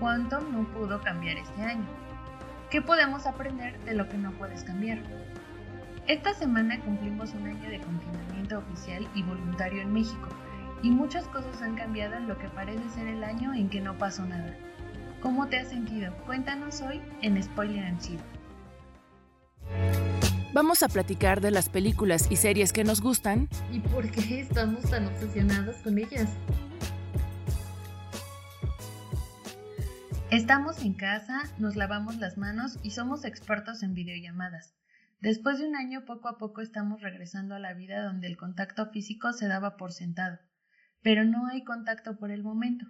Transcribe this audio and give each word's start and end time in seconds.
Quantum 0.00 0.52
no 0.52 0.64
pudo 0.72 1.00
cambiar 1.00 1.36
este 1.36 1.62
año. 1.62 1.86
¿Qué 2.70 2.82
podemos 2.82 3.26
aprender 3.26 3.78
de 3.84 3.94
lo 3.94 4.08
que 4.08 4.18
no 4.18 4.32
puedes 4.32 4.64
cambiar? 4.64 4.98
Esta 6.06 6.34
semana 6.34 6.80
cumplimos 6.80 7.32
un 7.34 7.46
año 7.46 7.70
de 7.70 7.80
confinamiento 7.80 8.58
oficial 8.58 9.08
y 9.14 9.22
voluntario 9.22 9.80
en 9.80 9.92
México, 9.92 10.28
y 10.82 10.90
muchas 10.90 11.26
cosas 11.28 11.62
han 11.62 11.76
cambiado 11.76 12.16
en 12.16 12.28
lo 12.28 12.36
que 12.36 12.48
parece 12.48 12.88
ser 12.90 13.06
el 13.06 13.24
año 13.24 13.54
en 13.54 13.70
que 13.70 13.80
no 13.80 13.96
pasó 13.96 14.24
nada. 14.24 14.54
¿Cómo 15.22 15.46
te 15.46 15.58
has 15.58 15.68
sentido? 15.68 16.12
Cuéntanos 16.26 16.82
hoy 16.82 17.00
en 17.22 17.42
Spoiler 17.42 17.86
and 17.86 18.00
Chill. 18.00 18.20
Vamos 20.52 20.82
a 20.82 20.88
platicar 20.88 21.40
de 21.40 21.50
las 21.50 21.68
películas 21.68 22.26
y 22.30 22.36
series 22.36 22.72
que 22.72 22.84
nos 22.84 23.00
gustan 23.00 23.48
y 23.72 23.80
por 23.80 24.08
qué 24.10 24.40
estamos 24.40 24.82
tan 24.82 25.06
obsesionados 25.06 25.76
con 25.76 25.98
ellas. 25.98 26.28
Estamos 30.34 30.84
en 30.84 30.94
casa, 30.94 31.42
nos 31.60 31.76
lavamos 31.76 32.16
las 32.16 32.36
manos 32.38 32.80
y 32.82 32.90
somos 32.90 33.24
expertos 33.24 33.84
en 33.84 33.94
videollamadas. 33.94 34.74
Después 35.20 35.60
de 35.60 35.68
un 35.68 35.76
año 35.76 36.04
poco 36.04 36.28
a 36.28 36.38
poco 36.38 36.60
estamos 36.60 37.02
regresando 37.02 37.54
a 37.54 37.60
la 37.60 37.72
vida 37.72 38.02
donde 38.02 38.26
el 38.26 38.36
contacto 38.36 38.90
físico 38.90 39.32
se 39.32 39.46
daba 39.46 39.76
por 39.76 39.92
sentado, 39.92 40.40
pero 41.02 41.24
no 41.24 41.46
hay 41.46 41.62
contacto 41.62 42.18
por 42.18 42.32
el 42.32 42.42
momento. 42.42 42.84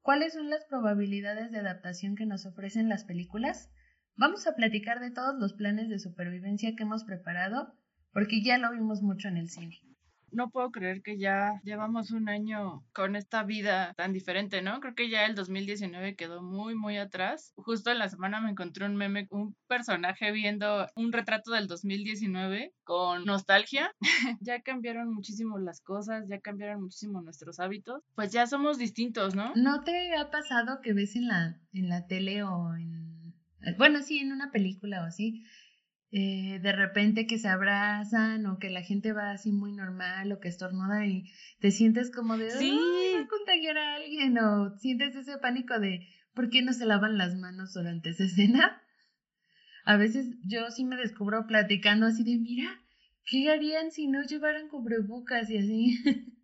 ¿Cuáles 0.00 0.32
son 0.32 0.48
las 0.48 0.64
probabilidades 0.64 1.52
de 1.52 1.58
adaptación 1.58 2.16
que 2.16 2.24
nos 2.24 2.46
ofrecen 2.46 2.88
las 2.88 3.04
películas? 3.04 3.70
Vamos 4.16 4.46
a 4.46 4.54
platicar 4.54 4.98
de 4.98 5.10
todos 5.10 5.38
los 5.38 5.52
planes 5.52 5.90
de 5.90 5.98
supervivencia 5.98 6.74
que 6.74 6.84
hemos 6.84 7.04
preparado, 7.04 7.76
porque 8.14 8.42
ya 8.42 8.56
lo 8.56 8.72
vimos 8.72 9.02
mucho 9.02 9.28
en 9.28 9.36
el 9.36 9.50
cine 9.50 9.78
no 10.32 10.50
puedo 10.50 10.70
creer 10.70 11.02
que 11.02 11.18
ya 11.18 11.60
llevamos 11.64 12.10
un 12.10 12.28
año 12.28 12.84
con 12.92 13.16
esta 13.16 13.42
vida 13.42 13.92
tan 13.96 14.12
diferente, 14.12 14.62
¿no? 14.62 14.80
Creo 14.80 14.94
que 14.94 15.08
ya 15.08 15.26
el 15.26 15.34
2019 15.34 16.16
quedó 16.16 16.42
muy, 16.42 16.74
muy 16.74 16.98
atrás. 16.98 17.52
Justo 17.56 17.90
en 17.90 17.98
la 17.98 18.08
semana 18.08 18.40
me 18.40 18.50
encontré 18.50 18.86
un 18.86 18.96
meme, 18.96 19.26
un 19.30 19.56
personaje 19.66 20.32
viendo 20.32 20.86
un 20.96 21.12
retrato 21.12 21.52
del 21.52 21.66
2019 21.66 22.72
con 22.84 23.24
nostalgia. 23.24 23.92
ya 24.40 24.60
cambiaron 24.62 25.12
muchísimo 25.12 25.58
las 25.58 25.80
cosas, 25.80 26.28
ya 26.28 26.40
cambiaron 26.40 26.82
muchísimo 26.82 27.20
nuestros 27.20 27.60
hábitos. 27.60 28.02
Pues 28.14 28.32
ya 28.32 28.46
somos 28.46 28.78
distintos, 28.78 29.34
¿no? 29.34 29.52
¿No 29.54 29.82
te 29.84 30.16
ha 30.16 30.30
pasado 30.30 30.80
que 30.82 30.92
ves 30.92 31.16
en 31.16 31.28
la, 31.28 31.60
en 31.72 31.88
la 31.88 32.06
tele 32.06 32.42
o 32.42 32.74
en... 32.74 33.34
Bueno, 33.76 34.02
sí, 34.02 34.18
en 34.18 34.32
una 34.32 34.52
película 34.52 35.02
o 35.02 35.06
así, 35.06 35.44
eh, 36.10 36.58
de 36.62 36.72
repente 36.72 37.26
que 37.26 37.38
se 37.38 37.48
abrazan 37.48 38.46
o 38.46 38.58
que 38.58 38.70
la 38.70 38.82
gente 38.82 39.12
va 39.12 39.30
así 39.30 39.52
muy 39.52 39.72
normal 39.72 40.32
o 40.32 40.40
que 40.40 40.48
estornuda 40.48 41.06
y 41.06 41.30
te 41.60 41.70
sientes 41.70 42.10
como 42.10 42.38
de, 42.38 42.50
sí. 42.50 42.78
va 43.14 43.20
a 43.20 43.28
contagiar 43.28 43.76
a 43.76 43.96
alguien 43.96 44.38
o 44.38 44.76
sientes 44.78 45.14
ese 45.16 45.36
pánico 45.38 45.78
de, 45.78 46.08
¿por 46.34 46.48
qué 46.48 46.62
no 46.62 46.72
se 46.72 46.86
lavan 46.86 47.18
las 47.18 47.36
manos 47.36 47.74
durante 47.74 48.10
esa 48.10 48.24
escena? 48.24 48.82
A 49.84 49.96
veces 49.96 50.26
yo 50.44 50.70
sí 50.70 50.84
me 50.84 50.96
descubro 50.96 51.46
platicando 51.46 52.06
así 52.06 52.24
de, 52.24 52.38
mira, 52.38 52.80
¿qué 53.24 53.50
harían 53.50 53.90
si 53.90 54.06
no 54.06 54.22
llevaran 54.22 54.68
cubrebocas 54.68 55.50
y 55.50 55.58
así? 55.58 55.98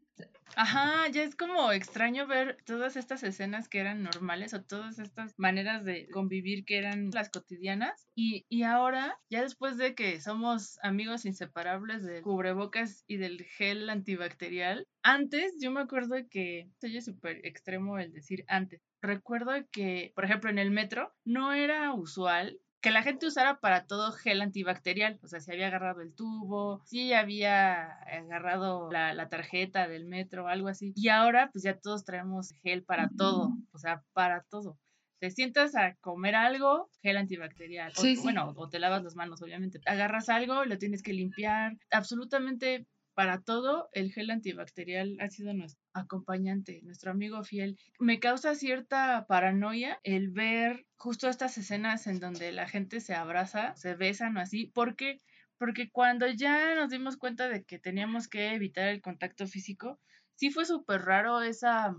Ajá, 0.57 1.09
ya 1.09 1.23
es 1.23 1.35
como 1.35 1.73
extraño 1.73 2.27
ver 2.27 2.59
todas 2.65 2.97
estas 2.97 3.23
escenas 3.23 3.69
que 3.69 3.81
eran 3.81 4.03
normales 4.03 4.55
o 4.55 4.63
todas 4.63 4.99
estas 4.99 5.35
maneras 5.37 5.85
de 5.85 6.09
convivir 6.09 6.65
que 6.65 6.79
eran 6.79 7.11
las 7.13 7.31
cotidianas. 7.31 8.09
Y, 8.15 8.47
y 8.49 8.63
ahora, 8.63 9.19
ya 9.31 9.43
después 9.43 9.77
de 9.79 9.95
que 9.95 10.21
somos 10.21 10.79
amigos 10.83 11.25
inseparables 11.25 12.05
del 12.05 12.23
cubrebocas 12.23 13.05
y 13.07 13.17
del 13.17 13.43
gel 13.45 13.91
antibacterial, 13.91 14.87
antes 15.03 15.55
yo 15.61 15.71
me 15.71 15.81
acuerdo 15.81 16.17
que, 16.31 16.71
soy 16.81 17.01
súper 17.01 17.45
extremo 17.45 17.99
el 17.99 18.13
decir 18.13 18.45
antes, 18.49 18.81
recuerdo 19.03 19.53
que, 19.71 20.13
por 20.15 20.25
ejemplo, 20.25 20.51
en 20.51 20.59
el 20.59 20.71
metro 20.71 21.13
no 21.25 21.53
era 21.53 21.93
usual 21.93 22.59
que 22.85 22.91
la 22.91 23.03
gente 23.03 23.27
usara 23.27 23.61
para 23.61 23.87
todo 23.87 24.13
gel 24.13 24.43
antibacterial, 24.43 25.19
o 25.23 25.27
sea, 25.27 25.41
si 25.41 25.51
había 25.51 25.69
agarrado 25.69 26.03
el 26.03 26.13
tubo, 26.13 26.83
si 26.85 27.15
había 27.15 27.93
agarrado 28.03 28.91
la, 28.93 29.27
tarjeta 29.31 29.89
del 29.89 30.05
metro 30.05 30.45
o 30.45 30.49
algo 30.49 30.69
así. 30.69 30.93
Y 30.95 31.09
ahora 31.09 31.49
pues 31.51 31.65
ya 31.65 31.79
todos 31.79 32.05
traemos 32.05 32.53
gel 32.63 32.85
para 32.85 33.09
todo, 33.17 33.57
o 33.73 33.79
sea, 33.79 34.05
para 34.13 34.43
todo. 34.51 34.79
Te 35.19 35.31
sientas 35.31 35.75
a 35.77 35.95
comer 36.03 36.35
algo, 36.35 36.91
gel 37.01 37.17
antibacterial. 37.17 37.91
o, 37.97 38.23
Bueno, 38.23 38.53
o 38.55 38.69
te 38.69 38.79
lavas 38.79 39.03
las 39.03 39.17
manos, 39.17 39.41
obviamente. 39.41 39.81
Agarras 39.87 40.29
algo, 40.29 40.67
lo 40.67 40.77
tienes 40.77 41.03
que 41.03 41.15
limpiar. 41.15 41.79
Absolutamente 41.91 42.87
para 43.15 43.41
todo, 43.41 43.89
el 43.93 44.13
gel 44.13 44.31
antibacterial 44.31 45.17
ha 45.21 45.29
sido 45.31 45.55
nuestro 45.55 45.83
acompañante, 45.93 46.81
nuestro 46.83 47.11
amigo 47.13 47.43
fiel. 47.45 47.79
Me 47.99 48.21
causa 48.21 48.55
cierta 48.55 49.27
paranoia 49.27 50.01
el 50.03 50.31
ver 50.31 50.87
justo 50.97 51.29
estas 51.29 51.57
escenas 51.59 52.07
en 52.07 52.21
donde 52.21 52.53
la 52.53 52.69
gente 52.69 53.01
se 53.01 53.15
abraza, 53.15 53.75
se 53.77 53.95
besan 53.95 54.37
o 54.37 54.41
así, 54.41 54.67
porque 54.75 55.21
porque 55.59 55.91
cuando 55.91 56.27
ya 56.29 56.75
nos 56.75 56.91
dimos 56.91 57.17
cuenta 57.17 57.49
de 57.49 57.65
que 57.65 57.79
teníamos 57.79 58.29
que 58.29 58.55
evitar 58.55 58.89
el 58.89 59.01
contacto 59.01 59.47
físico, 59.47 60.01
sí 60.35 60.51
fue 60.51 60.65
súper 60.65 61.03
raro 61.03 61.43
esa, 61.43 61.95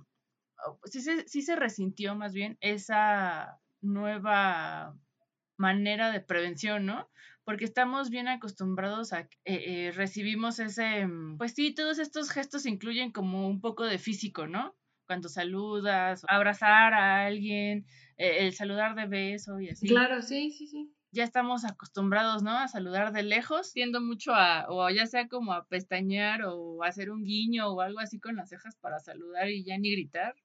sí 0.85 1.01
se, 1.01 1.27
sí 1.27 1.41
se 1.41 1.55
resintió 1.55 2.15
más 2.15 2.33
bien 2.33 2.57
esa 2.61 3.59
nueva 3.81 4.95
manera 5.57 6.11
de 6.11 6.21
prevención, 6.21 6.85
¿no? 6.85 7.09
Porque 7.45 7.65
estamos 7.65 8.09
bien 8.09 8.27
acostumbrados 8.27 9.13
a, 9.13 9.21
eh, 9.21 9.29
eh, 9.45 9.91
recibimos 9.93 10.59
ese, 10.59 11.07
mm, 11.07 11.37
pues 11.37 11.53
sí, 11.53 11.73
todos 11.73 11.99
estos 11.99 12.29
gestos 12.31 12.65
incluyen 12.65 13.11
como 13.11 13.47
un 13.47 13.61
poco 13.61 13.85
de 13.85 13.99
físico, 13.99 14.47
¿no? 14.47 14.75
Cuando 15.07 15.29
saludas, 15.29 16.23
abrazar 16.27 16.93
a 16.93 17.25
alguien, 17.27 17.85
eh, 18.17 18.47
el 18.47 18.53
saludar 18.53 18.95
de 18.95 19.05
beso 19.07 19.59
y 19.61 19.69
así. 19.69 19.87
Claro, 19.87 20.21
sí, 20.21 20.51
sí, 20.51 20.67
sí. 20.67 20.95
Ya 21.11 21.23
estamos 21.23 21.63
acostumbrados, 21.63 22.43
¿no? 22.43 22.51
A 22.57 22.67
saludar 22.67 23.13
de 23.13 23.23
lejos, 23.23 23.71
tiendo 23.71 24.01
mucho 24.01 24.33
a, 24.35 24.65
o 24.69 24.89
ya 24.89 25.05
sea 25.05 25.27
como 25.29 25.53
a 25.53 25.65
pestañear 25.67 26.41
o 26.43 26.83
hacer 26.83 27.09
un 27.09 27.23
guiño 27.23 27.69
o 27.69 27.79
algo 27.81 27.99
así 27.99 28.19
con 28.19 28.35
las 28.35 28.49
cejas 28.49 28.75
para 28.81 28.99
saludar 28.99 29.49
y 29.49 29.63
ya 29.63 29.77
ni 29.77 29.91
gritar, 29.91 30.35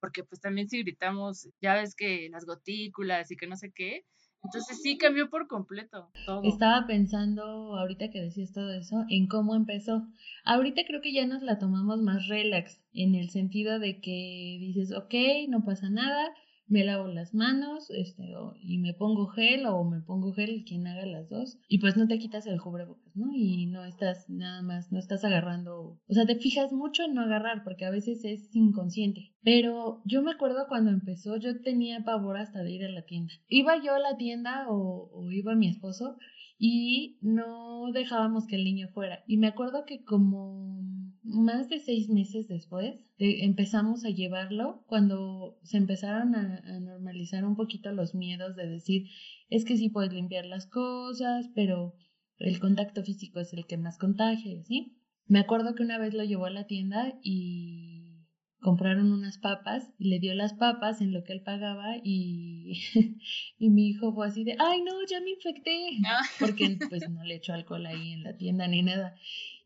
porque 0.00 0.24
pues 0.24 0.40
también 0.40 0.68
si 0.68 0.82
gritamos, 0.82 1.48
ya 1.60 1.74
ves 1.74 1.94
que 1.94 2.28
las 2.30 2.46
gotículas 2.46 3.30
y 3.30 3.36
que 3.36 3.46
no 3.48 3.56
sé 3.56 3.72
qué, 3.72 4.06
entonces 4.42 4.80
sí 4.82 4.98
cambió 4.98 5.30
por 5.30 5.48
completo 5.48 6.10
todo. 6.24 6.42
Estaba 6.44 6.86
pensando, 6.86 7.42
ahorita 7.76 8.10
que 8.10 8.20
decías 8.20 8.52
todo 8.52 8.72
eso, 8.72 9.04
en 9.08 9.26
cómo 9.26 9.54
empezó. 9.54 10.06
Ahorita 10.44 10.82
creo 10.86 11.00
que 11.00 11.12
ya 11.12 11.26
nos 11.26 11.42
la 11.42 11.58
tomamos 11.58 12.00
más 12.00 12.28
relax, 12.28 12.80
en 12.92 13.14
el 13.14 13.30
sentido 13.30 13.78
de 13.78 14.00
que 14.00 14.58
dices, 14.60 14.92
ok, 14.92 15.14
no 15.48 15.64
pasa 15.64 15.90
nada, 15.90 16.28
me 16.68 16.84
lavo 16.84 17.08
las 17.08 17.34
manos 17.34 17.90
este, 17.90 18.24
y 18.60 18.78
me 18.78 18.94
pongo 18.94 19.26
gel 19.28 19.66
o 19.66 19.84
me 19.84 20.00
pongo 20.00 20.32
gel, 20.32 20.64
quien 20.66 20.86
haga 20.86 21.06
las 21.06 21.28
dos, 21.28 21.58
y 21.68 21.78
pues 21.78 21.96
no 21.96 22.06
te 22.06 22.18
quitas 22.18 22.46
el 22.46 22.60
cubrebocas, 22.60 23.16
¿no? 23.16 23.32
Y 23.34 23.66
no 23.66 23.84
estás 23.84 24.28
nada 24.28 24.62
más, 24.62 24.92
no 24.92 24.98
estás 24.98 25.24
agarrando, 25.24 26.00
o 26.06 26.14
sea, 26.14 26.26
te 26.26 26.36
fijas 26.36 26.72
mucho 26.72 27.04
en 27.04 27.14
no 27.14 27.22
agarrar 27.22 27.64
porque 27.64 27.84
a 27.84 27.90
veces 27.90 28.24
es 28.24 28.54
inconsciente. 28.54 29.32
Pero 29.42 30.02
yo 30.04 30.22
me 30.22 30.32
acuerdo 30.32 30.66
cuando 30.68 30.90
empezó, 30.90 31.36
yo 31.36 31.60
tenía 31.62 32.04
pavor 32.04 32.36
hasta 32.36 32.62
de 32.62 32.72
ir 32.72 32.84
a 32.84 32.90
la 32.90 33.02
tienda. 33.02 33.32
Iba 33.48 33.82
yo 33.82 33.94
a 33.94 33.98
la 33.98 34.16
tienda 34.16 34.66
o, 34.68 35.10
o 35.12 35.30
iba 35.32 35.54
mi 35.54 35.68
esposo 35.68 36.16
y 36.58 37.18
no 37.22 37.90
dejábamos 37.92 38.46
que 38.46 38.56
el 38.56 38.64
niño 38.64 38.88
fuera. 38.88 39.22
Y 39.26 39.38
me 39.38 39.46
acuerdo 39.46 39.84
que 39.86 40.04
como 40.04 40.78
más 41.28 41.68
de 41.68 41.78
seis 41.78 42.08
meses 42.08 42.48
después 42.48 43.04
empezamos 43.18 44.04
a 44.04 44.10
llevarlo 44.10 44.84
cuando 44.86 45.58
se 45.62 45.76
empezaron 45.76 46.34
a, 46.34 46.80
normalizar 46.80 47.44
un 47.44 47.56
poquito 47.56 47.92
los 47.92 48.14
miedos 48.14 48.56
de 48.56 48.66
decir 48.66 49.08
es 49.50 49.64
que 49.64 49.76
sí 49.76 49.90
puedes 49.90 50.12
limpiar 50.12 50.46
las 50.46 50.66
cosas, 50.66 51.50
pero 51.54 51.94
el 52.38 52.58
contacto 52.60 53.02
físico 53.02 53.40
es 53.40 53.52
el 53.52 53.66
que 53.66 53.76
más 53.76 53.98
contagia, 53.98 54.62
¿sí? 54.64 54.96
Me 55.26 55.40
acuerdo 55.40 55.74
que 55.74 55.82
una 55.82 55.98
vez 55.98 56.14
lo 56.14 56.24
llevó 56.24 56.46
a 56.46 56.50
la 56.50 56.66
tienda 56.66 57.18
y 57.22 58.26
compraron 58.60 59.12
unas 59.12 59.38
papas 59.38 59.92
y 59.98 60.08
le 60.08 60.18
dio 60.18 60.34
las 60.34 60.54
papas 60.54 61.00
en 61.00 61.12
lo 61.12 61.24
que 61.24 61.32
él 61.32 61.42
pagaba 61.42 61.96
y, 62.02 62.80
y 63.58 63.70
mi 63.70 63.88
hijo 63.88 64.14
fue 64.14 64.26
así 64.26 64.44
de, 64.44 64.56
ay 64.58 64.82
no, 64.82 64.92
ya 65.08 65.20
me 65.20 65.30
infecté, 65.30 65.90
ah. 66.06 66.22
porque 66.40 66.78
pues 66.88 67.08
no 67.10 67.22
le 67.24 67.36
echó 67.36 67.52
alcohol 67.52 67.86
ahí 67.86 68.12
en 68.12 68.24
la 68.24 68.36
tienda 68.36 68.66
ni 68.66 68.82
nada. 68.82 69.14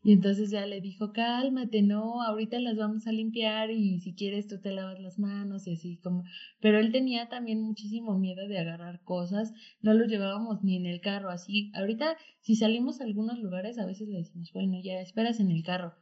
Y 0.03 0.11
entonces 0.11 0.51
ya 0.51 0.65
le 0.65 0.81
dijo, 0.81 1.13
cálmate, 1.13 1.81
no, 1.81 2.21
ahorita 2.21 2.59
las 2.59 2.75
vamos 2.75 3.07
a 3.07 3.11
limpiar 3.11 3.71
y 3.71 3.99
si 4.01 4.13
quieres 4.13 4.47
tú 4.47 4.59
te 4.59 4.71
lavas 4.71 4.99
las 4.99 5.17
manos 5.17 5.65
y 5.65 5.73
así 5.73 5.97
como... 5.97 6.25
Pero 6.59 6.79
él 6.79 6.91
tenía 6.91 7.29
también 7.29 7.61
muchísimo 7.61 8.19
miedo 8.19 8.47
de 8.47 8.59
agarrar 8.59 9.01
cosas, 9.03 9.53
no 9.81 9.93
lo 9.93 10.05
llevábamos 10.05 10.63
ni 10.63 10.75
en 10.75 10.85
el 10.85 10.99
carro, 10.99 11.29
así. 11.29 11.71
Ahorita 11.73 12.17
si 12.41 12.55
salimos 12.55 12.99
a 12.99 13.05
algunos 13.05 13.39
lugares 13.39 13.79
a 13.79 13.85
veces 13.85 14.09
le 14.09 14.17
decimos, 14.17 14.51
bueno, 14.53 14.79
ya 14.83 14.99
esperas 14.99 15.39
en 15.39 15.51
el 15.51 15.63
carro, 15.63 15.95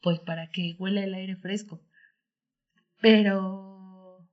pues 0.00 0.18
para 0.20 0.50
que 0.50 0.74
huela 0.78 1.04
el 1.04 1.14
aire 1.14 1.36
fresco 1.36 1.82
pero, 3.02 4.28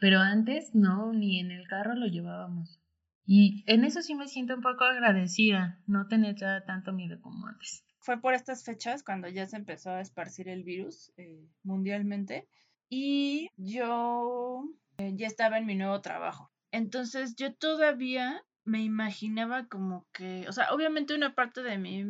pero 0.00 0.20
antes 0.20 0.74
no, 0.74 1.12
ni 1.12 1.40
en 1.40 1.50
el 1.50 1.66
carro 1.66 1.96
lo 1.96 2.06
llevábamos. 2.06 2.80
Y 3.26 3.64
en 3.66 3.84
eso 3.84 4.00
sí 4.00 4.14
me 4.14 4.28
siento 4.28 4.54
un 4.54 4.62
poco 4.62 4.84
agradecida, 4.84 5.80
no 5.86 6.06
tener 6.06 6.36
tanto 6.66 6.92
miedo 6.92 7.20
como 7.20 7.48
antes. 7.48 7.84
Fue 8.04 8.20
por 8.20 8.34
estas 8.34 8.64
fechas 8.64 9.02
cuando 9.02 9.28
ya 9.28 9.46
se 9.46 9.56
empezó 9.56 9.90
a 9.90 10.02
esparcir 10.02 10.50
el 10.50 10.62
virus 10.62 11.10
eh, 11.16 11.48
mundialmente 11.62 12.46
y 12.90 13.48
yo 13.56 14.62
eh, 14.98 15.12
ya 15.14 15.26
estaba 15.26 15.56
en 15.56 15.64
mi 15.64 15.74
nuevo 15.74 16.02
trabajo. 16.02 16.52
Entonces 16.70 17.34
yo 17.34 17.54
todavía 17.54 18.44
me 18.64 18.82
imaginaba 18.82 19.68
como 19.68 20.06
que, 20.12 20.46
o 20.46 20.52
sea, 20.52 20.70
obviamente 20.74 21.14
una 21.14 21.34
parte 21.34 21.62
de 21.62 21.78
mí 21.78 22.04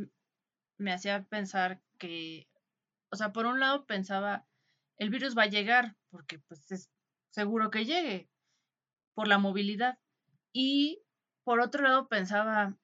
me 0.79 0.93
hacía 0.93 1.23
pensar 1.23 1.81
que, 1.97 2.49
o 3.11 3.17
sea, 3.17 3.33
por 3.33 3.47
un 3.47 3.61
lado 3.61 3.87
pensaba, 3.87 4.45
el 4.97 5.11
virus 5.11 5.39
va 5.39 5.45
a 5.45 5.47
llegar, 5.49 5.95
porque 6.11 6.41
pues 6.41 6.73
es 6.73 6.91
seguro 7.31 7.71
que 7.71 7.85
llegue, 7.85 8.29
por 9.15 9.29
la 9.29 9.39
movilidad. 9.39 10.01
Y 10.53 11.05
por 11.45 11.61
otro 11.61 11.85
lado 11.85 12.09
pensaba, 12.09 12.77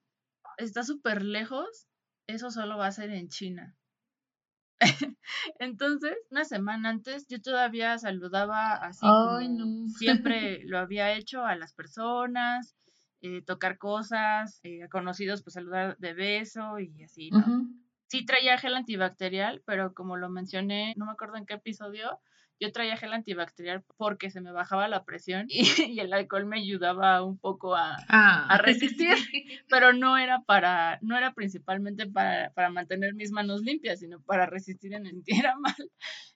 está 0.59 0.85
súper 0.85 1.23
lejos, 1.23 1.89
eso 2.31 2.51
solo 2.51 2.79
va 2.79 2.87
a 2.87 2.93
ser 2.93 3.11
en 3.11 3.29
China. 3.29 3.77
Entonces, 5.59 6.17
una 6.31 6.45
semana 6.45 6.89
antes, 6.89 7.27
yo 7.29 7.41
todavía 7.41 7.99
saludaba 7.99 8.75
así 8.75 9.01
como 9.01 9.39
siempre 9.99 10.63
lo 10.65 10.79
había 10.79 11.13
hecho 11.13 11.45
a 11.45 11.57
las 11.57 11.75
personas, 11.75 12.75
eh, 13.23 13.43
tocar 13.43 13.79
cosas, 13.79 14.61
eh, 14.63 14.83
a 14.85 14.89
conocidos, 14.89 15.43
pues 15.43 15.55
saludar 15.55 15.99
de 15.99 16.15
beso 16.15 16.79
y 16.79 17.03
así, 17.03 17.31
¿no? 17.31 17.69
Sí 18.07 18.25
traía 18.25 18.59
gel 18.59 18.75
antibacterial, 18.75 19.63
pero 19.67 19.93
como 19.95 20.17
lo 20.17 20.31
mencioné, 20.31 20.95
no 20.97 21.07
me 21.07 21.13
acuerdo 21.13 21.37
en 21.37 21.47
qué 21.47 21.55
episodio, 21.55 22.19
yo 22.61 22.73
traía 22.73 22.97
gel 22.97 23.13
antibacterial 23.13 23.83
porque 23.97 24.31
se 24.31 24.41
me 24.41 24.53
bajaba 24.53 24.87
la 24.89 25.05
presión 25.05 25.47
y, 25.49 25.99
el 25.99 26.13
alcohol 26.13 26.47
me 26.47 26.59
ayudaba 26.61 27.23
un 27.25 27.39
poco 27.39 27.75
a, 27.75 27.97
ah. 28.09 28.59
resistir, 28.63 29.17
pero 29.69 29.93
no 29.93 30.19
era 30.19 30.43
para, 30.43 30.99
no 31.03 31.17
era 31.17 31.33
principalmente 31.33 32.07
para, 32.07 32.53
mantener 32.71 33.15
mis 33.15 33.33
manos 33.33 33.63
limpias, 33.63 34.01
sino 34.01 34.21
para 34.23 34.47
resistir 34.47 34.95
en 34.95 35.07
el 35.07 35.21
sintiera 35.21 35.57
mal. 35.59 35.91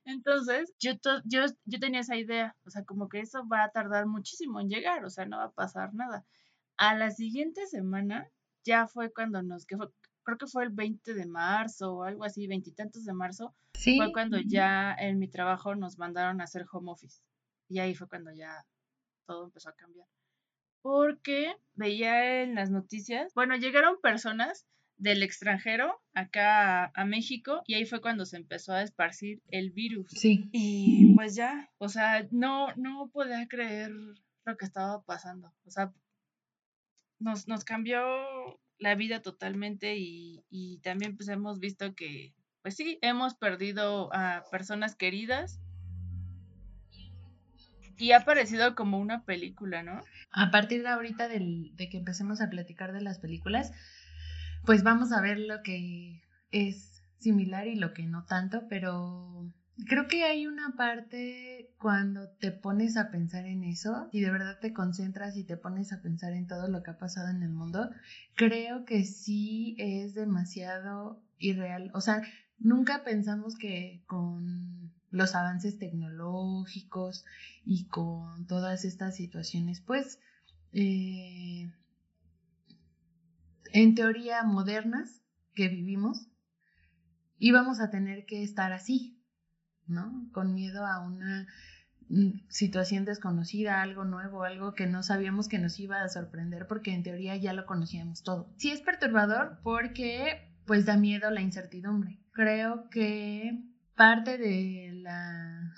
Entonces, 0.04 0.72
yo, 0.78 0.92
yo, 1.24 1.46
yo 1.64 1.78
tenía 1.80 2.00
esa 2.00 2.16
idea, 2.16 2.56
o 2.66 2.70
sea, 2.70 2.84
como 2.84 3.08
que 3.08 3.20
eso 3.20 3.46
va 3.48 3.64
a 3.64 3.70
tardar 3.70 4.06
muchísimo 4.06 4.60
en 4.60 4.68
llegar, 4.68 5.04
o 5.04 5.10
sea, 5.10 5.26
no 5.26 5.38
va 5.38 5.44
a 5.44 5.52
pasar 5.52 5.94
nada. 5.94 6.24
A 6.76 6.94
la 6.94 7.10
siguiente 7.10 7.66
semana 7.66 8.28
ya 8.64 8.86
fue 8.86 9.12
cuando 9.12 9.42
nos, 9.42 9.66
que 9.66 9.76
creo 10.24 10.38
que 10.38 10.46
fue 10.46 10.64
el 10.64 10.70
20 10.70 11.14
de 11.14 11.26
marzo 11.26 11.94
o 11.94 12.02
algo 12.02 12.24
así, 12.24 12.46
veintitantos 12.46 13.04
de 13.04 13.12
marzo, 13.12 13.54
fue 13.72 14.12
cuando 14.12 14.38
ya 14.40 14.94
en 14.98 15.18
mi 15.18 15.28
trabajo 15.28 15.74
nos 15.74 15.98
mandaron 15.98 16.40
a 16.40 16.44
hacer 16.44 16.64
home 16.70 16.90
office. 16.90 17.22
Y 17.68 17.78
ahí 17.78 17.94
fue 17.94 18.08
cuando 18.08 18.32
ya 18.32 18.64
todo 19.26 19.44
empezó 19.44 19.68
a 19.68 19.76
cambiar. 19.76 20.08
Porque 20.82 21.54
veía 21.74 22.42
en 22.42 22.54
las 22.54 22.70
noticias, 22.70 23.32
bueno, 23.34 23.56
llegaron 23.56 24.00
personas 24.00 24.66
del 24.96 25.22
extranjero 25.22 26.00
acá 26.14 26.92
a, 26.94 27.04
México 27.04 27.62
y 27.66 27.74
ahí 27.74 27.84
fue 27.84 28.00
cuando 28.00 28.26
se 28.26 28.36
empezó 28.36 28.72
a 28.72 28.82
esparcir 28.82 29.42
el 29.48 29.70
virus. 29.70 30.10
Sí. 30.10 30.48
Y 30.52 31.14
pues 31.14 31.34
ya, 31.34 31.70
o 31.78 31.88
sea, 31.88 32.26
no, 32.30 32.68
no 32.76 33.10
podía 33.12 33.46
creer 33.48 33.90
lo 34.44 34.56
que 34.56 34.64
estaba 34.64 35.02
pasando. 35.02 35.52
O 35.64 35.70
sea, 35.70 35.92
nos, 37.18 37.48
nos 37.48 37.64
cambió 37.64 38.00
la 38.78 38.94
vida 38.94 39.22
totalmente 39.22 39.96
y, 39.96 40.44
y 40.50 40.78
también 40.78 41.16
pues 41.16 41.28
hemos 41.28 41.58
visto 41.60 41.94
que, 41.94 42.34
pues 42.62 42.76
sí, 42.76 42.98
hemos 43.02 43.34
perdido 43.34 44.12
a 44.12 44.42
personas 44.50 44.96
queridas 44.96 45.60
y 47.96 48.12
ha 48.12 48.24
parecido 48.24 48.74
como 48.74 48.98
una 48.98 49.24
película, 49.24 49.82
¿no? 49.82 50.00
A 50.30 50.50
partir 50.50 50.82
de 50.82 50.88
ahorita 50.88 51.28
del, 51.28 51.74
de 51.76 51.88
que 51.88 51.98
empecemos 51.98 52.40
a 52.40 52.50
platicar 52.50 52.92
de 52.92 53.00
las 53.00 53.18
películas, 53.18 53.72
pues 54.64 54.82
vamos 54.82 55.12
a 55.12 55.20
ver 55.20 55.38
lo 55.38 55.62
que 55.62 56.22
es 56.50 57.02
similar 57.18 57.66
y 57.68 57.76
lo 57.76 57.94
que 57.94 58.04
no 58.04 58.24
tanto, 58.24 58.66
pero 58.68 59.52
Creo 59.76 60.06
que 60.06 60.22
hay 60.22 60.46
una 60.46 60.76
parte 60.76 61.74
cuando 61.78 62.28
te 62.28 62.52
pones 62.52 62.96
a 62.96 63.10
pensar 63.10 63.44
en 63.46 63.64
eso 63.64 64.08
y 64.12 64.20
de 64.20 64.30
verdad 64.30 64.60
te 64.60 64.72
concentras 64.72 65.36
y 65.36 65.42
te 65.42 65.56
pones 65.56 65.92
a 65.92 66.00
pensar 66.00 66.32
en 66.32 66.46
todo 66.46 66.68
lo 66.68 66.84
que 66.84 66.92
ha 66.92 66.98
pasado 66.98 67.28
en 67.28 67.42
el 67.42 67.50
mundo, 67.50 67.90
creo 68.36 68.84
que 68.84 69.04
sí 69.04 69.74
es 69.78 70.14
demasiado 70.14 71.20
irreal. 71.38 71.90
O 71.92 72.00
sea, 72.00 72.22
nunca 72.58 73.02
pensamos 73.02 73.56
que 73.56 74.04
con 74.06 74.92
los 75.10 75.34
avances 75.34 75.76
tecnológicos 75.78 77.24
y 77.64 77.86
con 77.88 78.46
todas 78.46 78.84
estas 78.84 79.16
situaciones, 79.16 79.80
pues, 79.80 80.20
eh, 80.72 81.72
en 83.72 83.94
teoría 83.96 84.44
modernas 84.44 85.20
que 85.54 85.68
vivimos, 85.68 86.28
íbamos 87.38 87.80
a 87.80 87.90
tener 87.90 88.24
que 88.24 88.44
estar 88.44 88.72
así, 88.72 89.20
¿no? 89.86 90.28
Con 90.32 90.54
miedo 90.54 90.86
a 90.86 91.00
una 91.00 91.46
mm, 92.08 92.48
situación 92.48 93.04
desconocida, 93.04 93.82
algo 93.82 94.04
nuevo, 94.04 94.44
algo 94.44 94.74
que 94.74 94.86
no 94.86 95.02
sabíamos 95.02 95.48
que 95.48 95.58
nos 95.58 95.78
iba 95.78 96.02
a 96.02 96.08
sorprender 96.08 96.66
porque 96.66 96.92
en 96.92 97.02
teoría 97.02 97.36
ya 97.36 97.52
lo 97.52 97.66
conocíamos 97.66 98.22
todo. 98.22 98.52
Sí 98.56 98.70
es 98.70 98.80
perturbador 98.80 99.58
porque 99.62 100.50
pues 100.66 100.86
da 100.86 100.96
miedo 100.96 101.30
la 101.30 101.42
incertidumbre. 101.42 102.18
Creo 102.32 102.88
que 102.90 103.62
parte 103.94 104.38
de 104.38 104.90
la 104.94 105.72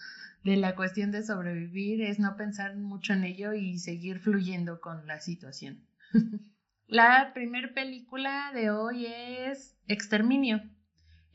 de 0.46 0.56
la 0.56 0.76
cuestión 0.76 1.10
de 1.10 1.24
sobrevivir 1.24 2.02
es 2.02 2.20
no 2.20 2.36
pensar 2.36 2.76
mucho 2.76 3.12
en 3.12 3.24
ello 3.24 3.52
y 3.52 3.78
seguir 3.78 4.20
fluyendo 4.20 4.80
con 4.80 5.04
la 5.06 5.18
situación. 5.18 5.84
la 6.86 7.32
primera 7.34 7.74
película 7.74 8.52
de 8.54 8.70
hoy 8.70 9.06
es 9.06 9.76
Exterminio, 9.88 10.62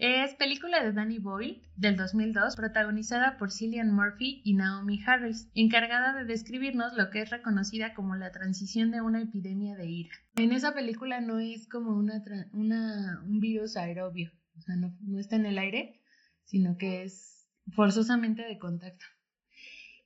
es 0.02 0.34
película 0.34 0.84
de 0.84 0.94
Danny 0.94 1.20
Boyle 1.20 1.62
del 1.76 1.96
2002, 1.96 2.56
protagonizada 2.56 3.38
por 3.38 3.52
Cillian 3.52 3.94
Murphy 3.94 4.42
y 4.44 4.56
Naomi 4.56 5.00
Harris, 5.06 5.48
encargada 5.54 6.14
de 6.18 6.26
describirnos 6.26 6.94
lo 6.94 7.12
que 7.12 7.22
es 7.22 7.30
reconocida 7.30 7.94
como 7.94 8.16
la 8.16 8.32
transición 8.32 8.90
de 8.90 9.02
una 9.02 9.22
epidemia 9.22 9.76
de 9.76 9.86
ira. 9.86 10.16
En 10.38 10.54
esa 10.54 10.74
película 10.74 11.22
no 11.22 11.38
es 11.38 11.68
como 11.70 11.96
una, 11.96 13.22
un 13.24 13.40
virus 13.40 13.78
aerobio, 13.78 14.32
o 14.58 14.62
sea, 14.62 14.76
no, 14.76 14.98
no 15.02 15.20
está 15.20 15.36
en 15.36 15.46
el 15.46 15.60
aire, 15.60 16.02
sino 16.46 16.78
que 16.80 17.04
es 17.04 17.48
forzosamente 17.76 18.42
de 18.42 18.58
contacto. 18.58 19.06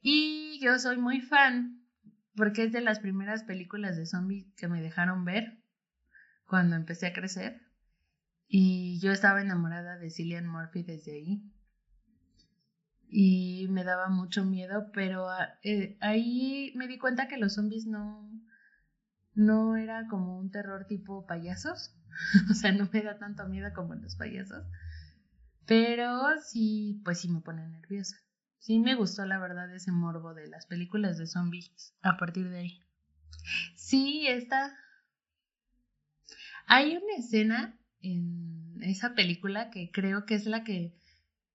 Y 0.01 0.59
yo 0.61 0.77
soy 0.77 0.97
muy 0.97 1.21
fan 1.21 1.85
porque 2.35 2.63
es 2.65 2.73
de 2.73 2.81
las 2.81 2.99
primeras 2.99 3.43
películas 3.43 3.95
de 3.95 4.05
zombies 4.05 4.53
que 4.57 4.67
me 4.67 4.81
dejaron 4.81 5.23
ver 5.23 5.57
cuando 6.47 6.75
empecé 6.75 7.07
a 7.07 7.13
crecer. 7.13 7.64
Y 8.47 8.99
yo 8.99 9.11
estaba 9.11 9.41
enamorada 9.41 9.97
de 9.97 10.09
Cillian 10.09 10.47
Murphy 10.47 10.83
desde 10.83 11.13
ahí. 11.13 11.51
Y 13.07 13.67
me 13.69 13.83
daba 13.83 14.09
mucho 14.09 14.45
miedo, 14.45 14.91
pero 14.93 15.29
ah, 15.29 15.57
eh, 15.63 15.97
ahí 16.01 16.73
me 16.75 16.87
di 16.87 16.97
cuenta 16.97 17.27
que 17.27 17.37
los 17.37 17.53
zombies 17.53 17.85
no, 17.85 18.29
no 19.33 19.77
era 19.77 20.07
como 20.07 20.37
un 20.37 20.51
terror 20.51 20.85
tipo 20.87 21.25
payasos. 21.25 21.95
o 22.51 22.53
sea, 22.53 22.71
no 22.71 22.89
me 22.91 23.01
da 23.01 23.17
tanto 23.17 23.47
miedo 23.47 23.71
como 23.73 23.95
los 23.95 24.15
payasos. 24.15 24.65
Pero 25.65 26.39
sí, 26.41 27.01
pues 27.03 27.19
sí 27.21 27.29
me 27.29 27.41
pone 27.41 27.67
nerviosa. 27.67 28.17
Sí 28.59 28.79
me 28.79 28.95
gustó 28.95 29.25
la 29.25 29.39
verdad 29.39 29.73
ese 29.73 29.91
morbo 29.91 30.33
de 30.33 30.47
las 30.47 30.65
películas 30.65 31.17
de 31.17 31.27
zombies 31.27 31.95
a 32.01 32.17
partir 32.17 32.49
de 32.49 32.57
ahí. 32.59 32.81
Sí, 33.75 34.27
está. 34.27 34.75
Hay 36.65 36.97
una 36.97 37.15
escena 37.17 37.79
en 38.05 38.81
esa 38.81 39.13
película 39.13 39.69
que 39.69 39.89
creo 39.91 40.25
que 40.25 40.35
es 40.35 40.45
la 40.45 40.63
que 40.63 40.93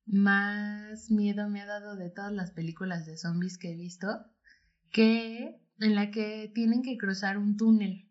más 0.07 1.11
miedo 1.11 1.49
me 1.49 1.61
ha 1.61 1.67
dado 1.67 1.97
de 1.97 2.11
todas 2.11 2.33
las 2.33 2.51
películas 2.51 3.07
de 3.07 3.17
zombies 3.17 3.59
que 3.59 3.73
he 3.73 3.77
visto, 3.77 4.27
que 4.91 5.61
en 5.79 5.95
la 5.95 6.11
que 6.11 6.51
tienen 6.55 6.83
que 6.83 6.99
cruzar 6.99 7.39
un 7.39 7.57
túnel. 7.57 8.07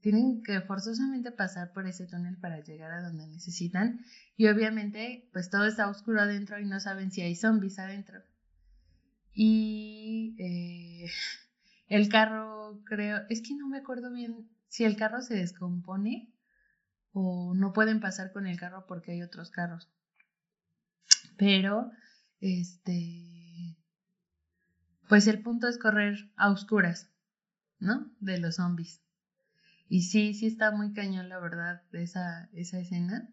Tienen 0.00 0.42
que 0.42 0.60
forzosamente 0.60 1.32
pasar 1.32 1.72
por 1.72 1.86
ese 1.86 2.06
túnel 2.06 2.36
para 2.38 2.60
llegar 2.60 2.92
a 2.92 3.02
donde 3.02 3.26
necesitan 3.26 4.00
y 4.36 4.46
obviamente 4.46 5.28
pues 5.32 5.50
todo 5.50 5.66
está 5.66 5.88
oscuro 5.88 6.20
adentro 6.20 6.60
y 6.60 6.64
no 6.64 6.80
saben 6.80 7.10
si 7.10 7.22
hay 7.22 7.34
zombies 7.34 7.78
adentro. 7.78 8.22
Y 9.34 10.36
eh, 10.38 11.10
el 11.88 12.08
carro 12.08 12.80
creo, 12.84 13.22
es 13.28 13.42
que 13.42 13.54
no 13.54 13.68
me 13.68 13.78
acuerdo 13.78 14.12
bien 14.12 14.48
si 14.68 14.84
el 14.84 14.96
carro 14.96 15.20
se 15.22 15.34
descompone 15.34 16.32
o 17.18 17.54
no 17.54 17.72
pueden 17.72 17.98
pasar 17.98 18.30
con 18.30 18.46
el 18.46 18.58
carro 18.60 18.84
porque 18.86 19.12
hay 19.12 19.22
otros 19.22 19.50
carros. 19.50 19.88
Pero, 21.38 21.90
este, 22.40 23.74
pues 25.08 25.26
el 25.26 25.40
punto 25.40 25.66
es 25.66 25.78
correr 25.78 26.30
a 26.36 26.50
oscuras, 26.50 27.08
¿no? 27.78 28.12
De 28.20 28.38
los 28.38 28.56
zombies. 28.56 29.00
Y 29.88 30.02
sí, 30.02 30.34
sí 30.34 30.46
está 30.46 30.72
muy 30.72 30.92
cañón, 30.92 31.30
la 31.30 31.38
verdad, 31.38 31.80
esa, 31.92 32.50
esa 32.52 32.80
escena. 32.80 33.30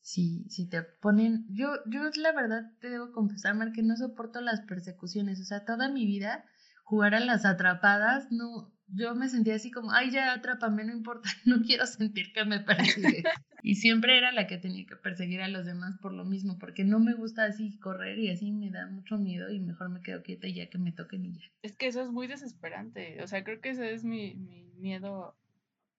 Si, 0.00 0.48
si 0.48 0.66
te 0.70 0.82
ponen, 0.82 1.44
yo, 1.50 1.68
yo 1.84 2.08
la 2.16 2.32
verdad 2.32 2.72
te 2.80 2.88
debo 2.88 3.12
confesar, 3.12 3.72
que 3.72 3.82
no 3.82 3.94
soporto 3.94 4.40
las 4.40 4.62
persecuciones. 4.62 5.38
O 5.38 5.44
sea, 5.44 5.66
toda 5.66 5.90
mi 5.90 6.06
vida 6.06 6.46
jugar 6.82 7.14
a 7.14 7.20
las 7.20 7.44
atrapadas 7.44 8.32
no, 8.32 8.72
yo 8.94 9.14
me 9.14 9.28
sentía 9.28 9.54
así 9.54 9.70
como, 9.70 9.92
ay, 9.92 10.10
ya 10.10 10.32
atrápame, 10.32 10.84
no 10.84 10.92
importa, 10.92 11.28
no 11.44 11.62
quiero 11.62 11.86
sentir 11.86 12.32
que 12.32 12.44
me 12.44 12.60
persigue. 12.60 13.24
y 13.62 13.76
siempre 13.76 14.18
era 14.18 14.32
la 14.32 14.46
que 14.46 14.58
tenía 14.58 14.86
que 14.86 14.96
perseguir 14.96 15.42
a 15.42 15.48
los 15.48 15.66
demás 15.66 15.98
por 15.98 16.12
lo 16.12 16.24
mismo, 16.24 16.58
porque 16.58 16.84
no 16.84 17.00
me 17.00 17.14
gusta 17.14 17.44
así 17.44 17.78
correr 17.78 18.18
y 18.18 18.30
así 18.30 18.52
me 18.52 18.70
da 18.70 18.86
mucho 18.86 19.18
miedo 19.18 19.50
y 19.50 19.60
mejor 19.60 19.88
me 19.88 20.00
quedo 20.00 20.22
quieta 20.22 20.46
y 20.46 20.54
ya 20.54 20.68
que 20.68 20.78
me 20.78 20.92
toquen 20.92 21.24
y 21.24 21.38
ya. 21.38 21.50
Es 21.62 21.76
que 21.76 21.86
eso 21.86 22.02
es 22.02 22.10
muy 22.10 22.26
desesperante, 22.26 23.22
o 23.22 23.26
sea, 23.26 23.44
creo 23.44 23.60
que 23.60 23.70
ese 23.70 23.92
es 23.94 24.04
mi, 24.04 24.34
mi 24.34 24.64
miedo 24.76 25.36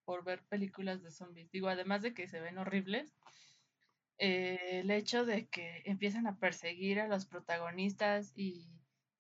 por 0.05 0.23
ver 0.23 0.43
películas 0.49 1.01
de 1.01 1.11
zombies. 1.11 1.49
Digo, 1.51 1.69
además 1.69 2.01
de 2.01 2.13
que 2.13 2.27
se 2.27 2.41
ven 2.41 2.57
horribles, 2.57 3.13
eh, 4.17 4.79
el 4.81 4.91
hecho 4.91 5.25
de 5.25 5.47
que 5.47 5.81
empiezan 5.85 6.27
a 6.27 6.37
perseguir 6.37 6.99
a 6.99 7.07
los 7.07 7.25
protagonistas 7.25 8.33
y 8.35 8.67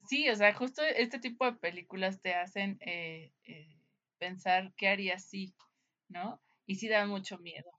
sí, 0.07 0.29
o 0.29 0.35
sea, 0.35 0.53
justo 0.53 0.83
este 0.83 1.19
tipo 1.19 1.45
de 1.45 1.53
películas 1.53 2.21
te 2.21 2.33
hacen 2.33 2.77
eh, 2.81 3.31
eh, 3.45 3.77
pensar 4.17 4.73
qué 4.77 4.87
haría 4.89 5.19
si, 5.19 5.53
¿no? 6.09 6.41
Y 6.65 6.75
sí 6.75 6.87
da 6.87 7.05
mucho 7.05 7.37
miedo. 7.39 7.71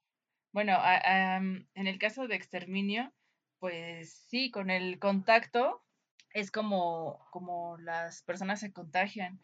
Bueno, 0.53 0.79
en 1.05 1.87
el 1.87 1.99
caso 1.99 2.29
de 2.29 2.37
exterminio, 2.37 3.13
pues 3.59 4.13
sí, 4.29 4.51
con 4.51 4.71
el 4.71 4.99
contacto 4.99 5.83
es 6.33 6.51
como, 6.51 7.27
como 7.31 7.77
las 7.79 8.23
personas 8.23 8.61
se 8.61 8.73
contagian 8.73 9.41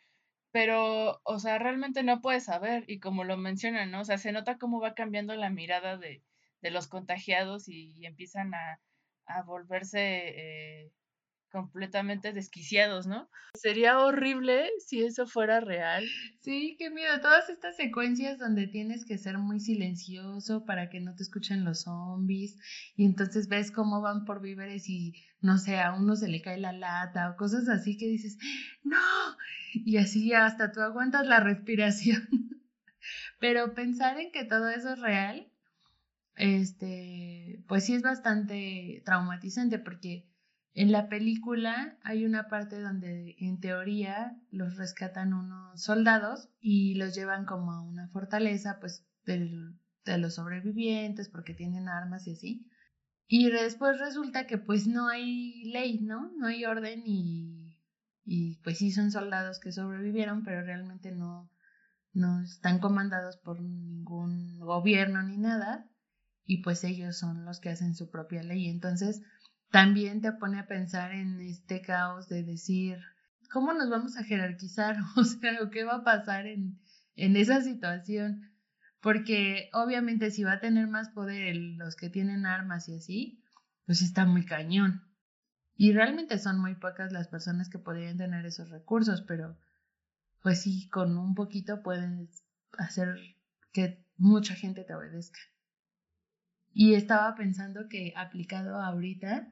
pero, 0.52 1.20
o 1.24 1.38
sea, 1.38 1.58
realmente 1.58 2.02
no 2.02 2.20
puedes 2.20 2.44
saber 2.44 2.84
y 2.88 2.98
como 3.00 3.24
lo 3.24 3.36
mencionan, 3.36 3.90
¿no? 3.90 4.00
O 4.00 4.04
sea, 4.04 4.18
se 4.18 4.32
nota 4.32 4.58
cómo 4.58 4.80
va 4.80 4.94
cambiando 4.94 5.34
la 5.36 5.50
mirada 5.50 5.96
de, 5.96 6.22
de 6.60 6.70
los 6.70 6.88
contagiados 6.88 7.68
y, 7.68 8.04
empiezan 8.04 8.54
a, 8.54 8.80
a 9.26 9.42
volverse 9.42 10.00
eh, 10.00 10.92
completamente 11.50 12.32
desquiciados, 12.32 13.06
¿no? 13.06 13.28
Sería 13.54 13.98
horrible 13.98 14.68
si 14.78 15.02
eso 15.02 15.26
fuera 15.26 15.60
real. 15.60 16.04
Sí, 16.40 16.76
qué 16.78 16.90
miedo. 16.90 17.20
Todas 17.20 17.48
estas 17.50 17.76
secuencias 17.76 18.38
donde 18.38 18.66
tienes 18.66 19.04
que 19.04 19.18
ser 19.18 19.38
muy 19.38 19.60
silencioso 19.60 20.64
para 20.64 20.88
que 20.88 21.00
no 21.00 21.14
te 21.14 21.22
escuchen 21.22 21.64
los 21.64 21.82
zombies 21.82 22.56
y 22.96 23.04
entonces 23.04 23.48
ves 23.48 23.70
cómo 23.70 24.00
van 24.00 24.24
por 24.24 24.40
víveres 24.40 24.88
y 24.88 25.14
no 25.40 25.58
sé, 25.58 25.80
a 25.80 25.94
uno 25.94 26.16
se 26.16 26.28
le 26.28 26.42
cae 26.42 26.58
la 26.58 26.72
lata 26.72 27.30
o 27.30 27.36
cosas 27.36 27.68
así 27.68 27.96
que 27.96 28.06
dices, 28.06 28.38
no, 28.82 28.98
y 29.74 29.96
así 29.96 30.32
hasta 30.32 30.72
tú 30.72 30.80
aguantas 30.80 31.26
la 31.26 31.40
respiración. 31.40 32.28
Pero 33.38 33.74
pensar 33.74 34.20
en 34.20 34.30
que 34.30 34.44
todo 34.44 34.68
eso 34.68 34.92
es 34.92 34.98
real, 35.00 35.50
este, 36.36 37.62
pues 37.66 37.84
sí 37.84 37.94
es 37.94 38.02
bastante 38.02 39.02
traumatizante 39.04 39.78
porque 39.78 40.29
en 40.74 40.92
la 40.92 41.08
película 41.08 41.98
hay 42.02 42.24
una 42.24 42.48
parte 42.48 42.80
donde 42.80 43.34
en 43.38 43.60
teoría 43.60 44.40
los 44.50 44.76
rescatan 44.76 45.34
unos 45.34 45.82
soldados 45.82 46.48
y 46.60 46.94
los 46.94 47.14
llevan 47.14 47.44
como 47.44 47.72
a 47.72 47.82
una 47.82 48.08
fortaleza 48.08 48.78
pues 48.80 49.04
de 49.24 50.18
los 50.18 50.34
sobrevivientes 50.34 51.28
porque 51.28 51.54
tienen 51.54 51.88
armas 51.88 52.26
y 52.26 52.32
así. 52.32 52.66
Y 53.26 53.50
después 53.50 53.98
resulta 53.98 54.46
que 54.46 54.58
pues 54.58 54.86
no 54.86 55.08
hay 55.08 55.64
ley, 55.64 56.00
¿no? 56.00 56.32
No 56.36 56.46
hay 56.46 56.64
orden 56.64 57.02
y, 57.04 57.78
y 58.24 58.56
pues 58.62 58.78
sí 58.78 58.90
son 58.90 59.10
soldados 59.10 59.60
que 59.60 59.72
sobrevivieron, 59.72 60.44
pero 60.44 60.62
realmente 60.62 61.12
no, 61.12 61.50
no 62.12 62.42
están 62.42 62.78
comandados 62.78 63.36
por 63.36 63.60
ningún 63.60 64.58
gobierno 64.58 65.22
ni 65.22 65.36
nada 65.36 65.88
y 66.44 66.62
pues 66.62 66.82
ellos 66.82 67.16
son 67.16 67.44
los 67.44 67.60
que 67.60 67.70
hacen 67.70 67.94
su 67.94 68.10
propia 68.10 68.42
ley. 68.42 68.68
Entonces, 68.68 69.22
también 69.70 70.20
te 70.20 70.32
pone 70.32 70.58
a 70.58 70.66
pensar 70.66 71.12
en 71.12 71.40
este 71.40 71.80
caos 71.80 72.28
de 72.28 72.42
decir, 72.42 72.98
¿cómo 73.50 73.72
nos 73.72 73.88
vamos 73.90 74.16
a 74.16 74.24
jerarquizar? 74.24 74.96
O 75.16 75.24
sea, 75.24 75.58
¿qué 75.70 75.84
va 75.84 75.96
a 75.96 76.04
pasar 76.04 76.46
en, 76.46 76.80
en 77.16 77.36
esa 77.36 77.60
situación? 77.62 78.50
Porque 79.00 79.70
obviamente 79.72 80.30
si 80.30 80.44
va 80.44 80.54
a 80.54 80.60
tener 80.60 80.86
más 80.86 81.08
poder 81.10 81.56
los 81.56 81.96
que 81.96 82.10
tienen 82.10 82.46
armas 82.46 82.88
y 82.88 82.96
así, 82.96 83.42
pues 83.86 84.02
está 84.02 84.26
muy 84.26 84.44
cañón. 84.44 85.02
Y 85.74 85.92
realmente 85.92 86.38
son 86.38 86.60
muy 86.60 86.74
pocas 86.74 87.10
las 87.12 87.28
personas 87.28 87.70
que 87.70 87.78
podrían 87.78 88.18
tener 88.18 88.44
esos 88.44 88.68
recursos, 88.68 89.22
pero 89.22 89.56
pues 90.42 90.62
sí, 90.62 90.88
con 90.88 91.16
un 91.16 91.34
poquito 91.34 91.82
puedes 91.82 92.44
hacer 92.76 93.16
que 93.72 94.04
mucha 94.16 94.54
gente 94.54 94.84
te 94.84 94.94
obedezca. 94.94 95.40
Y 96.72 96.94
estaba 96.94 97.34
pensando 97.34 97.88
que 97.88 98.12
aplicado 98.16 98.76
ahorita, 98.76 99.50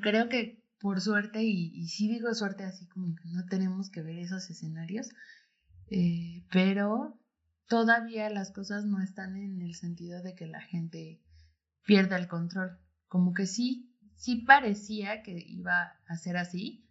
creo 0.00 0.28
que 0.28 0.62
por 0.80 1.00
suerte, 1.00 1.44
y, 1.44 1.86
sí 1.86 2.08
digo 2.08 2.34
suerte 2.34 2.64
así 2.64 2.86
como 2.86 3.14
que 3.14 3.28
no 3.28 3.46
tenemos 3.46 3.88
que 3.88 4.02
ver 4.02 4.18
esos 4.18 4.50
escenarios, 4.50 5.10
eh, 5.90 6.44
pero 6.50 7.16
todavía 7.68 8.28
las 8.30 8.50
cosas 8.50 8.84
no 8.84 9.00
están 9.00 9.36
en 9.36 9.62
el 9.62 9.74
sentido 9.74 10.22
de 10.22 10.34
que 10.34 10.46
la 10.46 10.60
gente 10.60 11.20
pierda 11.86 12.16
el 12.16 12.26
control. 12.26 12.78
Como 13.06 13.32
que 13.32 13.46
sí, 13.46 13.94
sí 14.16 14.36
parecía 14.36 15.22
que 15.22 15.38
iba 15.38 15.94
a 16.06 16.16
ser 16.16 16.36
así, 16.36 16.84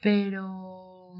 pero 0.00 1.14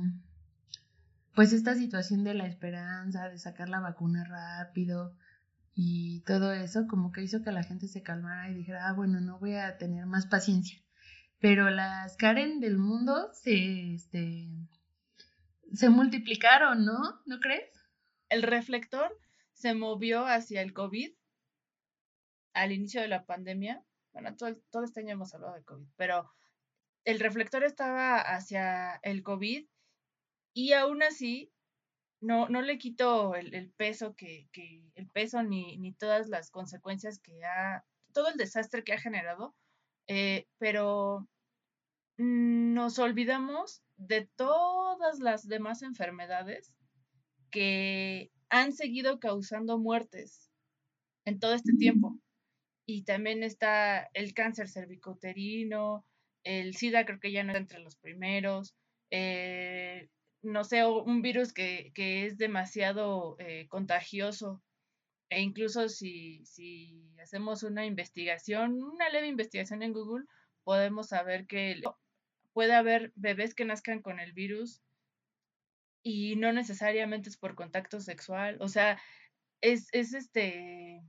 pues 1.34 1.52
esta 1.52 1.74
situación 1.74 2.22
de 2.22 2.34
la 2.34 2.46
esperanza, 2.46 3.28
de 3.28 3.38
sacar 3.38 3.68
la 3.68 3.80
vacuna 3.80 4.24
rápido, 4.24 5.16
y 5.78 6.22
todo 6.22 6.54
eso 6.54 6.86
como 6.88 7.12
que 7.12 7.22
hizo 7.22 7.42
que 7.42 7.52
la 7.52 7.62
gente 7.62 7.86
se 7.86 8.02
calmara 8.02 8.50
y 8.50 8.54
dijera, 8.54 8.88
ah, 8.88 8.94
bueno, 8.94 9.20
no 9.20 9.38
voy 9.38 9.56
a 9.56 9.76
tener 9.76 10.06
más 10.06 10.26
paciencia. 10.26 10.82
Pero 11.38 11.68
las 11.68 12.16
Karen 12.16 12.60
del 12.60 12.78
mundo 12.78 13.28
se, 13.34 13.92
este, 13.92 14.48
se 15.74 15.90
multiplicaron, 15.90 16.86
¿no? 16.86 17.20
¿No 17.26 17.40
crees? 17.40 17.70
El 18.30 18.42
reflector 18.42 19.20
se 19.52 19.74
movió 19.74 20.24
hacia 20.26 20.62
el 20.62 20.72
COVID 20.72 21.12
al 22.54 22.72
inicio 22.72 23.02
de 23.02 23.08
la 23.08 23.26
pandemia. 23.26 23.84
Bueno, 24.14 24.34
todo, 24.34 24.56
todo 24.70 24.82
este 24.82 25.00
año 25.00 25.10
hemos 25.10 25.34
hablado 25.34 25.56
de 25.56 25.64
COVID, 25.64 25.88
pero 25.96 26.32
el 27.04 27.20
reflector 27.20 27.64
estaba 27.64 28.18
hacia 28.18 28.94
el 29.02 29.22
COVID 29.22 29.68
y 30.54 30.72
aún 30.72 31.02
así 31.02 31.52
no, 32.20 32.48
no 32.48 32.62
le 32.62 32.78
quito 32.78 33.34
el, 33.34 33.70
peso 33.76 34.14
que, 34.14 34.48
el 34.94 35.08
peso 35.08 35.42
ni, 35.42 35.76
ni, 35.78 35.92
todas 35.92 36.28
las 36.28 36.50
consecuencias 36.50 37.18
que 37.18 37.44
ha, 37.44 37.84
todo 38.12 38.28
el 38.28 38.36
desastre 38.36 38.84
que 38.84 38.92
ha 38.92 39.00
generado, 39.00 39.54
eh, 40.08 40.46
pero 40.58 41.28
nos 42.16 42.98
olvidamos 42.98 43.82
de 43.96 44.28
todas 44.36 45.18
las 45.18 45.46
demás 45.48 45.82
enfermedades 45.82 46.74
que 47.50 48.30
han 48.48 48.72
seguido 48.72 49.18
causando 49.18 49.78
muertes 49.78 50.50
en 51.24 51.38
todo 51.38 51.54
este 51.54 51.72
tiempo. 51.74 52.18
Y 52.86 53.02
también 53.02 53.42
está 53.42 54.08
el 54.14 54.32
cáncer 54.32 54.68
cervicoterino, 54.68 56.06
el 56.44 56.76
SIDA 56.76 57.04
creo 57.04 57.18
que 57.18 57.32
ya 57.32 57.42
no 57.42 57.50
está 57.50 57.58
entre 57.58 57.80
los 57.80 57.96
primeros, 57.96 58.74
eh, 59.10 60.08
no 60.46 60.64
sé, 60.64 60.84
un 60.86 61.22
virus 61.22 61.52
que, 61.52 61.92
es 61.96 62.38
demasiado 62.38 63.36
eh, 63.38 63.66
contagioso. 63.68 64.62
E 65.28 65.40
incluso 65.40 65.88
si, 65.88 66.44
si 66.46 67.12
hacemos 67.20 67.62
una 67.64 67.84
investigación, 67.84 68.82
una 68.82 69.08
leve 69.10 69.26
investigación 69.26 69.82
en 69.82 69.92
Google, 69.92 70.24
podemos 70.64 71.08
saber 71.08 71.46
que 71.46 71.82
puede 72.52 72.74
haber 72.74 73.12
bebés 73.16 73.54
que 73.54 73.64
nazcan 73.64 74.00
con 74.02 74.20
el 74.20 74.32
virus 74.32 74.82
y 76.02 76.36
no 76.36 76.52
necesariamente 76.52 77.28
es 77.28 77.36
por 77.36 77.56
contacto 77.56 78.00
sexual. 78.00 78.58
O 78.60 78.68
sea, 78.68 79.00
es, 79.60 79.88
es 79.92 80.14
este, 80.14 81.02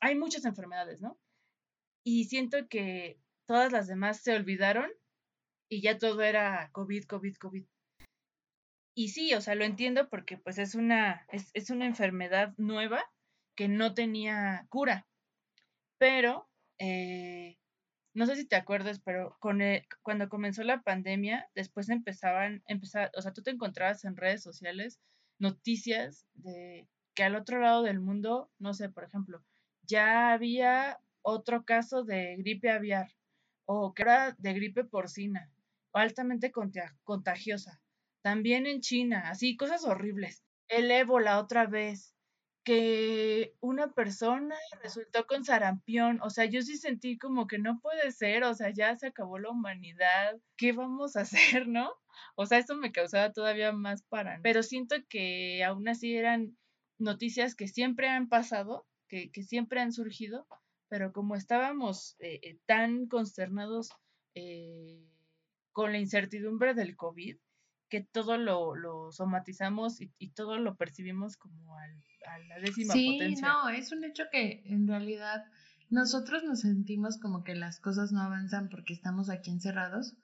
hay 0.00 0.14
muchas 0.14 0.44
enfermedades, 0.44 1.00
¿no? 1.00 1.18
Y 2.04 2.26
siento 2.26 2.68
que 2.68 3.18
todas 3.46 3.72
las 3.72 3.88
demás 3.88 4.22
se 4.22 4.34
olvidaron 4.34 4.90
y 5.68 5.82
ya 5.82 5.98
todo 5.98 6.22
era 6.22 6.70
COVID, 6.72 7.04
COVID, 7.04 7.34
COVID. 7.34 7.66
Y 8.98 9.10
sí, 9.10 9.34
o 9.34 9.42
sea, 9.42 9.54
lo 9.54 9.64
entiendo 9.64 10.08
porque 10.08 10.38
pues 10.38 10.56
es 10.56 10.74
una, 10.74 11.26
es, 11.30 11.68
una 11.68 11.84
enfermedad 11.84 12.54
nueva 12.56 13.04
que 13.54 13.68
no 13.68 13.92
tenía 13.92 14.66
cura. 14.70 15.06
Pero, 15.98 16.48
eh, 16.78 17.58
no 18.14 18.24
sé 18.24 18.36
si 18.36 18.46
te 18.46 18.56
acuerdas, 18.56 19.00
pero 19.04 19.36
con 19.38 19.60
cuando 20.02 20.30
comenzó 20.30 20.62
la 20.64 20.80
pandemia, 20.82 21.50
después 21.54 21.90
empezaban, 21.90 22.62
empezar, 22.68 23.10
o 23.14 23.20
sea, 23.20 23.34
tú 23.34 23.42
te 23.42 23.50
encontrabas 23.50 24.04
en 24.06 24.16
redes 24.16 24.42
sociales 24.42 24.98
noticias 25.38 26.26
de 26.32 26.88
que 27.14 27.22
al 27.22 27.36
otro 27.36 27.60
lado 27.60 27.82
del 27.82 28.00
mundo, 28.00 28.50
no 28.58 28.72
sé, 28.72 28.88
por 28.88 29.04
ejemplo, 29.04 29.44
ya 29.82 30.32
había 30.32 31.00
otro 31.20 31.66
caso 31.66 32.02
de 32.02 32.36
gripe 32.38 32.70
aviar 32.70 33.12
o 33.66 33.92
que 33.92 34.02
era 34.04 34.32
de 34.38 34.54
gripe 34.54 34.84
porcina 34.84 35.50
altamente 35.92 36.50
contagiosa. 37.04 37.80
También 38.26 38.66
en 38.66 38.80
China, 38.80 39.30
así, 39.30 39.56
cosas 39.56 39.84
horribles. 39.84 40.42
El 40.66 40.90
ébola 40.90 41.38
otra 41.38 41.66
vez, 41.66 42.12
que 42.64 43.54
una 43.60 43.92
persona 43.92 44.56
resultó 44.82 45.28
con 45.28 45.44
sarampión. 45.44 46.18
O 46.20 46.30
sea, 46.30 46.44
yo 46.46 46.60
sí 46.62 46.76
sentí 46.76 47.18
como 47.18 47.46
que 47.46 47.58
no 47.58 47.78
puede 47.78 48.10
ser, 48.10 48.42
o 48.42 48.52
sea, 48.52 48.70
ya 48.70 48.96
se 48.96 49.06
acabó 49.06 49.38
la 49.38 49.50
humanidad, 49.50 50.40
¿qué 50.56 50.72
vamos 50.72 51.14
a 51.14 51.20
hacer, 51.60 51.68
no? 51.68 51.92
O 52.34 52.46
sea, 52.46 52.58
esto 52.58 52.74
me 52.74 52.90
causaba 52.90 53.32
todavía 53.32 53.70
más 53.70 54.02
para. 54.02 54.40
Pero 54.42 54.64
siento 54.64 54.96
que 55.08 55.62
aún 55.62 55.86
así 55.88 56.16
eran 56.16 56.58
noticias 56.98 57.54
que 57.54 57.68
siempre 57.68 58.08
han 58.08 58.28
pasado, 58.28 58.88
que, 59.06 59.30
que 59.30 59.44
siempre 59.44 59.80
han 59.80 59.92
surgido, 59.92 60.48
pero 60.88 61.12
como 61.12 61.36
estábamos 61.36 62.16
eh, 62.18 62.40
eh, 62.42 62.58
tan 62.66 63.06
consternados 63.06 63.90
eh, 64.34 65.00
con 65.70 65.92
la 65.92 65.98
incertidumbre 65.98 66.74
del 66.74 66.96
COVID, 66.96 67.36
que 67.88 68.00
todo 68.00 68.36
lo, 68.36 69.12
somatizamos 69.12 70.00
y, 70.00 70.30
todo 70.30 70.58
lo 70.58 70.76
percibimos 70.76 71.36
como 71.36 71.76
al, 71.78 72.02
a 72.26 72.38
la 72.46 72.58
décima 72.60 72.92
sí, 72.92 73.36
no, 73.40 73.68
es 73.68 73.92
un 73.92 74.04
hecho 74.04 74.24
que 74.30 74.62
en 74.66 74.86
realidad 74.88 75.44
nosotros 75.88 76.42
nos 76.44 76.60
sentimos 76.60 77.18
como 77.18 77.44
que 77.44 77.54
las 77.54 77.80
cosas 77.80 78.12
no 78.12 78.20
avanzan 78.20 78.68
porque 78.68 78.92
estamos 78.92 79.30
aquí 79.30 79.50
encerrados, 79.50 80.16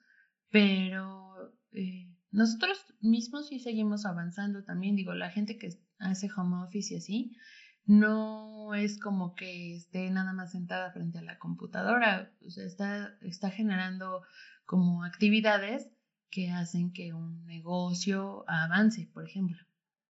pero 0.49 1.53
eh, 1.71 2.13
nosotros 2.31 2.93
mismos 2.99 3.47
sí 3.47 3.59
seguimos 3.59 4.05
avanzando 4.05 4.63
también. 4.63 4.95
Digo, 4.95 5.13
la 5.13 5.29
gente 5.29 5.57
que 5.57 5.69
hace 5.99 6.29
home 6.35 6.63
office 6.63 6.93
y 6.93 6.97
así, 6.97 7.37
no 7.85 8.73
es 8.73 8.99
como 8.99 9.35
que 9.35 9.75
esté 9.75 10.09
nada 10.09 10.33
más 10.33 10.51
sentada 10.51 10.91
frente 10.91 11.19
a 11.19 11.23
la 11.23 11.37
computadora, 11.37 12.31
o 12.45 12.49
sea, 12.49 12.65
está, 12.65 13.17
está 13.21 13.49
generando 13.49 14.21
como 14.65 15.03
actividades 15.03 15.89
que 16.33 16.49
hacen 16.49 16.91
que 16.91 17.13
un 17.13 17.45
negocio 17.45 18.43
avance, 18.47 19.07
por 19.13 19.23
ejemplo. 19.23 19.57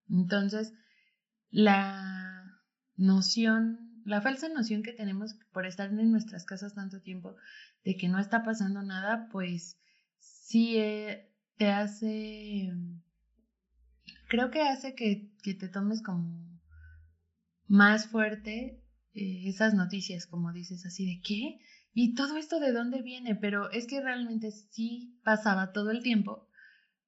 Entonces, 0.10 0.74
la 1.50 2.62
noción, 2.96 4.02
la 4.06 4.22
falsa 4.22 4.48
noción 4.48 4.84
que 4.84 4.94
tenemos 4.94 5.36
por 5.52 5.66
estar 5.66 5.90
en 5.90 6.12
nuestras 6.12 6.46
casas 6.46 6.76
tanto 6.76 7.02
tiempo 7.02 7.36
de 7.84 7.98
que 7.98 8.08
no 8.08 8.20
está 8.20 8.42
pasando 8.44 8.82
nada, 8.82 9.28
pues 9.34 9.78
sí 10.20 10.78
eh, 10.78 11.30
te 11.58 11.70
hace, 11.70 12.72
creo 14.30 14.50
que 14.50 14.62
hace 14.62 14.96
que, 14.96 15.30
te 15.44 15.68
tomes 15.68 16.02
como 16.02 16.42
más 17.68 18.08
fuerte 18.08 18.82
eh, 19.14 19.50
esas 19.50 19.74
noticias, 19.74 20.26
como 20.26 20.54
dices 20.54 20.86
así 20.86 21.06
de 21.06 21.22
qué, 21.22 21.60
¿Y 21.94 22.16
todo 22.16 22.38
esto 22.38 22.60
de 22.60 22.72
dónde 22.72 23.02
viene? 23.02 23.36
Pero 23.36 23.70
es 23.72 23.86
que 23.86 24.02
realmente 24.02 24.52
sí 24.52 25.20
pasaba 25.24 25.72
todo 25.72 25.92
el 25.92 26.02
tiempo, 26.02 26.50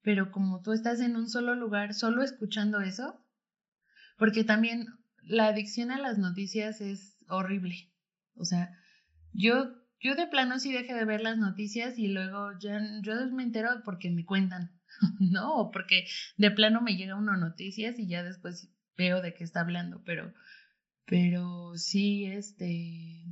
pero 0.02 0.32
como 0.32 0.62
tú 0.62 0.74
estás 0.74 1.02
en 1.02 1.16
un 1.16 1.28
solo 1.28 1.56
lugar, 1.56 1.96
solo 1.96 2.22
escuchando 2.22 2.80
eso, 2.82 3.26
porque 4.18 4.44
también 4.44 4.88
la 5.24 5.48
adicción 5.48 5.90
a 5.90 5.98
las 5.98 6.20
noticias 6.20 6.82
es 6.82 7.18
horrible. 7.28 7.92
O 8.36 8.46
sea, 8.46 8.78
yo, 9.34 9.74
yo 10.00 10.14
de 10.16 10.28
plano 10.28 10.60
sí 10.60 10.72
dejé 10.72 10.94
de 10.94 11.06
ver 11.06 11.22
las 11.22 11.38
noticias 11.38 11.98
y 11.98 12.08
luego 12.10 12.52
ya, 12.60 12.80
yo 13.02 13.14
me 13.32 13.42
entero 13.42 13.70
porque 13.84 14.12
me 14.12 14.24
cuentan, 14.24 14.80
¿no? 15.20 15.56
O 15.56 15.72
porque 15.72 16.06
de 16.38 16.52
plano 16.52 16.82
me 16.82 16.96
llega 16.96 17.16
una 17.16 17.38
noticias 17.38 17.98
y 17.98 18.08
ya 18.08 18.24
después 18.24 18.70
veo 18.96 19.22
de 19.22 19.34
qué 19.34 19.44
está 19.44 19.62
hablando, 19.62 20.04
pero, 20.06 20.32
pero 21.06 21.76
sí, 21.76 22.26
este 22.26 23.26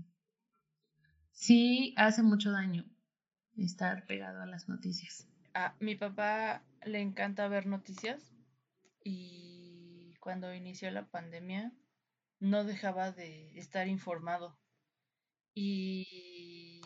sí 1.44 1.94
hace 1.98 2.24
mucho 2.24 2.52
daño 2.52 2.86
estar 3.58 4.06
pegado 4.06 4.42
a 4.42 4.46
las 4.46 4.70
noticias. 4.70 5.28
A 5.54 5.76
mi 5.80 5.96
papá 5.96 6.64
le 6.86 7.02
encanta 7.02 7.50
ver 7.50 7.66
noticias 7.66 8.34
y 9.04 10.16
cuando 10.22 10.54
inició 10.54 10.90
la 10.90 11.10
pandemia 11.10 11.74
no 12.40 12.64
dejaba 12.64 13.12
de 13.12 13.58
estar 13.60 13.90
informado. 13.90 14.58
Y 15.54 16.82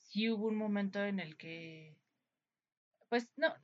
sí 0.00 0.28
hubo 0.28 0.48
un 0.48 0.56
momento 0.56 1.04
en 1.04 1.20
el 1.20 1.36
que, 1.36 1.96
pues 3.08 3.28
no, 3.36 3.54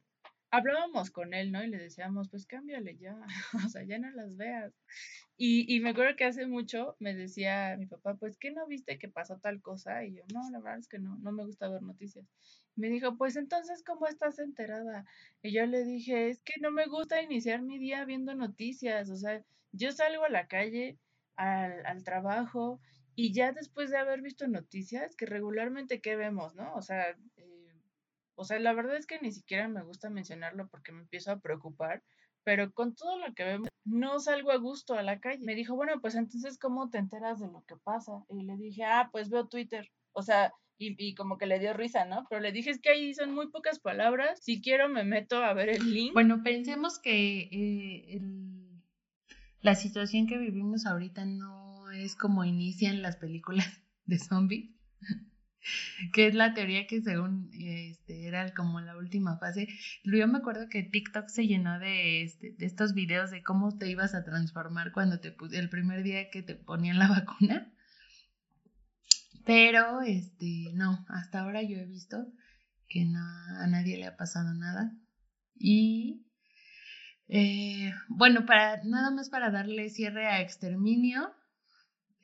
hablábamos 0.50 1.11
con 1.11 1.35
él, 1.35 1.53
¿no? 1.53 1.62
Y 1.65 1.69
le 1.69 1.79
decíamos, 1.79 2.29
pues 2.31 2.47
cámbiale 2.47 2.97
ya, 2.99 3.17
o 3.67 3.69
sea, 3.69 3.85
ya 3.85 3.99
no 3.99 4.11
las 4.11 4.37
veas. 4.37 4.73
Y, 5.37 5.75
y 5.75 5.81
me 5.81 5.91
acuerdo 5.91 6.17
que 6.17 6.25
hace 6.25 6.47
mucho 6.47 6.97
me 6.99 7.15
decía 7.15 7.76
mi 7.79 7.87
papá, 7.87 8.17
pues, 8.17 8.38
¿qué 8.38 8.50
no 8.53 8.67
viste 8.67 8.99
que 8.99 9.09
pasó 9.09 9.38
tal 9.38 9.61
cosa? 9.61 10.05
Y 10.05 10.17
yo, 10.17 10.23
no, 10.33 10.49
la 10.50 10.61
verdad 10.61 10.79
es 10.79 10.88
que 10.88 10.99
no, 10.99 11.17
no 11.19 11.33
me 11.33 11.45
gusta 11.45 11.69
ver 11.69 11.83
noticias. 11.83 12.26
Me 12.75 12.88
dijo, 12.88 13.16
pues 13.16 13.37
entonces, 13.37 13.83
¿cómo 13.85 14.07
estás 14.07 14.38
enterada? 14.38 15.05
Y 15.42 15.53
yo 15.53 15.66
le 15.66 15.85
dije, 15.85 16.31
es 16.31 16.42
que 16.42 16.55
no 16.61 16.70
me 16.70 16.87
gusta 16.87 17.23
iniciar 17.23 17.62
mi 17.62 17.79
día 17.79 18.05
viendo 18.05 18.35
noticias, 18.35 19.11
o 19.11 19.16
sea, 19.16 19.42
yo 19.73 19.92
salgo 19.92 20.25
a 20.25 20.31
la 20.31 20.47
calle, 20.47 20.99
al, 21.37 21.85
al 21.87 22.05
trabajo, 22.05 22.81
y 23.14 23.33
ya 23.33 23.53
después 23.53 23.90
de 23.90 23.97
haber 23.97 24.20
visto 24.20 24.47
noticias, 24.47 25.16
que 25.16 25.27
regularmente, 25.27 26.01
¿qué 26.03 26.16
vemos, 26.16 26.55
no? 26.55 26.75
O 26.75 26.83
sea, 26.83 27.16
o 28.37 28.44
sea, 28.44 28.59
la 28.59 28.72
verdad 28.72 28.96
es 28.96 29.07
que 29.07 29.20
ni 29.20 29.33
siquiera 29.33 29.68
me 29.68 29.83
gusta 29.83 30.11
mencionarlo 30.11 30.68
porque 30.68 30.92
me 30.92 31.01
empiezo 31.01 31.33
a 31.33 31.40
preocupar, 31.40 32.03
pero 32.44 32.72
con 32.72 32.94
todo 32.94 33.18
lo 33.18 33.35
que 33.35 33.44
vemos, 33.44 33.68
no 33.85 34.20
salgo 34.20 34.53
a 34.53 34.57
gusto 34.57 34.94
a 34.94 35.03
la 35.03 35.18
calle. 35.18 35.44
Me 35.44 35.55
dijo, 35.55 35.75
bueno, 35.75 36.01
pues 36.01 36.14
entonces, 36.14 36.59
¿cómo 36.59 36.90
te 36.90 36.99
enteras 36.99 37.40
de 37.40 37.49
lo 37.49 37.64
que 37.66 37.77
pasa? 37.77 38.12
Y 38.29 38.44
le 38.44 38.57
dije, 38.57 38.85
ah, 38.85 39.09
pues 39.11 39.31
veo 39.31 39.49
Twitter. 39.49 39.90
O 40.12 40.22
sea, 40.22 40.53
y, 40.79 41.14
como 41.14 41.38
que 41.38 41.46
le 41.46 41.59
dio 41.59 41.72
risa, 41.72 42.05
¿no? 42.05 42.27
Pero 42.29 42.40
le 42.40 42.53
dije, 42.53 42.70
es 42.70 42.81
que 42.81 42.90
ahí 42.90 43.14
son 43.14 43.35
muy 43.35 43.49
pocas 43.49 43.79
palabras. 43.79 44.38
Si 44.42 44.61
quiero, 44.61 44.88
me 44.88 45.05
meto 45.05 45.42
a 45.42 45.55
ver 45.55 45.70
el 45.70 45.92
link. 45.92 46.12
Bueno, 46.12 46.42
pensemos 46.42 46.99
que 46.99 47.49
eh, 47.51 48.20
la 49.62 49.75
situación 49.75 50.27
que 50.27 50.38
vivimos 50.38 50.87
ahorita 50.87 51.25
no 51.25 51.90
es 51.90 52.14
como 52.14 52.44
inician 52.44 53.03
las 53.03 53.16
películas 53.16 53.83
de 54.05 54.18
zombies 54.18 54.70
que 56.12 56.26
es 56.26 56.35
la 56.35 56.55
teoría 56.55 56.87
que 56.87 57.00
según 57.02 57.50
este, 57.52 58.26
era 58.26 58.52
como 58.55 58.81
la 58.81 58.96
última 58.96 59.38
fase. 59.38 59.68
Yo 60.05 60.26
me 60.29 60.38
acuerdo 60.38 60.68
que 60.68 60.83
TikTok 60.83 61.29
se 61.29 61.46
llenó 61.46 61.79
de, 61.79 62.22
este, 62.22 62.52
de 62.52 62.66
estos 62.66 62.94
videos 62.94 63.31
de 63.31 63.42
cómo 63.42 63.76
te 63.76 63.88
ibas 63.88 64.14
a 64.14 64.24
transformar 64.24 64.92
cuando 64.92 65.20
te 65.20 65.37
el 65.52 65.68
primer 65.68 66.02
día 66.02 66.31
que 66.31 66.42
te 66.42 66.55
ponían 66.55 66.98
la 66.98 67.09
vacuna. 67.09 67.72
Pero, 69.44 70.02
este, 70.02 70.72
no, 70.74 71.07
hasta 71.09 71.40
ahora 71.40 71.62
yo 71.62 71.76
he 71.79 71.87
visto 71.87 72.26
que 72.88 73.05
no, 73.05 73.20
a 73.20 73.66
nadie 73.68 73.96
le 73.96 74.07
ha 74.07 74.16
pasado 74.16 74.52
nada. 74.55 74.92
Y, 75.55 76.26
eh, 77.29 77.92
bueno, 78.09 78.44
para, 78.44 78.83
nada 78.85 79.11
más 79.11 79.31
para 79.31 79.50
darle 79.50 79.88
cierre 79.88 80.26
a 80.26 80.40
Exterminio, 80.40 81.33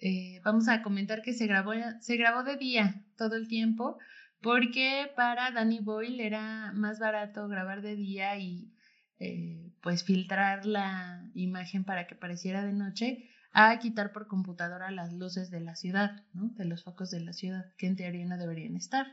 eh, 0.05 0.41
vamos 0.45 0.69
a 0.69 0.83
comentar 0.83 1.23
que 1.23 1.33
se 1.33 1.47
grabó, 1.47 1.73
se 2.01 2.17
grabó 2.17 2.43
de 2.43 2.57
día 2.57 3.05
todo 3.17 3.37
el 3.37 3.47
tiempo 3.47 3.99
porque 4.41 5.13
para 5.15 5.53
Danny 5.53 5.79
Boyle 5.79 6.21
era 6.21 6.73
más 6.73 6.99
barato 6.99 7.47
grabar 7.47 7.83
de 7.83 7.95
día 7.95 8.37
y 8.37 8.75
eh, 9.21 9.73
pues 9.81 10.03
filtrar 10.03 10.67
la 10.67 11.31
imagen 11.35 11.85
para 11.85 12.09
que 12.09 12.17
pareciera 12.17 12.65
de 12.65 12.73
noche 12.73 13.31
a 13.53 13.79
quitar 13.79 14.11
por 14.11 14.27
computadora 14.27 14.91
las 14.91 15.13
luces 15.13 15.53
de 15.53 15.61
la 15.61 15.77
ciudad, 15.77 16.25
de 16.33 16.65
los 16.65 16.83
focos 16.83 17.13
de 17.13 17.21
la 17.21 17.33
ciudad, 17.33 17.67
que 17.79 17.87
en 17.87 17.95
teoría 17.95 18.27
no 18.27 18.37
deberían 18.39 18.75
estar. 18.75 19.07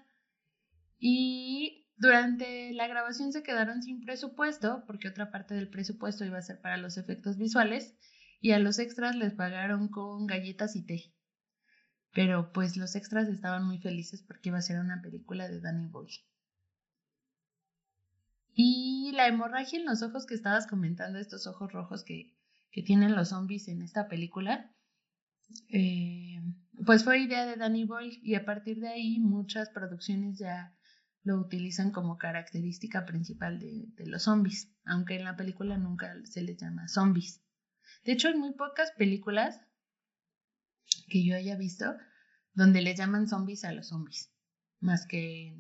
Y 0.97 1.86
durante 1.97 2.73
la 2.73 2.88
grabación 2.88 3.32
se 3.32 3.43
quedaron 3.43 3.84
sin 3.84 4.02
presupuesto, 4.02 4.84
porque 4.88 5.10
otra 5.10 5.30
parte 5.30 5.54
del 5.54 5.69
presupuesto 5.69 6.25
iba 6.25 6.39
a 6.39 6.41
ser 6.41 6.60
para 6.62 6.78
los 6.78 6.97
efectos 6.97 7.38
visuales, 7.38 7.95
y 8.41 8.52
a 8.52 8.60
los 8.60 8.80
extras 8.80 9.15
les 9.15 9.34
pagaron 9.34 9.89
con 9.89 10.28
galletas 10.28 10.75
y 10.75 10.86
té. 10.86 11.13
Pero 12.13 12.52
pues 12.54 12.78
los 12.78 12.95
extras 12.95 13.28
estaban 13.28 13.65
muy 13.65 13.80
felices 13.80 14.23
porque 14.23 14.49
iba 14.49 14.58
a 14.58 14.63
ser 14.63 14.80
una 14.80 15.02
película 15.02 15.47
de 15.47 15.60
Danny 15.60 15.88
Boyle. 15.88 16.25
Y 18.54 19.12
la 19.13 19.28
hemorragia 19.28 19.80
en 19.80 19.86
los 19.86 20.02
ojos 20.02 20.25
que 20.25 20.34
estabas 20.34 20.67
comentando, 20.67 21.19
estos 21.19 21.47
ojos 21.47 21.71
rojos 21.71 22.04
que, 22.04 22.36
que 22.71 22.82
tienen 22.82 23.15
los 23.15 23.30
zombies 23.30 23.67
en 23.67 23.82
esta 23.82 24.08
película, 24.08 24.73
eh, 25.69 26.41
pues 26.86 27.04
fue 27.04 27.19
idea 27.19 27.45
de 27.45 27.56
Danny 27.56 27.86
Boyle 27.86 28.19
y 28.23 28.36
a 28.36 28.45
partir 28.45 28.80
de 28.80 28.89
ahí 28.89 29.19
muchas 29.19 29.69
producciones 29.69 30.39
ya 30.39 30.75
lo 31.23 31.38
utilizan 31.38 31.91
como 31.91 32.17
característica 32.17 33.06
principal 33.06 33.60
de, 33.60 33.88
de 33.95 34.08
los 34.08 34.23
zombies, 34.23 34.73
aunque 34.84 35.15
en 35.15 35.25
la 35.25 35.36
película 35.36 35.78
nunca 35.78 36.13
se 36.25 36.41
les 36.41 36.58
llama 36.58 36.88
zombies. 36.88 37.41
De 38.03 38.13
hecho, 38.13 38.29
hay 38.29 38.35
muy 38.35 38.53
pocas 38.53 38.91
películas 38.91 39.62
que 41.09 41.23
yo 41.23 41.35
haya 41.35 41.55
visto 41.55 41.95
donde 42.53 42.81
le 42.81 42.95
llaman 42.95 43.27
zombies 43.27 43.63
a 43.65 43.71
los 43.71 43.88
zombies, 43.89 44.31
más 44.79 45.05
que 45.05 45.55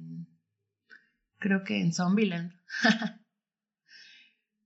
creo 1.37 1.63
que 1.63 1.81
en 1.81 1.93
Zombieland. 1.93 2.53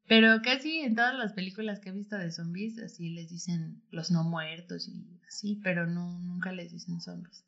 Pero 0.08 0.42
casi 0.42 0.80
en 0.80 0.96
todas 0.96 1.16
las 1.16 1.34
películas 1.34 1.80
que 1.80 1.90
he 1.90 1.94
visto 1.94 2.18
de 2.18 2.32
zombies, 2.32 2.78
así 2.80 3.10
les 3.10 3.30
dicen 3.30 3.82
los 3.90 4.12
no 4.12 4.24
muertos 4.24 4.90
y 4.90 5.22
así, 5.28 5.60
pero 5.64 5.88
no, 5.88 6.20
nunca 6.20 6.52
les 6.52 6.74
dicen 6.74 7.00
zombies. 7.00 7.46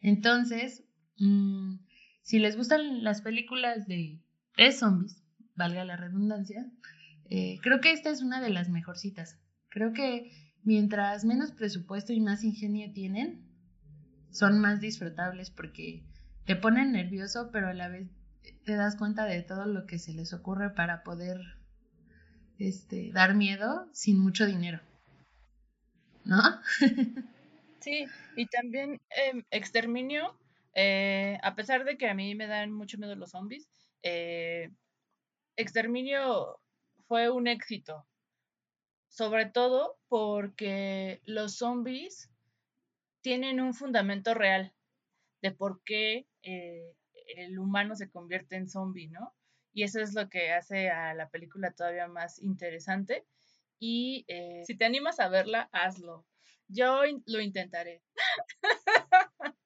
Entonces, 0.00 0.82
mm, 1.18 1.76
si 2.22 2.40
les 2.40 2.56
gustan 2.56 3.04
las 3.04 3.22
películas 3.22 3.86
de, 3.86 4.20
de 4.56 4.72
zombies, 4.72 5.22
valga 5.54 5.84
la 5.84 5.96
redundancia, 5.96 6.68
eh, 7.30 7.58
creo 7.62 7.80
que 7.80 7.92
esta 7.92 8.10
es 8.10 8.22
una 8.22 8.40
de 8.40 8.50
las 8.50 8.68
mejorcitas. 8.68 9.38
Creo 9.74 9.92
que 9.92 10.30
mientras 10.62 11.24
menos 11.24 11.50
presupuesto 11.50 12.12
y 12.12 12.20
más 12.20 12.44
ingenio 12.44 12.92
tienen, 12.92 13.44
son 14.30 14.60
más 14.60 14.80
disfrutables 14.80 15.50
porque 15.50 16.04
te 16.46 16.54
ponen 16.54 16.92
nervioso, 16.92 17.50
pero 17.50 17.66
a 17.66 17.74
la 17.74 17.88
vez 17.88 18.08
te 18.64 18.76
das 18.76 18.94
cuenta 18.94 19.24
de 19.24 19.42
todo 19.42 19.66
lo 19.66 19.84
que 19.86 19.98
se 19.98 20.14
les 20.14 20.32
ocurre 20.32 20.70
para 20.70 21.02
poder 21.02 21.40
este, 22.60 23.10
dar 23.12 23.34
miedo 23.34 23.88
sin 23.92 24.20
mucho 24.20 24.46
dinero. 24.46 24.80
¿No? 26.24 26.40
sí, 27.80 28.06
y 28.36 28.46
también 28.46 29.00
em, 29.10 29.42
Exterminio, 29.50 30.38
eh, 30.74 31.40
a 31.42 31.56
pesar 31.56 31.84
de 31.84 31.98
que 31.98 32.08
a 32.08 32.14
mí 32.14 32.36
me 32.36 32.46
dan 32.46 32.70
mucho 32.70 32.96
miedo 32.96 33.16
los 33.16 33.32
zombies, 33.32 33.68
eh, 34.04 34.70
Exterminio 35.56 36.60
fue 37.08 37.28
un 37.28 37.48
éxito, 37.48 38.06
sobre 39.14 39.46
todo 39.46 39.96
porque 40.08 41.20
los 41.24 41.58
zombies 41.58 42.32
tienen 43.20 43.60
un 43.60 43.72
fundamento 43.72 44.34
real 44.34 44.74
de 45.40 45.52
por 45.52 45.84
qué 45.84 46.26
eh, 46.42 46.96
el 47.36 47.60
humano 47.60 47.94
se 47.94 48.10
convierte 48.10 48.56
en 48.56 48.68
zombie, 48.68 49.08
¿no? 49.08 49.32
Y 49.72 49.84
eso 49.84 50.00
es 50.00 50.14
lo 50.14 50.28
que 50.28 50.52
hace 50.52 50.90
a 50.90 51.14
la 51.14 51.28
película 51.30 51.70
todavía 51.70 52.08
más 52.08 52.42
interesante. 52.42 53.24
Y 53.78 54.24
eh, 54.26 54.64
si 54.66 54.76
te 54.76 54.84
animas 54.84 55.20
a 55.20 55.28
verla, 55.28 55.68
hazlo. 55.70 56.26
Yo 56.66 57.02
lo 57.26 57.40
intentaré. 57.40 58.02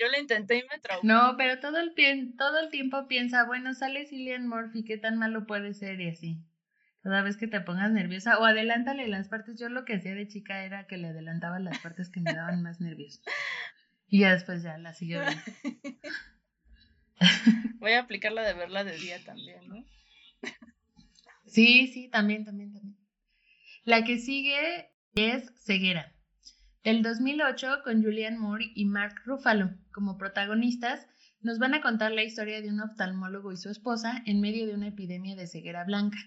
Yo 0.00 0.08
lo 0.08 0.18
intenté 0.18 0.56
y 0.56 0.62
me 0.62 0.80
traumé. 0.80 1.06
No, 1.06 1.36
pero 1.36 1.60
todo 1.60 1.78
el, 1.78 1.94
todo 2.36 2.58
el 2.58 2.70
tiempo 2.70 3.06
piensa, 3.06 3.44
bueno, 3.44 3.72
sale 3.74 4.06
Cillian 4.06 4.48
Murphy, 4.48 4.84
¿qué 4.84 4.98
tan 4.98 5.16
malo 5.16 5.46
puede 5.46 5.74
ser? 5.74 6.00
Y 6.00 6.08
así. 6.08 6.38
Toda 7.08 7.22
vez 7.22 7.38
que 7.38 7.46
te 7.46 7.62
pongas 7.62 7.90
nerviosa, 7.90 8.38
o 8.38 8.44
adelántale 8.44 9.08
las 9.08 9.28
partes. 9.28 9.58
Yo 9.58 9.70
lo 9.70 9.86
que 9.86 9.94
hacía 9.94 10.14
de 10.14 10.28
chica 10.28 10.62
era 10.62 10.86
que 10.86 10.98
le 10.98 11.08
adelantaba 11.08 11.58
las 11.58 11.78
partes 11.78 12.10
que 12.10 12.20
me 12.20 12.34
daban 12.34 12.62
más 12.62 12.82
nervios. 12.82 13.22
Y 14.08 14.20
ya 14.20 14.32
después 14.32 14.62
ya 14.62 14.76
la 14.76 14.92
siguió. 14.92 15.22
Voy 17.80 17.92
a 17.92 18.00
aplicar 18.00 18.32
la 18.32 18.42
de 18.42 18.52
verla 18.52 18.84
de 18.84 18.98
día 18.98 19.24
también, 19.24 19.66
¿no? 19.70 19.86
Sí, 21.46 21.86
sí, 21.86 22.10
también, 22.10 22.44
también, 22.44 22.74
también. 22.74 22.98
La 23.84 24.04
que 24.04 24.18
sigue 24.18 24.90
es 25.14 25.50
Ceguera, 25.64 26.12
del 26.84 27.02
2008 27.02 27.84
con 27.84 28.02
Julian 28.02 28.38
Moore 28.38 28.70
y 28.74 28.84
Mark 28.84 29.14
Ruffalo 29.24 29.70
como 29.94 30.18
protagonistas. 30.18 31.06
Nos 31.40 31.58
van 31.58 31.72
a 31.72 31.80
contar 31.80 32.12
la 32.12 32.22
historia 32.22 32.60
de 32.60 32.68
un 32.68 32.82
oftalmólogo 32.82 33.50
y 33.50 33.56
su 33.56 33.70
esposa 33.70 34.22
en 34.26 34.42
medio 34.42 34.66
de 34.66 34.74
una 34.74 34.88
epidemia 34.88 35.36
de 35.36 35.46
ceguera 35.46 35.84
blanca. 35.84 36.18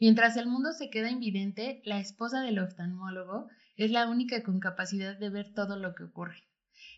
Mientras 0.00 0.36
el 0.36 0.46
mundo 0.46 0.72
se 0.72 0.90
queda 0.90 1.10
invidente, 1.10 1.82
la 1.84 1.98
esposa 1.98 2.40
del 2.40 2.60
oftalmólogo 2.60 3.48
es 3.76 3.90
la 3.90 4.08
única 4.08 4.42
con 4.42 4.60
capacidad 4.60 5.18
de 5.18 5.30
ver 5.30 5.52
todo 5.52 5.76
lo 5.76 5.94
que 5.94 6.04
ocurre. 6.04 6.44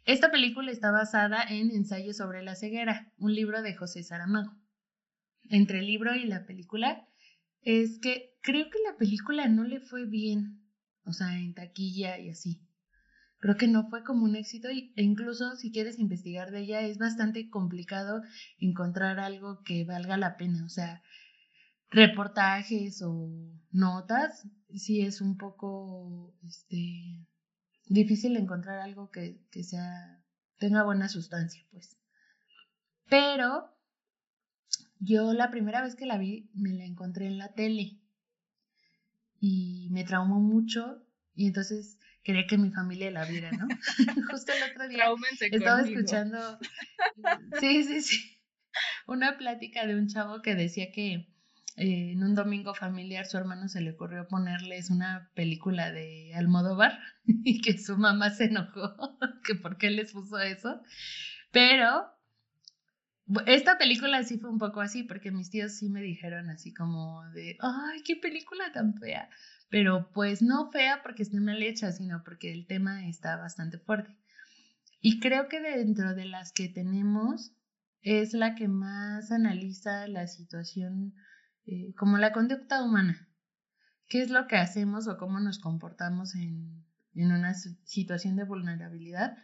Esta 0.05 0.31
película 0.31 0.71
está 0.71 0.91
basada 0.91 1.43
en 1.43 1.71
Ensayo 1.71 2.13
sobre 2.13 2.43
la 2.43 2.57
ceguera, 2.57 3.13
un 3.19 3.35
libro 3.35 3.63
de 3.63 3.75
José 3.75 4.03
Saramago. 4.03 4.55
Entre 5.49 5.79
el 5.79 5.87
libro 5.87 6.15
y 6.15 6.25
la 6.25 6.45
película 6.47 7.07
es 7.63 7.99
que 8.01 8.35
creo 8.43 8.71
que 8.71 8.79
la 8.87 8.97
película 8.97 9.49
no 9.49 9.65
le 9.65 9.81
fue 9.81 10.07
bien, 10.07 10.63
o 11.05 11.13
sea, 11.13 11.39
en 11.39 11.55
taquilla 11.55 12.19
y 12.19 12.31
así. 12.31 12.61
Creo 13.39 13.57
que 13.57 13.69
no 13.69 13.89
fue 13.89 14.05
como 14.05 14.25
un 14.25 14.37
éxito 14.37 14.69
e 14.69 14.93
incluso 14.97 15.57
si 15.57 15.73
quieres 15.73 15.99
investigar 15.99 16.51
de 16.51 16.61
ella 16.61 16.83
es 16.83 16.99
bastante 16.99 17.49
complicado 17.49 18.23
encontrar 18.59 19.19
algo 19.19 19.63
que 19.65 19.85
valga 19.85 20.19
la 20.19 20.37
pena, 20.37 20.65
o 20.65 20.69
sea, 20.69 21.03
reportajes 21.91 23.03
o 23.03 23.29
notas, 23.73 24.47
sí 24.75 25.03
es 25.03 25.21
un 25.21 25.37
poco, 25.37 26.35
este, 26.47 27.27
difícil 27.87 28.37
encontrar 28.37 28.79
algo 28.79 29.11
que, 29.11 29.41
sea, 29.63 30.23
tenga 30.59 30.85
buena 30.85 31.09
sustancia, 31.09 31.63
pues. 31.73 31.99
Pero 33.09 33.77
yo 35.01 35.33
la 35.33 35.51
primera 35.51 35.83
vez 35.83 35.97
que 35.97 36.07
la 36.07 36.19
vi 36.19 36.51
me 36.55 36.73
la 36.73 36.85
encontré 36.85 37.27
en 37.27 37.39
la 37.39 37.53
tele 37.55 37.99
y 39.41 39.89
me 39.91 40.05
traumó 40.05 40.39
mucho 40.39 41.05
y 41.35 41.47
entonces 41.47 41.99
quería 42.23 42.47
que 42.47 42.59
mi 42.59 42.71
familia 42.71 43.11
la 43.11 43.25
viera, 43.25 43.51
¿no? 43.51 43.67
Justo 44.31 44.53
el 44.53 44.71
otro 44.71 44.89
día 44.89 45.07
estaba 45.41 45.81
escuchando, 45.81 46.59
sí, 47.61 47.83
sí, 47.83 48.01
sí, 48.01 48.39
una 49.09 49.39
plática 49.39 49.87
de 49.87 49.97
un 49.97 50.07
chavo 50.07 50.41
que 50.43 50.55
decía 50.55 50.93
que 50.93 51.27
eh, 51.77 52.13
en 52.13 52.23
un 52.23 52.35
domingo 52.35 52.75
familiar 52.75 53.27
su 53.27 53.37
hermano 53.37 53.69
se 53.69 53.81
le 53.81 53.93
ocurrió 53.93 54.27
ponerles 54.27 54.91
una 54.91 55.31
película 55.35 55.93
de 55.93 56.35
Almodóvar 56.35 56.99
y 57.25 57.61
que 57.61 57.79
su 57.79 57.97
mamá 57.97 58.31
se 58.31 58.45
enojó 58.45 59.19
que 59.45 59.55
por 59.55 59.77
qué 59.79 59.91
les 59.91 60.13
puso 60.13 60.39
eso. 60.39 60.81
Pero 61.53 62.07
esta 63.47 63.79
película 63.79 64.23
sí 64.25 64.39
fue 64.39 64.51
un 64.51 64.59
poco 64.59 64.81
así 64.81 65.05
porque 65.05 65.31
mis 65.31 65.51
tíos 65.51 65.73
sí 65.73 65.89
me 65.89 66.03
dijeron 66.03 66.51
así 66.51 66.73
como 66.75 67.23
de, 67.31 67.57
ay, 67.61 68.03
qué 68.05 68.17
película 68.17 68.73
tan 68.73 68.95
fea. 68.95 69.29
Pero 69.69 70.11
pues 70.13 70.43
no 70.43 70.71
fea 70.73 71.01
porque 71.03 71.23
esté 71.23 71.39
mal 71.39 71.63
hecha, 71.63 71.93
sino 71.93 72.25
porque 72.25 72.53
el 72.53 72.67
tema 72.67 73.07
está 73.09 73.37
bastante 73.37 73.79
fuerte. 73.79 74.17
Y 75.01 75.21
creo 75.21 75.49
que 75.49 75.61
dentro 75.61 76.15
de 76.15 76.25
las 76.25 76.53
que 76.53 76.69
tenemos 76.69 77.53
es 78.03 78.33
la 78.33 78.55
que 78.55 78.69
más 78.69 79.31
analiza 79.31 80.09
la 80.09 80.27
situación 80.27 81.15
eh, 81.71 81.95
como 81.95 82.19
la 82.19 82.33
conducta 82.33 82.83
humana. 82.83 83.29
¿Qué 84.09 84.23
es 84.23 84.31
lo 84.31 84.49
que 84.49 84.57
hacemos 84.57 85.07
o 85.07 85.17
cómo 85.19 85.39
nos 85.39 85.61
comportamos 85.61 86.35
en, 86.35 86.85
en 87.15 87.31
una 87.31 87.55
situación 87.55 88.35
de 88.35 88.43
vulnerabilidad? 88.43 89.39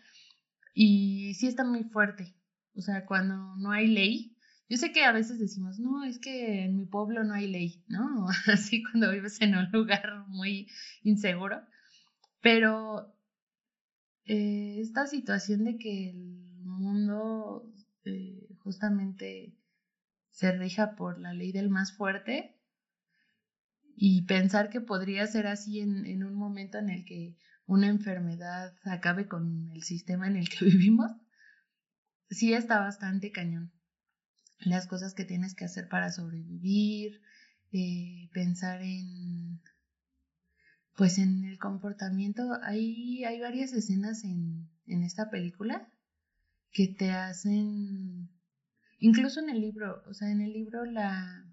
Y 0.75 1.35
sí 1.35 1.47
está 1.47 1.63
muy 1.63 1.85
fuerte. 1.85 2.35
O 2.75 2.81
sea, 2.81 3.07
cuando 3.07 3.55
no 3.59 3.71
hay 3.71 3.87
ley, 3.87 4.37
yo 4.69 4.77
sé 4.77 4.91
que 4.91 5.05
a 5.05 5.13
veces 5.13 5.39
decimos, 5.39 5.79
no, 5.79 6.03
es 6.03 6.19
que 6.19 6.65
en 6.65 6.77
mi 6.77 6.85
pueblo 6.85 7.23
no 7.23 7.33
hay 7.33 7.47
ley, 7.47 7.85
¿no? 7.87 8.27
Así 8.53 8.83
cuando 8.83 9.13
vives 9.13 9.41
en 9.41 9.55
un 9.57 9.71
lugar 9.71 10.25
muy 10.27 10.67
inseguro. 11.05 11.63
Pero 12.41 13.15
eh, 14.25 14.81
esta 14.81 15.07
situación 15.07 15.63
de 15.63 15.79
que 15.79 16.11
el 16.11 16.65
mundo 16.65 17.73
eh, 18.05 18.49
justamente 18.59 19.56
se 20.37 20.53
rija 20.53 20.97
por 20.97 21.19
la 21.19 21.33
ley 21.33 21.51
del 21.51 21.71
más 21.71 21.95
fuerte 21.95 22.61
y 23.97 24.27
pensar 24.27 24.69
que 24.69 24.83
podría 24.83 25.27
ser 25.27 25.47
así 25.47 25.81
en, 25.81 26.23
un 26.23 26.35
momento 26.35 26.77
en 26.77 26.91
el 26.91 27.07
que 27.07 27.39
una 27.65 27.89
enfermedad 27.89 28.77
acabe 28.85 29.29
con 29.29 29.71
el 29.71 29.83
sistema 29.83 30.27
en 30.27 30.37
el 30.37 30.51
que 30.51 30.65
vivimos, 30.67 31.11
sí 32.29 32.53
está 32.53 32.81
bastante 32.81 33.33
cañón. 33.33 33.73
Las 34.59 34.87
cosas 34.87 35.15
que 35.15 35.25
tienes 35.25 35.55
que 35.55 35.65
hacer 35.65 35.89
para 35.89 36.13
sobrevivir, 36.13 37.23
eh, 37.73 38.29
pensar 38.35 38.83
en, 38.83 39.63
pues 40.97 41.17
en 41.17 41.45
el 41.45 41.59
comportamiento. 41.59 42.43
Hay, 42.63 43.25
hay 43.25 43.41
varias 43.41 43.73
escenas 43.73 44.23
en, 44.23 44.69
en 44.87 45.03
esta 45.03 45.31
película 45.31 45.91
que 46.73 46.89
te 46.89 47.11
hacen 47.11 48.36
Incluso 48.99 49.41
en 49.41 49.51
el 49.51 49.61
libro, 49.61 50.03
o 50.07 50.15
sea, 50.15 50.31
en 50.31 50.41
el 50.41 50.53
libro 50.53 50.85
la... 50.85 51.45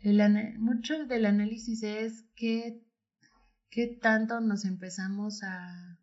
El, 0.00 0.58
mucho 0.58 1.04
del 1.06 1.26
análisis 1.26 1.82
es 1.82 2.24
que, 2.34 2.82
qué 3.70 3.86
tanto 3.86 4.40
nos 4.40 4.64
empezamos 4.64 5.42
a... 5.42 5.98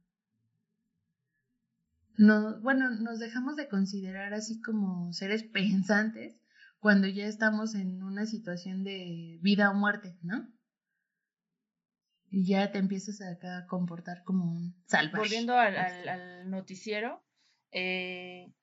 No, 2.15 2.59
bueno, 2.61 2.91
nos 2.91 3.19
dejamos 3.19 3.55
de 3.55 3.67
considerar 3.67 4.33
así 4.33 4.61
como 4.61 5.11
seres 5.13 5.43
pensantes 5.43 6.35
cuando 6.79 7.07
ya 7.07 7.25
estamos 7.25 7.75
en 7.75 8.03
una 8.03 8.25
situación 8.25 8.83
de 8.83 9.39
vida 9.41 9.71
o 9.71 9.73
muerte, 9.73 10.17
¿no? 10.21 10.47
Y 12.29 12.45
ya 12.45 12.71
te 12.71 12.79
empiezas 12.79 13.21
a, 13.21 13.65
comportar 13.67 14.23
como 14.23 14.51
un 14.51 14.75
salvaje. 14.85 15.17
Volviendo 15.17 15.55
al, 15.55 15.77
al 15.77 16.49
noticiero, 16.49 17.23
eh, 17.71 18.53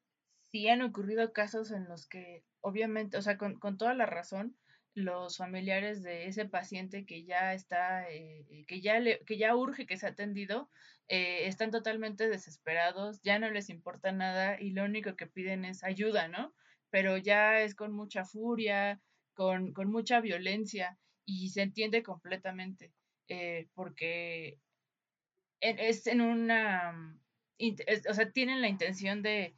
sí 0.50 0.68
han 0.68 0.82
ocurrido 0.82 1.32
casos 1.32 1.70
en 1.70 1.88
los 1.88 2.06
que, 2.06 2.44
obviamente, 2.60 3.16
o 3.16 3.22
sea, 3.22 3.38
con, 3.38 3.58
toda 3.78 3.94
la 3.94 4.06
razón, 4.06 4.56
los 4.94 5.36
familiares 5.36 6.02
de 6.02 6.26
ese 6.26 6.46
paciente 6.46 7.06
que 7.06 7.24
ya 7.24 7.54
está, 7.54 8.10
eh, 8.10 8.64
que, 8.66 8.80
ya 8.80 8.98
le, 8.98 9.20
que 9.24 9.38
ya 9.38 9.54
urge 9.54 9.86
que 9.86 9.96
sea 9.96 10.10
atendido, 10.10 10.68
eh, 11.08 11.46
están 11.46 11.70
totalmente 11.70 12.28
desesperados, 12.28 13.20
ya 13.22 13.38
no 13.38 13.50
les 13.50 13.70
importa 13.70 14.12
nada 14.12 14.60
y 14.60 14.70
lo 14.70 14.84
único 14.84 15.16
que 15.16 15.26
piden 15.26 15.64
es 15.64 15.84
ayuda, 15.84 16.28
¿no? 16.28 16.54
Pero 16.90 17.16
ya 17.16 17.60
es 17.60 17.74
con 17.74 17.92
mucha 17.92 18.24
furia, 18.24 19.00
con, 19.34 19.72
con 19.72 19.90
mucha 19.90 20.20
violencia 20.20 20.98
y 21.24 21.50
se 21.50 21.62
entiende 21.62 22.02
completamente, 22.02 22.92
eh, 23.28 23.68
porque 23.74 24.58
es 25.60 26.06
en 26.06 26.20
una 26.20 27.16
o 28.08 28.14
sea, 28.14 28.30
tienen 28.30 28.60
la 28.60 28.68
intención 28.68 29.22
de, 29.22 29.54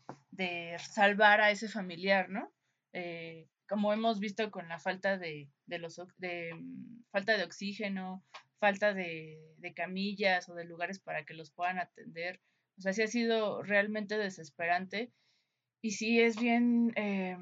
salvar 0.79 1.41
a 1.41 1.51
ese 1.51 1.69
familiar, 1.69 2.29
¿no? 2.29 2.53
Eh, 2.93 3.49
como 3.69 3.93
hemos 3.93 4.21
visto 4.21 4.51
con 4.51 4.69
la 4.69 4.79
falta 4.79 5.17
de, 5.17 5.51
de 5.67 6.55
mm, 6.55 7.05
falta 7.11 7.37
de 7.37 7.45
oxígeno, 7.45 8.25
falta 8.61 8.93
de, 8.95 9.39
de 9.59 9.75
camillas 9.75 10.49
o 10.49 10.55
de 10.55 10.65
lugares 10.65 11.01
para 11.01 11.25
que 11.25 11.35
los 11.35 11.51
puedan 11.51 11.79
atender. 11.79 12.41
O 12.79 12.83
sea, 12.83 12.93
sí 12.93 13.03
ha 13.03 13.07
sido 13.07 13.63
realmente 13.63 14.19
desesperante. 14.19 15.13
Y 15.83 15.93
sí 15.93 16.21
es 16.21 16.39
bien, 16.39 16.93
eh, 16.97 17.37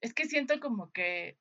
es 0.00 0.14
que 0.14 0.26
siento 0.26 0.60
como 0.60 0.92
que 0.92 1.36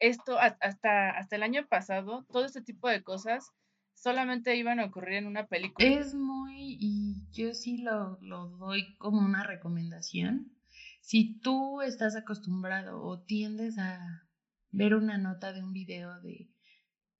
esto 0.00 0.38
hasta, 0.38 1.10
hasta 1.10 1.36
el 1.36 1.42
año 1.42 1.66
pasado, 1.68 2.24
todo 2.30 2.46
este 2.46 2.62
tipo 2.62 2.88
de 2.88 3.02
cosas 3.02 3.52
solamente 3.96 4.54
iban 4.56 4.78
a 4.78 4.84
ocurrir 4.84 5.14
en 5.14 5.26
una 5.26 5.48
película. 5.48 5.88
Es 5.88 6.14
muy, 6.14 6.76
y 6.78 7.26
yo 7.32 7.54
sí 7.54 7.78
lo, 7.78 8.18
lo 8.20 8.48
doy 8.50 8.96
como 8.98 9.20
una 9.20 9.42
recomendación. 9.42 10.52
Si 11.00 11.40
tú 11.40 11.82
estás 11.82 12.14
acostumbrado 12.14 13.02
o 13.02 13.20
tiendes 13.20 13.78
a 13.78 13.98
ver 14.70 14.94
una 14.94 15.18
nota 15.18 15.52
de 15.52 15.62
un 15.62 15.72
video 15.72 16.20
de 16.20 16.50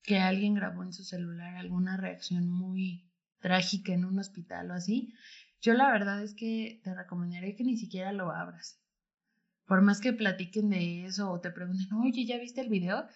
que 0.02 0.18
alguien 0.18 0.54
grabó 0.54 0.84
en 0.84 0.92
su 0.92 1.02
celular 1.02 1.56
alguna 1.56 1.96
reacción 1.96 2.48
muy 2.48 3.10
trágica 3.40 3.92
en 3.92 4.04
un 4.04 4.18
hospital 4.18 4.70
o 4.70 4.74
así, 4.74 5.14
yo 5.60 5.74
la 5.74 5.90
verdad 5.90 6.22
es 6.22 6.34
que 6.34 6.80
te 6.84 6.94
recomendaría 6.94 7.56
que 7.56 7.64
ni 7.64 7.76
siquiera 7.76 8.12
lo 8.12 8.30
abras. 8.30 8.80
Por 9.66 9.82
más 9.82 10.00
que 10.00 10.12
platiquen 10.12 10.70
de 10.70 11.06
eso 11.06 11.30
o 11.30 11.40
te 11.40 11.50
pregunten, 11.50 11.92
oye, 11.94 12.24
¿ya 12.24 12.38
viste 12.38 12.60
el 12.60 12.68
video? 12.68 13.06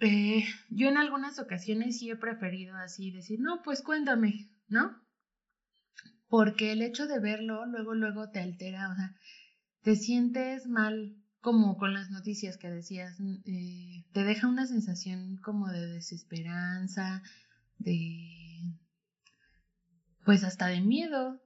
Eh, 0.00 0.44
yo 0.70 0.88
en 0.88 0.96
algunas 0.96 1.38
ocasiones 1.38 1.98
sí 1.98 2.10
he 2.10 2.16
preferido 2.16 2.76
así 2.76 3.10
decir, 3.10 3.40
no, 3.40 3.62
pues 3.62 3.82
cuéntame, 3.82 4.50
¿no? 4.68 4.96
Porque 6.28 6.72
el 6.72 6.82
hecho 6.82 7.06
de 7.06 7.18
verlo 7.18 7.66
luego, 7.66 7.94
luego 7.94 8.30
te 8.30 8.40
altera, 8.40 8.90
o 8.90 8.94
sea, 8.94 9.14
te 9.82 9.96
sientes 9.96 10.66
mal 10.66 11.16
como 11.40 11.76
con 11.78 11.94
las 11.94 12.10
noticias 12.10 12.58
que 12.58 12.68
decías, 12.68 13.18
eh, 13.44 14.04
te 14.12 14.24
deja 14.24 14.48
una 14.48 14.66
sensación 14.66 15.38
como 15.38 15.68
de 15.68 15.86
desesperanza, 15.86 17.22
de, 17.78 18.76
pues 20.24 20.44
hasta 20.44 20.66
de 20.66 20.80
miedo, 20.80 21.40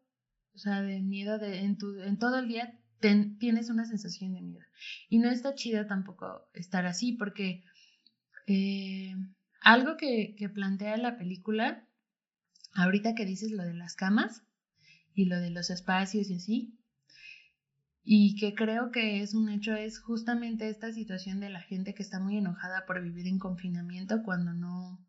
o 0.55 0.59
sea, 0.59 0.83
de 0.83 1.01
miedo 1.01 1.39
de, 1.39 1.61
en, 1.61 1.79
tu, 1.79 2.01
en 2.01 2.19
todo 2.19 2.39
el 2.39 2.49
día 2.49 2.79
tienes 3.39 3.69
una 3.69 3.85
sensación 3.85 4.33
de 4.35 4.43
miedo. 4.43 4.65
Y 5.09 5.19
no 5.19 5.31
está 5.31 5.55
chido 5.55 5.87
tampoco 5.87 6.49
estar 6.55 6.87
así, 6.87 7.13
porque 7.13 7.65
eh, 8.47 9.15
algo 9.61 9.97
que, 9.97 10.35
que 10.37 10.49
plantea 10.49 10.97
la 10.97 11.17
película, 11.19 11.89
ahorita 12.75 13.15
que 13.15 13.27
dices 13.27 13.53
lo 13.53 13.65
de 13.65 13.75
las 13.75 13.95
camas 13.95 14.43
y 15.15 15.27
lo 15.27 15.39
de 15.41 15.51
los 15.51 15.71
espacios 15.71 16.31
y 16.31 16.35
así, 16.37 16.79
y 18.05 18.37
que 18.37 18.55
creo 18.55 18.91
que 18.91 19.23
es 19.23 19.35
un 19.35 19.49
hecho, 19.49 19.75
es 19.75 20.01
justamente 20.01 20.69
esta 20.69 20.93
situación 20.93 21.39
de 21.39 21.51
la 21.51 21.61
gente 21.61 21.95
que 21.95 22.03
está 22.03 22.19
muy 22.19 22.37
enojada 22.37 22.85
por 22.85 23.01
vivir 23.01 23.29
en 23.29 23.39
confinamiento 23.39 24.23
cuando 24.25 24.53
no, 24.53 25.07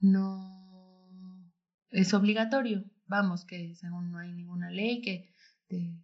no 0.00 1.52
es 1.90 2.14
obligatorio. 2.14 2.84
Vamos, 3.06 3.44
que 3.44 3.74
según 3.74 4.12
no 4.12 4.18
hay 4.18 4.32
ninguna 4.32 4.70
ley 4.70 5.02
que 5.02 5.28
te 5.66 5.98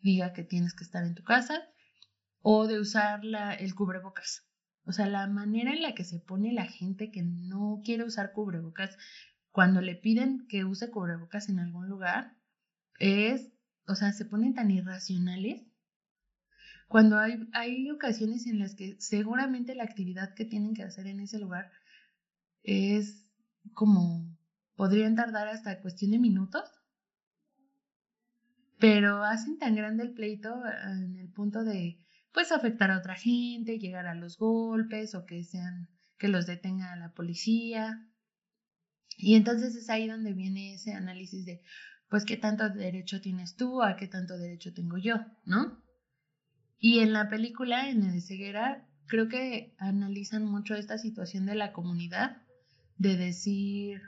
diga 0.00 0.32
que 0.32 0.44
tienes 0.44 0.72
que 0.74 0.84
estar 0.84 1.04
en 1.04 1.14
tu 1.14 1.24
casa 1.24 1.68
o 2.40 2.66
de 2.66 2.78
usar 2.78 3.24
la, 3.24 3.54
el 3.54 3.74
cubrebocas. 3.74 4.46
O 4.86 4.92
sea, 4.92 5.06
la 5.06 5.26
manera 5.26 5.72
en 5.72 5.82
la 5.82 5.94
que 5.94 6.04
se 6.04 6.18
pone 6.18 6.52
la 6.52 6.66
gente 6.66 7.10
que 7.10 7.22
no 7.22 7.80
quiere 7.84 8.04
usar 8.04 8.32
cubrebocas 8.32 8.96
cuando 9.50 9.80
le 9.80 9.94
piden 9.94 10.46
que 10.48 10.64
use 10.64 10.90
cubrebocas 10.90 11.48
en 11.48 11.58
algún 11.58 11.88
lugar 11.88 12.36
es, 12.98 13.52
o 13.86 13.94
sea, 13.94 14.12
se 14.12 14.24
ponen 14.24 14.54
tan 14.54 14.70
irracionales. 14.70 15.62
Cuando 16.88 17.18
hay, 17.18 17.48
hay 17.52 17.90
ocasiones 17.90 18.46
en 18.46 18.58
las 18.58 18.74
que 18.74 18.96
seguramente 19.00 19.74
la 19.74 19.84
actividad 19.84 20.34
que 20.34 20.44
tienen 20.44 20.74
que 20.74 20.82
hacer 20.82 21.06
en 21.06 21.20
ese 21.20 21.38
lugar 21.38 21.70
es 22.62 23.26
como, 23.72 24.36
podrían 24.76 25.14
tardar 25.14 25.48
hasta 25.48 25.80
cuestión 25.80 26.10
de 26.10 26.18
minutos, 26.18 26.68
pero 28.78 29.22
hacen 29.22 29.58
tan 29.58 29.74
grande 29.76 30.02
el 30.02 30.12
pleito 30.12 30.52
en 30.66 31.16
el 31.16 31.28
punto 31.30 31.64
de 31.64 32.03
pues 32.34 32.50
afectar 32.50 32.90
a 32.90 32.98
otra 32.98 33.14
gente, 33.14 33.78
llegar 33.78 34.06
a 34.06 34.14
los 34.14 34.36
golpes 34.36 35.14
o 35.14 35.24
que 35.24 35.44
sean 35.44 35.88
que 36.18 36.28
los 36.28 36.46
detenga 36.46 36.96
la 36.96 37.12
policía. 37.12 38.06
Y 39.16 39.36
entonces 39.36 39.76
es 39.76 39.88
ahí 39.88 40.08
donde 40.08 40.32
viene 40.32 40.74
ese 40.74 40.92
análisis 40.92 41.46
de 41.46 41.62
pues 42.10 42.24
qué 42.24 42.36
tanto 42.36 42.68
derecho 42.68 43.20
tienes 43.20 43.56
tú, 43.56 43.82
a 43.82 43.96
qué 43.96 44.08
tanto 44.08 44.36
derecho 44.36 44.74
tengo 44.74 44.98
yo, 44.98 45.14
¿no? 45.44 45.80
Y 46.78 46.98
en 46.98 47.12
la 47.12 47.30
película, 47.30 47.88
en 47.88 48.02
el 48.02 48.12
de 48.12 48.20
ceguera, 48.20 48.86
creo 49.06 49.28
que 49.28 49.74
analizan 49.78 50.44
mucho 50.44 50.74
esta 50.74 50.98
situación 50.98 51.46
de 51.46 51.54
la 51.54 51.72
comunidad, 51.72 52.42
de 52.98 53.16
decir, 53.16 54.02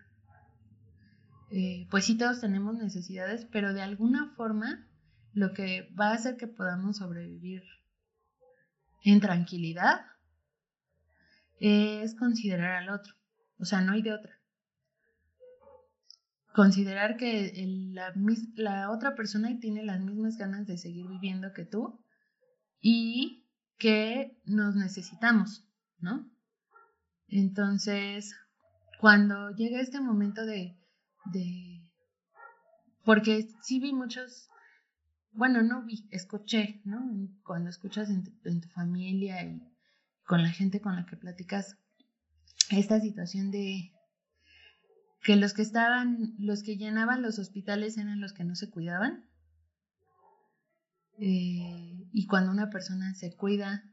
eh, 1.51 1.87
pues 1.91 2.05
sí 2.05 2.19
todos 2.19 2.41
tenemos 2.41 2.77
necesidades, 2.77 3.47
pero 3.51 3.73
de 3.73 3.83
alguna 3.83 4.33
forma 4.37 4.89
lo 5.33 5.53
que 5.53 5.89
va 5.99 6.11
a 6.11 6.15
hacer 6.15 6.37
que 6.37 6.49
podamos 6.49 6.99
sobrevivir 6.99 7.63
en 9.07 9.21
tranquilidad 9.21 10.01
es 11.61 12.17
considerar 12.17 12.83
al 12.83 12.91
otro. 12.91 13.15
O 13.59 13.65
sea, 13.65 13.81
no 13.81 13.93
hay 13.93 14.03
de 14.03 14.13
otra. 14.13 14.41
Considerar 16.53 17.17
que 17.17 17.53
la, 17.93 18.13
la 18.57 18.91
otra 18.91 19.15
persona 19.15 19.57
tiene 19.61 19.85
las 19.85 20.01
mismas 20.01 20.37
ganas 20.37 20.67
de 20.67 20.77
seguir 20.77 21.07
viviendo 21.07 21.53
que 21.53 21.65
tú 21.65 22.03
y 22.81 23.47
que 23.79 24.37
nos 24.45 24.75
necesitamos, 24.75 25.65
¿no? 26.01 26.29
Entonces, 27.29 28.35
cuando 29.01 29.51
llega 29.51 29.81
este 29.81 30.01
momento 30.01 30.45
de, 30.45 30.77
de 31.27 31.93
porque 33.05 33.49
sí 33.63 33.79
vi 33.79 33.93
muchos 33.93 34.49
bueno, 35.37 35.63
no 35.63 35.85
vi, 35.85 36.09
escuché, 36.11 36.81
¿no? 36.85 36.99
Cuando 37.45 37.71
escuchas 37.71 38.11
en 38.11 38.25
tu, 38.25 38.69
familia 38.71 39.43
y 39.45 39.63
con 40.25 40.43
la 40.43 40.51
gente 40.51 40.81
con 40.81 40.97
la 40.97 41.07
que 41.07 41.17
platicas 41.17 41.77
esta 42.71 43.01
situación 43.01 43.51
de 43.51 43.93
que 45.23 45.37
los 45.37 45.55
que 45.55 45.63
estaban, 45.63 46.35
los 46.39 46.63
que 46.63 46.77
llenaban 46.77 47.23
los 47.23 47.39
hospitales 47.39 47.99
eran 47.99 48.21
los 48.21 48.33
que 48.33 48.45
no 48.45 48.55
se 48.55 48.71
cuidaban. 48.71 49.29
Eh, 51.19 52.09
y 52.13 52.27
cuando 52.27 52.51
una 52.51 52.71
persona 52.71 53.15
se 53.15 53.35
cuida 53.35 53.85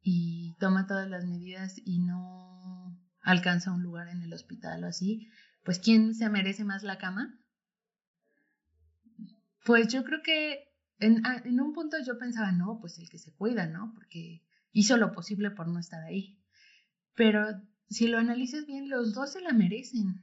y 0.00 0.56
toma 0.58 0.86
todas 0.86 1.08
las 1.08 1.24
medidas 1.24 1.74
y 1.84 2.00
no 2.00 2.98
alcanza 3.22 3.72
un 3.72 3.82
lugar 3.82 4.08
en 4.08 4.22
el 4.22 4.32
hospital 4.32 4.84
o 4.84 4.86
así, 4.86 5.28
pues 5.64 5.78
¿quién 5.78 6.14
se 6.14 6.28
merece 6.30 6.64
más 6.64 6.82
la 6.82 6.98
cama? 6.98 7.38
Pues 9.64 9.88
yo 9.88 10.04
creo 10.04 10.22
que 10.22 10.68
ah, 11.24 11.42
en, 11.44 11.60
un 11.60 11.72
punto 11.72 11.96
yo 12.04 12.18
pensaba, 12.18 12.52
no, 12.52 12.78
pues 12.80 12.98
el 12.98 13.08
que 13.08 13.18
se 13.18 13.32
cuida, 13.32 13.66
¿no? 13.66 13.92
Porque 13.94 14.42
hizo 14.72 14.96
lo 14.96 15.12
posible 15.12 15.50
por 15.50 15.68
no 15.68 15.78
estar 15.78 16.02
ahí. 16.04 16.38
Pero 17.14 17.46
si 17.88 18.06
lo 18.08 18.18
analizas 18.18 18.66
bien, 18.66 18.88
los 18.88 19.14
dos 19.14 19.32
se 19.32 19.40
la 19.40 19.52
merecen. 19.52 20.22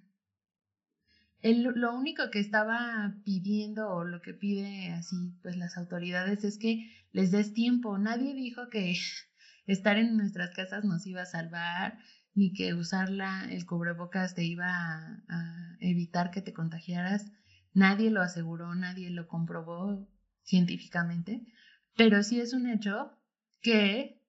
lo 1.41 1.95
único 1.95 2.29
que 2.31 2.39
estaba 2.39 3.13
pidiendo 3.23 3.89
o 3.89 4.03
lo 4.03 4.21
que 4.21 4.33
pide 4.33 4.91
así, 4.93 5.33
pues 5.41 5.57
las 5.57 5.77
autoridades 5.77 6.43
es 6.43 6.57
que 6.57 6.89
les 7.11 7.31
des 7.31 7.53
tiempo. 7.53 7.97
Nadie 7.97 8.33
dijo 8.33 8.69
que 8.69 8.95
estar 9.67 9.97
en 9.97 10.17
nuestras 10.17 10.51
casas 10.51 10.83
nos 10.83 11.05
iba 11.05 11.23
a 11.23 11.25
salvar, 11.25 11.97
ni 12.33 12.53
que 12.53 12.73
usar 12.73 13.09
el 13.49 13.65
cubrebocas 13.65 14.35
te 14.35 14.43
iba 14.43 14.67
a 14.67 15.77
evitar 15.79 16.31
que 16.31 16.41
te 16.41 16.53
contagiaras. 16.53 17.31
Nadie 17.75 18.09
lo 18.09 18.21
aseguró, 18.21 18.73
nadie 18.73 19.09
lo 19.09 19.27
comprobó 19.27 20.07
científicamente, 20.43 21.45
pero 21.97 22.23
sí 22.23 22.39
es 22.39 22.53
un 22.53 22.69
hecho 22.69 23.11
que 23.61 24.21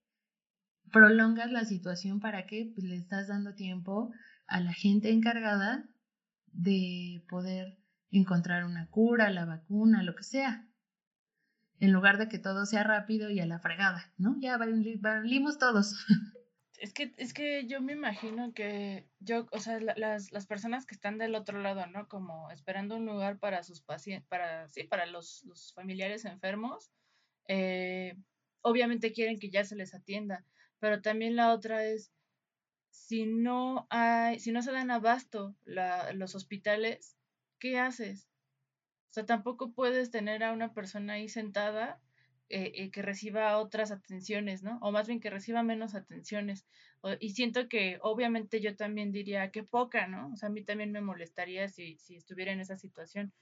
prolongas 0.90 1.52
la 1.52 1.64
situación 1.64 2.18
para 2.18 2.46
que 2.46 2.72
pues, 2.74 2.84
le 2.84 2.96
estás 2.96 3.28
dando 3.28 3.54
tiempo 3.54 4.12
a 4.48 4.60
la 4.60 4.72
gente 4.72 5.12
encargada 5.12 5.88
de 6.48 7.24
poder 7.28 7.78
encontrar 8.10 8.64
una 8.64 8.88
cura, 8.88 9.30
la 9.30 9.44
vacuna, 9.44 10.02
lo 10.02 10.16
que 10.16 10.24
sea, 10.24 10.66
en 11.78 11.92
lugar 11.92 12.18
de 12.18 12.28
que 12.28 12.40
todo 12.40 12.66
sea 12.66 12.82
rápido 12.82 13.30
y 13.30 13.38
a 13.38 13.46
la 13.46 13.60
fregada, 13.60 14.12
¿no? 14.18 14.36
Ya 14.40 14.58
valimos 14.58 15.58
todos. 15.58 15.94
Es 16.78 16.92
que, 16.92 17.14
es 17.16 17.32
que 17.32 17.66
yo 17.66 17.80
me 17.80 17.92
imagino 17.92 18.52
que 18.52 19.08
yo, 19.20 19.46
o 19.52 19.58
sea, 19.60 19.80
las, 19.80 20.32
las 20.32 20.46
personas 20.46 20.86
que 20.86 20.94
están 20.94 21.18
del 21.18 21.34
otro 21.34 21.60
lado, 21.60 21.86
¿no? 21.86 22.08
Como 22.08 22.50
esperando 22.50 22.96
un 22.96 23.06
lugar 23.06 23.38
para 23.38 23.62
sus 23.62 23.80
pacientes, 23.80 24.28
para, 24.28 24.68
sí, 24.68 24.84
para 24.84 25.06
los, 25.06 25.44
los 25.44 25.72
familiares 25.72 26.24
enfermos, 26.24 26.90
eh, 27.48 28.16
obviamente 28.62 29.12
quieren 29.12 29.38
que 29.38 29.50
ya 29.50 29.64
se 29.64 29.76
les 29.76 29.94
atienda, 29.94 30.44
pero 30.78 31.00
también 31.00 31.36
la 31.36 31.52
otra 31.52 31.84
es, 31.84 32.12
si 32.90 33.26
no 33.26 33.86
hay, 33.90 34.40
si 34.40 34.52
no 34.52 34.62
se 34.62 34.72
dan 34.72 34.90
abasto 34.90 35.54
la, 35.64 36.12
los 36.12 36.34
hospitales, 36.34 37.16
¿qué 37.58 37.78
haces? 37.78 38.28
O 39.08 39.12
sea, 39.12 39.26
tampoco 39.26 39.72
puedes 39.72 40.10
tener 40.10 40.42
a 40.44 40.52
una 40.52 40.74
persona 40.74 41.14
ahí 41.14 41.28
sentada 41.28 42.00
eh, 42.48 42.72
eh, 42.76 42.90
que 42.90 43.02
reciba 43.02 43.58
otras 43.58 43.90
atenciones, 43.90 44.62
¿no? 44.62 44.78
O 44.80 44.92
más 44.92 45.08
bien 45.08 45.20
que 45.20 45.30
reciba 45.30 45.62
menos 45.62 45.94
atenciones. 45.94 46.66
y 47.20 47.30
siento 47.30 47.68
que 47.68 47.98
obviamente 48.02 48.60
yo 48.60 48.76
también 48.76 49.12
diría 49.12 49.50
que 49.50 49.62
poca, 49.62 50.06
¿no? 50.08 50.32
O 50.32 50.36
sea, 50.36 50.48
a 50.48 50.52
mí 50.52 50.64
también 50.64 50.92
me 50.92 51.00
molestaría 51.00 51.68
si, 51.68 51.96
si 51.98 52.16
estuviera 52.16 52.52
en 52.52 52.60
esa 52.60 52.76
situación. 52.76 53.32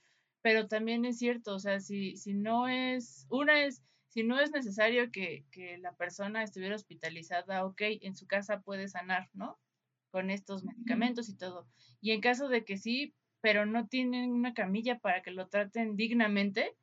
Pero 0.43 0.69
también 0.69 1.05
es 1.05 1.19
cierto, 1.19 1.55
o 1.55 1.59
sea, 1.59 1.81
si, 1.81 2.17
si 2.17 2.35
no 2.35 2.69
es, 2.69 3.27
una 3.31 3.64
es, 3.64 3.83
si 4.09 4.23
no 4.23 4.40
es 4.40 4.53
necesario 4.53 5.11
que, 5.11 5.45
que 5.51 5.79
la 5.79 5.95
persona 5.95 6.43
estuviera 6.43 6.75
hospitalizada, 6.77 7.64
ok, 7.67 7.83
en 8.03 8.17
su 8.17 8.27
casa 8.27 8.61
puede 8.62 8.88
sanar, 8.88 9.29
¿no? 9.35 9.59
Con 10.11 10.31
estos 10.31 10.64
medicamentos 10.64 11.29
y 11.29 11.37
todo. 11.37 11.67
Y 12.01 12.12
en 12.12 12.21
caso 12.21 12.49
de 12.49 12.64
que 12.64 12.77
sí, 12.77 13.14
pero 13.40 13.67
no 13.67 13.87
tienen 13.88 14.33
una 14.33 14.55
camilla 14.55 14.99
para 14.99 15.23
que 15.23 15.31
lo 15.31 15.49
traten 15.49 15.97
dignamente, 15.97 16.75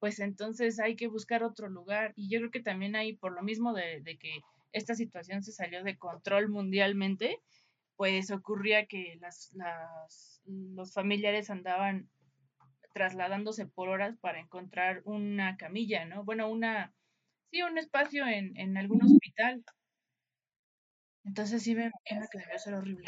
pues 0.00 0.18
entonces 0.18 0.80
hay 0.80 0.96
que 0.96 1.06
buscar 1.06 1.44
otro 1.44 1.68
lugar. 1.68 2.14
Y 2.16 2.28
yo 2.28 2.40
creo 2.40 2.50
que 2.50 2.62
también 2.62 2.96
hay, 2.96 3.14
por 3.14 3.32
lo 3.32 3.42
mismo 3.42 3.74
de, 3.74 4.02
que 4.18 4.40
esta 4.72 4.94
situación 4.94 5.42
se 5.42 5.52
salió 5.52 5.84
de 5.84 5.98
control 5.98 6.48
mundialmente, 6.48 7.38
pues 7.96 8.30
ocurría 8.30 8.86
que 8.86 9.18
las, 9.20 9.52
las, 9.52 10.42
los 10.46 10.94
familiares 10.94 11.50
andaban 11.50 12.08
trasladándose 12.94 13.66
por 13.66 13.90
horas 13.90 14.16
para 14.20 14.40
encontrar 14.40 15.02
una 15.04 15.56
camilla, 15.58 16.06
¿no? 16.06 16.24
Bueno, 16.24 16.48
una, 16.48 16.94
sí, 17.50 17.62
un 17.62 17.76
espacio 17.76 18.26
en, 18.26 18.56
en 18.56 18.78
algún 18.78 19.02
hospital. 19.04 19.62
Entonces 21.24 21.62
sí 21.62 21.74
me 21.74 21.90
imagino 21.90 22.26
que 22.32 22.38
debió 22.38 22.58
ser 22.58 22.74
horrible. 22.74 23.04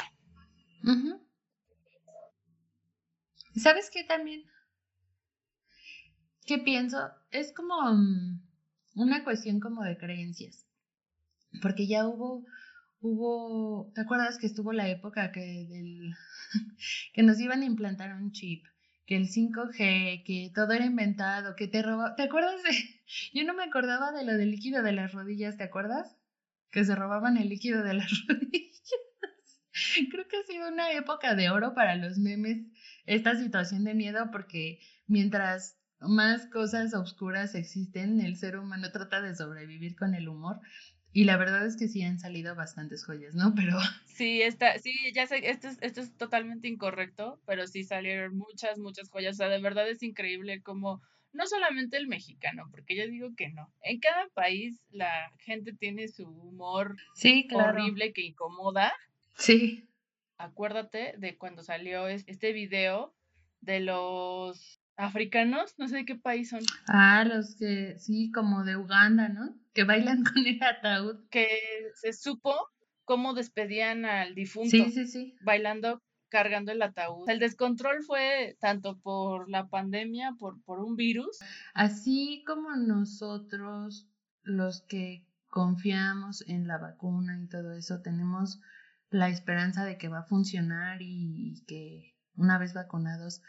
¿Sabes 3.55 3.89
qué 3.91 4.03
también? 4.03 4.43
¿Qué 6.45 6.57
pienso? 6.57 7.09
Es 7.31 7.53
como 7.53 7.75
mm, 7.93 8.41
una 8.95 9.23
cuestión 9.23 9.59
como 9.59 9.83
de 9.83 9.97
creencias. 9.97 10.65
Porque 11.61 11.87
ya 11.87 12.05
hubo, 12.07 12.45
hubo, 12.99 13.91
¿te 13.93 14.01
acuerdas 14.01 14.37
que 14.37 14.47
estuvo 14.47 14.73
la 14.73 14.89
época 14.89 15.31
que 15.31 15.39
del, 15.69 16.13
que 17.13 17.23
nos 17.23 17.39
iban 17.39 17.61
a 17.61 17.65
implantar 17.65 18.13
un 18.15 18.31
chip? 18.31 18.65
Que 19.05 19.17
el 19.17 19.27
5G, 19.27 20.23
que 20.25 20.51
todo 20.53 20.71
era 20.73 20.85
inventado, 20.85 21.55
que 21.55 21.67
te 21.67 21.81
robaba, 21.81 22.15
¿te 22.15 22.23
acuerdas 22.23 22.61
de? 22.63 22.71
Yo 23.33 23.43
no 23.45 23.53
me 23.53 23.63
acordaba 23.63 24.11
de 24.11 24.25
lo 24.25 24.33
del 24.37 24.51
líquido 24.51 24.81
de 24.81 24.93
las 24.93 25.11
rodillas, 25.13 25.57
¿te 25.57 25.63
acuerdas? 25.63 26.17
Que 26.71 26.83
se 26.83 26.95
robaban 26.95 27.37
el 27.37 27.49
líquido 27.49 27.83
de 27.83 27.93
las 27.93 28.09
rodillas. 28.27 28.81
Creo 30.11 30.27
que 30.27 30.37
ha 30.37 30.43
sido 30.43 30.69
una 30.69 30.91
época 30.91 31.35
de 31.35 31.49
oro 31.49 31.73
para 31.73 31.95
los 31.95 32.17
memes, 32.17 32.67
esta 33.05 33.35
situación 33.35 33.83
de 33.83 33.93
miedo, 33.93 34.29
porque 34.31 34.79
mientras 35.07 35.77
más 36.07 36.47
cosas 36.47 36.93
oscuras 36.93 37.55
existen, 37.55 38.21
el 38.21 38.35
ser 38.37 38.57
humano 38.57 38.91
trata 38.91 39.21
de 39.21 39.35
sobrevivir 39.35 39.95
con 39.95 40.13
el 40.15 40.29
humor. 40.29 40.59
Y 41.15 41.25
la 41.25 41.37
verdad 41.37 41.65
es 41.65 41.77
que 41.77 41.87
sí 41.87 42.01
han 42.01 42.19
salido 42.19 42.55
bastantes 42.55 43.05
joyas, 43.05 43.35
¿no? 43.35 43.53
Pero. 43.55 43.77
Sí, 44.13 44.43
está, 44.43 44.77
sí, 44.77 44.93
ya 45.15 45.25
sé, 45.25 45.49
esto 45.49 45.67
es, 45.67 45.79
esto 45.81 45.99
es 45.99 46.15
totalmente 46.15 46.67
incorrecto, 46.67 47.41
pero 47.47 47.65
sí 47.65 47.83
salieron 47.83 48.37
muchas, 48.37 48.77
muchas 48.77 49.09
joyas. 49.09 49.35
O 49.35 49.37
sea, 49.37 49.49
de 49.49 49.59
verdad 49.59 49.89
es 49.89 50.03
increíble 50.03 50.61
como, 50.61 51.01
no 51.31 51.47
solamente 51.47 51.97
el 51.97 52.07
mexicano, 52.07 52.67
porque 52.69 52.95
yo 52.95 53.07
digo 53.07 53.29
que 53.35 53.49
no. 53.49 53.73
En 53.81 53.99
cada 53.99 54.27
país 54.35 54.79
la 54.91 55.31
gente 55.39 55.73
tiene 55.73 56.07
su 56.09 56.27
humor 56.27 56.95
sí, 57.15 57.47
horrible 57.53 58.13
que 58.13 58.21
incomoda. 58.21 58.93
Sí. 59.35 59.89
Acuérdate 60.37 61.15
de 61.17 61.35
cuando 61.35 61.63
salió 61.63 62.07
este 62.07 62.53
video 62.53 63.15
de 63.61 63.79
los 63.79 64.79
africanos, 64.97 65.75
no 65.77 65.87
sé 65.87 65.97
de 65.97 66.05
qué 66.05 66.15
país 66.15 66.49
son. 66.49 66.61
Ah, 66.87 67.23
los 67.25 67.55
que, 67.55 67.97
sí, 67.99 68.31
como 68.31 68.63
de 68.63 68.77
Uganda, 68.77 69.29
¿no? 69.29 69.55
Que 69.73 69.83
bailan 69.83 70.23
con 70.35 70.45
el 70.45 70.61
ataúd. 70.61 71.27
Que 71.29 71.47
se 71.95 72.13
supo 72.13 72.53
cómo 73.05 73.33
despedían 73.33 74.05
al 74.05 74.35
difunto. 74.35 74.69
Sí, 74.69 74.91
sí, 74.91 75.07
sí. 75.07 75.35
Bailando, 75.41 76.01
cargando 76.29 76.71
el 76.71 76.81
ataúd. 76.81 77.29
El 77.29 77.39
descontrol 77.39 78.03
fue 78.03 78.57
tanto 78.59 78.99
por 78.99 79.49
la 79.49 79.69
pandemia, 79.69 80.35
por, 80.39 80.61
por 80.63 80.79
un 80.79 80.95
virus. 80.95 81.39
Así 81.73 82.43
como 82.45 82.75
nosotros, 82.75 84.09
los 84.43 84.81
que 84.81 85.25
confiamos 85.47 86.43
en 86.47 86.67
la 86.67 86.77
vacuna 86.77 87.39
y 87.41 87.47
todo 87.47 87.73
eso, 87.73 88.01
tenemos 88.01 88.59
la 89.09 89.29
esperanza 89.29 89.85
de 89.85 89.97
que 89.97 90.07
va 90.07 90.19
a 90.19 90.23
funcionar 90.23 91.01
y 91.01 91.63
que 91.67 92.15
una 92.35 92.57
vez 92.57 92.73
vacunados 92.73 93.43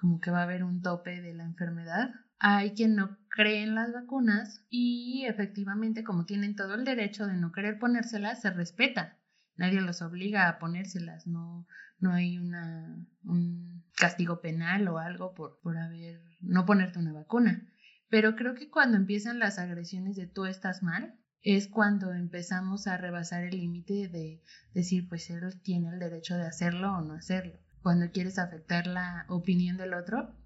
como 0.00 0.18
que 0.18 0.30
va 0.30 0.40
a 0.40 0.44
haber 0.44 0.64
un 0.64 0.80
tope 0.80 1.20
de 1.20 1.34
la 1.34 1.44
enfermedad. 1.44 2.08
Hay 2.38 2.72
quien 2.72 2.96
no 2.96 3.18
cree 3.28 3.62
en 3.62 3.74
las 3.74 3.92
vacunas 3.92 4.64
y 4.70 5.26
efectivamente 5.26 6.02
como 6.02 6.24
tienen 6.24 6.56
todo 6.56 6.74
el 6.74 6.84
derecho 6.84 7.26
de 7.26 7.36
no 7.36 7.52
querer 7.52 7.78
ponérselas, 7.78 8.40
se 8.40 8.50
respeta. 8.50 9.18
Nadie 9.56 9.82
los 9.82 10.00
obliga 10.00 10.48
a 10.48 10.58
ponérselas, 10.58 11.26
no, 11.26 11.66
no 11.98 12.14
hay 12.14 12.38
una, 12.38 12.96
un 13.24 13.84
castigo 13.94 14.40
penal 14.40 14.88
o 14.88 14.98
algo 14.98 15.34
por, 15.34 15.60
por 15.60 15.76
haber, 15.76 16.22
no 16.40 16.64
ponerte 16.64 16.98
una 16.98 17.12
vacuna. 17.12 17.66
Pero 18.08 18.36
creo 18.36 18.54
que 18.54 18.70
cuando 18.70 18.96
empiezan 18.96 19.38
las 19.38 19.58
agresiones 19.58 20.16
de 20.16 20.26
tú 20.26 20.46
estás 20.46 20.82
mal, 20.82 21.14
es 21.42 21.68
cuando 21.68 22.14
empezamos 22.14 22.86
a 22.86 22.96
rebasar 22.96 23.44
el 23.44 23.58
límite 23.58 24.08
de 24.08 24.42
decir, 24.72 25.06
pues 25.08 25.28
él 25.28 25.42
tiene 25.62 25.90
el 25.90 25.98
derecho 25.98 26.36
de 26.36 26.46
hacerlo 26.46 26.96
o 26.96 27.02
no 27.02 27.12
hacerlo 27.12 27.60
cuando 27.82 28.10
quieres 28.10 28.38
afectar 28.38 28.86
la 28.86 29.26
opinión 29.28 29.76
del 29.76 29.94
otro, 29.94 30.36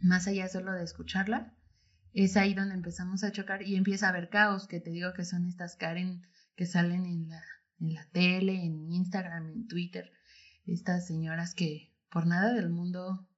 más 0.00 0.26
allá 0.26 0.48
solo 0.48 0.72
de 0.72 0.84
escucharla, 0.84 1.54
es 2.12 2.36
ahí 2.36 2.54
donde 2.54 2.74
empezamos 2.74 3.22
a 3.22 3.32
chocar 3.32 3.62
y 3.62 3.76
empieza 3.76 4.06
a 4.06 4.10
haber 4.10 4.30
caos, 4.30 4.66
que 4.66 4.80
te 4.80 4.90
digo 4.90 5.12
que 5.12 5.24
son 5.24 5.46
estas 5.46 5.76
Karen 5.76 6.22
que 6.56 6.66
salen 6.66 7.06
en 7.06 7.28
la, 7.28 7.42
en 7.80 7.94
la 7.94 8.06
tele, 8.10 8.64
en 8.64 8.90
Instagram, 8.90 9.50
en 9.50 9.66
Twitter, 9.66 10.12
estas 10.66 11.06
señoras 11.06 11.54
que 11.54 11.94
por 12.10 12.26
nada 12.26 12.52
del 12.52 12.70
mundo 12.70 13.28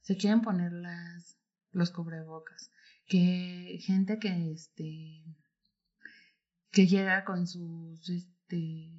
se 0.00 0.16
quieren 0.16 0.40
poner 0.40 0.72
las, 0.72 1.38
los 1.70 1.90
cubrebocas, 1.90 2.70
que 3.06 3.78
gente 3.82 4.18
que 4.18 4.52
este 4.52 5.24
que 6.70 6.86
llega 6.88 7.24
con 7.24 7.46
sus 7.46 8.08
este 8.08 8.90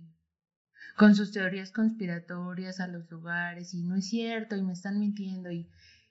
con 0.96 1.16
sus 1.16 1.32
teorías 1.32 1.72
conspiratorias 1.72 2.80
a 2.80 2.88
los 2.88 3.10
lugares 3.10 3.74
y 3.74 3.84
no 3.84 3.96
es 3.96 4.08
cierto 4.08 4.56
y 4.56 4.64
me 4.64 4.74
están 4.74 5.00
mintiendo 5.00 5.52
y, 5.52 5.70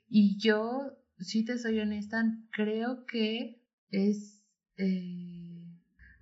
y 0.09 0.39
yo, 0.39 0.99
si 1.19 1.45
te 1.45 1.59
soy 1.59 1.81
honesta, 1.81 2.23
creo 2.51 3.07
que 3.07 3.63
es 3.91 4.43
eh, 4.77 5.65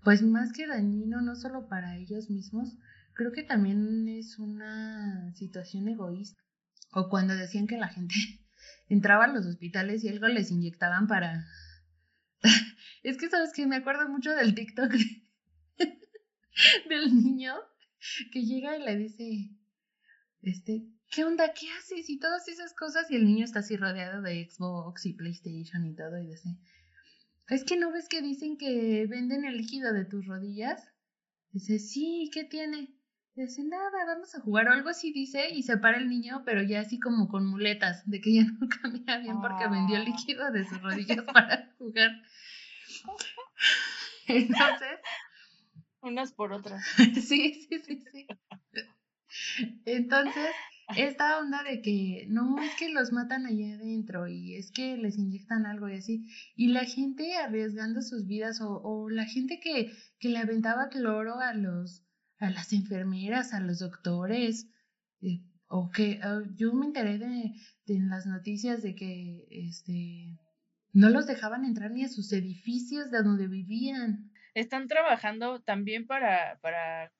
pues 0.04 0.22
más 0.22 0.52
que 0.52 0.66
dañino 0.66 1.20
no 1.20 1.36
solo 1.36 1.68
para 1.68 1.96
ellos 1.96 2.30
mismos, 2.30 2.76
creo 3.14 3.32
que 3.32 3.42
también 3.42 4.08
es 4.08 4.38
una 4.38 5.32
situación 5.34 5.88
egoísta. 5.88 6.40
O 6.92 7.08
cuando 7.08 7.34
decían 7.34 7.66
que 7.66 7.78
la 7.78 7.88
gente 7.88 8.14
entraba 8.88 9.24
a 9.24 9.28
los 9.28 9.46
hospitales 9.46 10.04
y 10.04 10.08
algo 10.08 10.28
les 10.28 10.50
inyectaban 10.50 11.06
para... 11.06 11.46
es 13.02 13.16
que 13.16 13.30
sabes 13.30 13.52
que 13.52 13.66
me 13.66 13.76
acuerdo 13.76 14.08
mucho 14.08 14.30
del 14.30 14.54
TikTok 14.54 14.92
del 16.88 17.14
niño 17.14 17.54
que 18.32 18.42
llega 18.44 18.76
y 18.76 18.82
le 18.82 18.96
dice, 18.96 19.50
este, 20.42 20.86
¿qué 21.10 21.24
onda? 21.24 21.52
¿Qué 21.52 21.66
haces? 21.78 22.08
Y 22.10 22.18
todas 22.18 22.48
esas 22.48 22.74
cosas. 22.74 23.10
Y 23.10 23.16
el 23.16 23.24
niño 23.24 23.44
está 23.44 23.60
así 23.60 23.76
rodeado 23.76 24.22
de 24.22 24.48
Xbox 24.48 25.06
y 25.06 25.14
PlayStation 25.14 25.86
y 25.86 25.94
todo. 25.94 26.18
Y 26.18 26.28
dice, 26.28 26.48
¿es 27.48 27.64
que 27.64 27.76
no 27.76 27.92
ves 27.92 28.08
que 28.08 28.22
dicen 28.22 28.56
que 28.56 29.06
venden 29.08 29.44
el 29.44 29.56
líquido 29.56 29.92
de 29.92 30.04
tus 30.04 30.26
rodillas? 30.26 30.82
Dice, 31.52 31.78
sí, 31.78 32.30
¿qué 32.32 32.44
tiene? 32.44 32.94
Dice, 33.34 33.62
nada, 33.64 34.04
vamos 34.06 34.34
a 34.34 34.40
jugar 34.40 34.68
o 34.68 34.72
algo 34.72 34.90
así 34.90 35.10
dice 35.10 35.48
y 35.50 35.62
se 35.62 35.78
para 35.78 35.96
el 35.96 36.08
niño, 36.08 36.42
pero 36.44 36.62
ya 36.62 36.80
así 36.80 37.00
como 37.00 37.28
con 37.28 37.46
muletas, 37.46 38.08
de 38.08 38.20
que 38.20 38.34
ya 38.34 38.42
no 38.60 38.68
camina 38.68 39.18
bien 39.18 39.40
porque 39.40 39.68
vendió 39.68 39.96
el 39.96 40.02
ah. 40.02 40.04
líquido 40.04 40.50
de 40.50 40.64
sus 40.66 40.82
rodillas 40.82 41.22
para 41.32 41.72
jugar. 41.78 42.10
Entonces, 44.26 44.98
unas 46.02 46.32
por 46.32 46.52
otras. 46.52 46.84
sí, 47.14 47.66
sí, 47.68 47.78
sí, 47.84 48.04
sí. 48.12 48.26
Entonces, 49.86 50.50
esta 50.96 51.38
onda 51.38 51.62
de 51.62 51.80
que 51.80 52.26
no 52.28 52.60
es 52.60 52.74
que 52.76 52.90
los 52.90 53.12
matan 53.12 53.46
allá 53.46 53.76
adentro 53.76 54.28
y 54.28 54.56
es 54.56 54.70
que 54.70 54.96
les 54.96 55.16
inyectan 55.16 55.64
algo 55.64 55.88
y 55.88 55.96
así, 55.96 56.26
y 56.54 56.68
la 56.68 56.84
gente 56.84 57.34
arriesgando 57.36 58.02
sus 58.02 58.26
vidas 58.26 58.60
o, 58.60 58.80
o 58.82 59.08
la 59.08 59.24
gente 59.24 59.58
que, 59.60 59.92
que 60.18 60.28
le 60.28 60.38
aventaba 60.38 60.88
cloro 60.90 61.40
a 61.40 61.54
los 61.54 62.04
a 62.42 62.50
las 62.50 62.72
enfermeras, 62.72 63.54
a 63.54 63.60
los 63.60 63.78
doctores, 63.78 64.66
eh, 65.20 65.44
o 65.68 65.90
que 65.90 66.18
ah, 66.22 66.42
yo 66.56 66.74
me 66.74 66.86
enteré 66.86 67.18
de, 67.18 67.54
de 67.86 68.00
las 68.00 68.26
noticias 68.26 68.82
de 68.82 68.96
que 68.96 69.46
este 69.48 70.36
no 70.92 71.08
los 71.08 71.26
dejaban 71.26 71.64
entrar 71.64 71.92
ni 71.92 72.04
a 72.04 72.08
sus 72.08 72.32
edificios 72.32 73.10
de 73.10 73.22
donde 73.22 73.46
vivían 73.46 74.31
están 74.54 74.88
trabajando 74.88 75.60
también 75.60 76.06
para, 76.06 76.58
para 76.60 77.12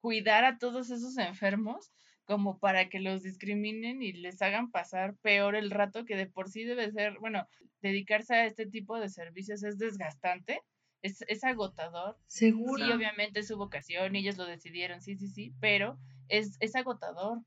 cuidar 0.00 0.44
a 0.44 0.58
todos 0.58 0.90
esos 0.90 1.18
enfermos 1.18 1.92
como 2.24 2.58
para 2.58 2.88
que 2.88 2.98
los 2.98 3.22
discriminen 3.22 4.02
y 4.02 4.12
les 4.12 4.42
hagan 4.42 4.70
pasar 4.70 5.16
peor 5.18 5.54
el 5.54 5.70
rato 5.70 6.04
que 6.04 6.16
de 6.16 6.26
por 6.26 6.48
sí 6.48 6.64
debe 6.64 6.90
ser, 6.90 7.18
bueno, 7.20 7.48
dedicarse 7.80 8.34
a 8.34 8.46
este 8.46 8.66
tipo 8.66 8.98
de 8.98 9.08
servicios 9.08 9.62
es 9.62 9.78
desgastante, 9.78 10.60
es, 11.02 11.24
es 11.28 11.44
agotador. 11.44 12.18
Seguro. 12.26 12.84
Sí, 12.84 12.92
obviamente 12.92 13.40
es 13.40 13.46
su 13.46 13.56
vocación 13.56 14.16
ellos 14.16 14.36
lo 14.36 14.44
decidieron, 14.44 15.00
sí, 15.02 15.16
sí, 15.16 15.28
sí, 15.28 15.54
pero 15.60 15.98
es, 16.28 16.56
es 16.60 16.74
agotador. 16.74 17.42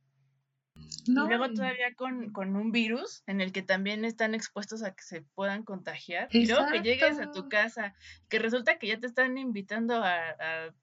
Y 1.05 1.11
luego 1.11 1.51
todavía 1.53 1.93
con, 1.95 2.31
con, 2.31 2.55
un 2.55 2.71
virus 2.71 3.23
en 3.25 3.41
el 3.41 3.51
que 3.51 3.61
también 3.61 4.05
están 4.05 4.35
expuestos 4.35 4.83
a 4.83 4.93
que 4.93 5.03
se 5.03 5.21
puedan 5.21 5.63
contagiar. 5.63 6.27
Y 6.31 6.45
luego 6.45 6.67
que 6.71 6.81
llegues 6.81 7.19
a 7.19 7.31
tu 7.31 7.49
casa, 7.49 7.95
que 8.29 8.39
resulta 8.39 8.77
que 8.77 8.87
ya 8.87 8.99
te 8.99 9.07
están 9.07 9.37
invitando 9.37 9.95
a, 10.03 10.17
a 10.17 10.73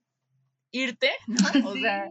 irte, 0.71 1.11
¿no? 1.27 1.69
O 1.69 1.73
sea, 1.75 2.09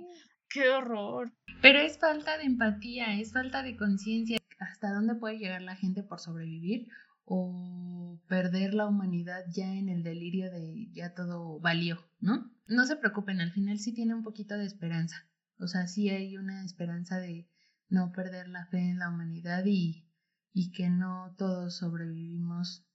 qué 0.48 0.68
horror. 0.68 1.32
Pero 1.62 1.78
es 1.80 1.98
falta 1.98 2.38
de 2.38 2.44
empatía, 2.44 3.18
es 3.18 3.32
falta 3.32 3.62
de 3.62 3.76
conciencia. 3.76 4.38
¿Hasta 4.58 4.92
dónde 4.92 5.14
puede 5.14 5.38
llegar 5.38 5.62
la 5.62 5.76
gente 5.76 6.02
por 6.02 6.20
sobrevivir? 6.20 6.88
O 7.24 8.18
perder 8.28 8.72
la 8.72 8.86
humanidad 8.86 9.44
ya 9.50 9.74
en 9.74 9.88
el 9.88 10.02
delirio 10.02 10.50
de 10.50 10.88
ya 10.92 11.12
todo 11.14 11.58
valió, 11.60 11.98
¿no? 12.20 12.50
No 12.66 12.86
se 12.86 12.96
preocupen, 12.96 13.40
al 13.40 13.52
final 13.52 13.78
sí 13.78 13.92
tiene 13.92 14.14
un 14.14 14.22
poquito 14.22 14.56
de 14.56 14.64
esperanza. 14.64 15.26
O 15.58 15.66
sea, 15.66 15.86
sí 15.86 16.08
hay 16.10 16.36
una 16.36 16.64
esperanza 16.64 17.18
de 17.18 17.48
no 17.88 18.12
perder 18.12 18.48
la 18.48 18.66
fe 18.66 18.78
en 18.78 18.98
la 18.98 19.08
humanidad 19.08 19.64
y, 19.66 20.08
y 20.52 20.72
que 20.72 20.90
no 20.90 21.34
todos 21.38 21.78
sobrevivimos 21.78 22.86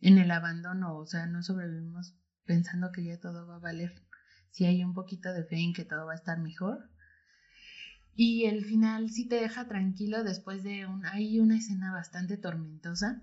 en 0.00 0.18
el 0.18 0.30
abandono, 0.30 0.96
o 0.96 1.06
sea, 1.06 1.26
no 1.26 1.42
sobrevivimos 1.42 2.14
pensando 2.44 2.92
que 2.92 3.04
ya 3.04 3.18
todo 3.18 3.46
va 3.46 3.56
a 3.56 3.60
valer. 3.60 4.02
Si 4.50 4.64
hay 4.64 4.84
un 4.84 4.94
poquito 4.94 5.32
de 5.32 5.44
fe 5.44 5.56
en 5.56 5.72
que 5.72 5.84
todo 5.84 6.06
va 6.06 6.12
a 6.12 6.16
estar 6.16 6.38
mejor, 6.38 6.90
y 8.14 8.46
el 8.46 8.64
final 8.64 9.10
sí 9.10 9.28
te 9.28 9.36
deja 9.36 9.68
tranquilo 9.68 10.24
después 10.24 10.62
de 10.62 10.86
un... 10.86 11.04
Hay 11.04 11.38
una 11.38 11.58
escena 11.58 11.92
bastante 11.92 12.38
tormentosa, 12.38 13.20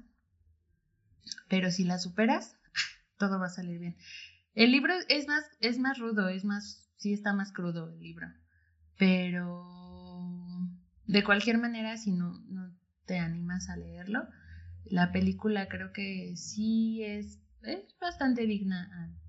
pero 1.50 1.72
si 1.72 1.84
la 1.84 1.98
superas, 1.98 2.58
todo 3.18 3.40
va 3.40 3.48
a 3.48 3.50
salir 3.50 3.80
bien. 3.80 3.98
El 4.54 4.72
libro 4.72 4.94
es 5.10 5.28
más, 5.28 5.44
es 5.60 5.80
más 5.80 5.98
rudo, 5.98 6.30
es 6.30 6.46
más, 6.46 6.92
sí 6.98 7.12
está 7.12 7.34
más 7.34 7.52
crudo 7.52 7.90
el 7.90 8.00
libro, 8.00 8.28
pero 9.00 9.83
de 11.06 11.24
cualquier 11.24 11.58
manera, 11.58 11.98
si 11.98 12.12
no, 12.12 12.40
no 12.48 12.74
te 13.06 13.20
animas 13.20 13.70
a 13.70 13.78
leerlo, 13.78 14.28
la 14.86 15.12
película 15.12 15.68
creo 15.68 15.92
que 15.92 16.36
sí 16.36 17.04
es, 17.04 17.40
es 17.64 17.98
bastante 18.00 18.46
digna 18.46 18.90
a, 18.94 19.20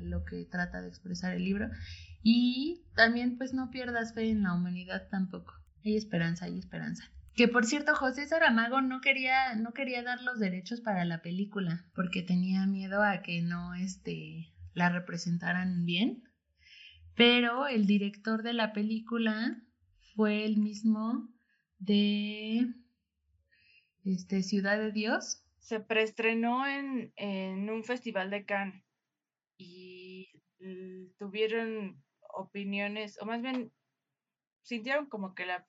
lo 0.00 0.24
que 0.24 0.46
trata 0.46 0.80
de 0.80 0.88
expresar 0.88 1.34
el 1.34 1.44
libro 1.44 1.68
y 2.22 2.86
también 2.94 3.36
pues 3.36 3.52
no 3.52 3.70
pierdas 3.70 4.14
fe 4.14 4.30
en 4.30 4.42
la 4.42 4.54
humanidad 4.54 5.06
tampoco. 5.10 5.52
Hay 5.84 5.96
esperanza, 5.96 6.46
hay 6.46 6.58
esperanza. 6.58 7.04
Que 7.34 7.46
por 7.46 7.66
cierto, 7.66 7.94
José 7.94 8.26
Saramago 8.26 8.80
no 8.80 9.02
quería, 9.02 9.54
no 9.54 9.72
quería 9.72 10.02
dar 10.02 10.22
los 10.22 10.38
derechos 10.38 10.80
para 10.80 11.04
la 11.04 11.20
película, 11.20 11.84
porque 11.94 12.22
tenía 12.22 12.66
miedo 12.66 13.02
a 13.02 13.20
que 13.20 13.42
no 13.42 13.74
este, 13.74 14.54
la 14.72 14.88
representaran 14.88 15.84
bien. 15.84 16.22
Pero 17.14 17.66
el 17.66 17.86
director 17.86 18.42
de 18.42 18.54
la 18.54 18.72
película 18.72 19.62
fue 20.16 20.46
el 20.46 20.56
mismo 20.56 21.28
de 21.78 22.66
este, 24.04 24.42
Ciudad 24.42 24.78
de 24.78 24.90
Dios. 24.90 25.44
Se 25.58 25.78
preestrenó 25.80 26.66
en, 26.66 27.12
en 27.16 27.68
un 27.68 27.84
festival 27.84 28.30
de 28.30 28.46
Cannes 28.46 28.82
y 29.58 30.30
tuvieron 31.18 32.02
opiniones, 32.34 33.20
o 33.20 33.26
más 33.26 33.42
bien 33.42 33.72
sintieron 34.62 35.06
como 35.06 35.34
que 35.34 35.46
la, 35.46 35.66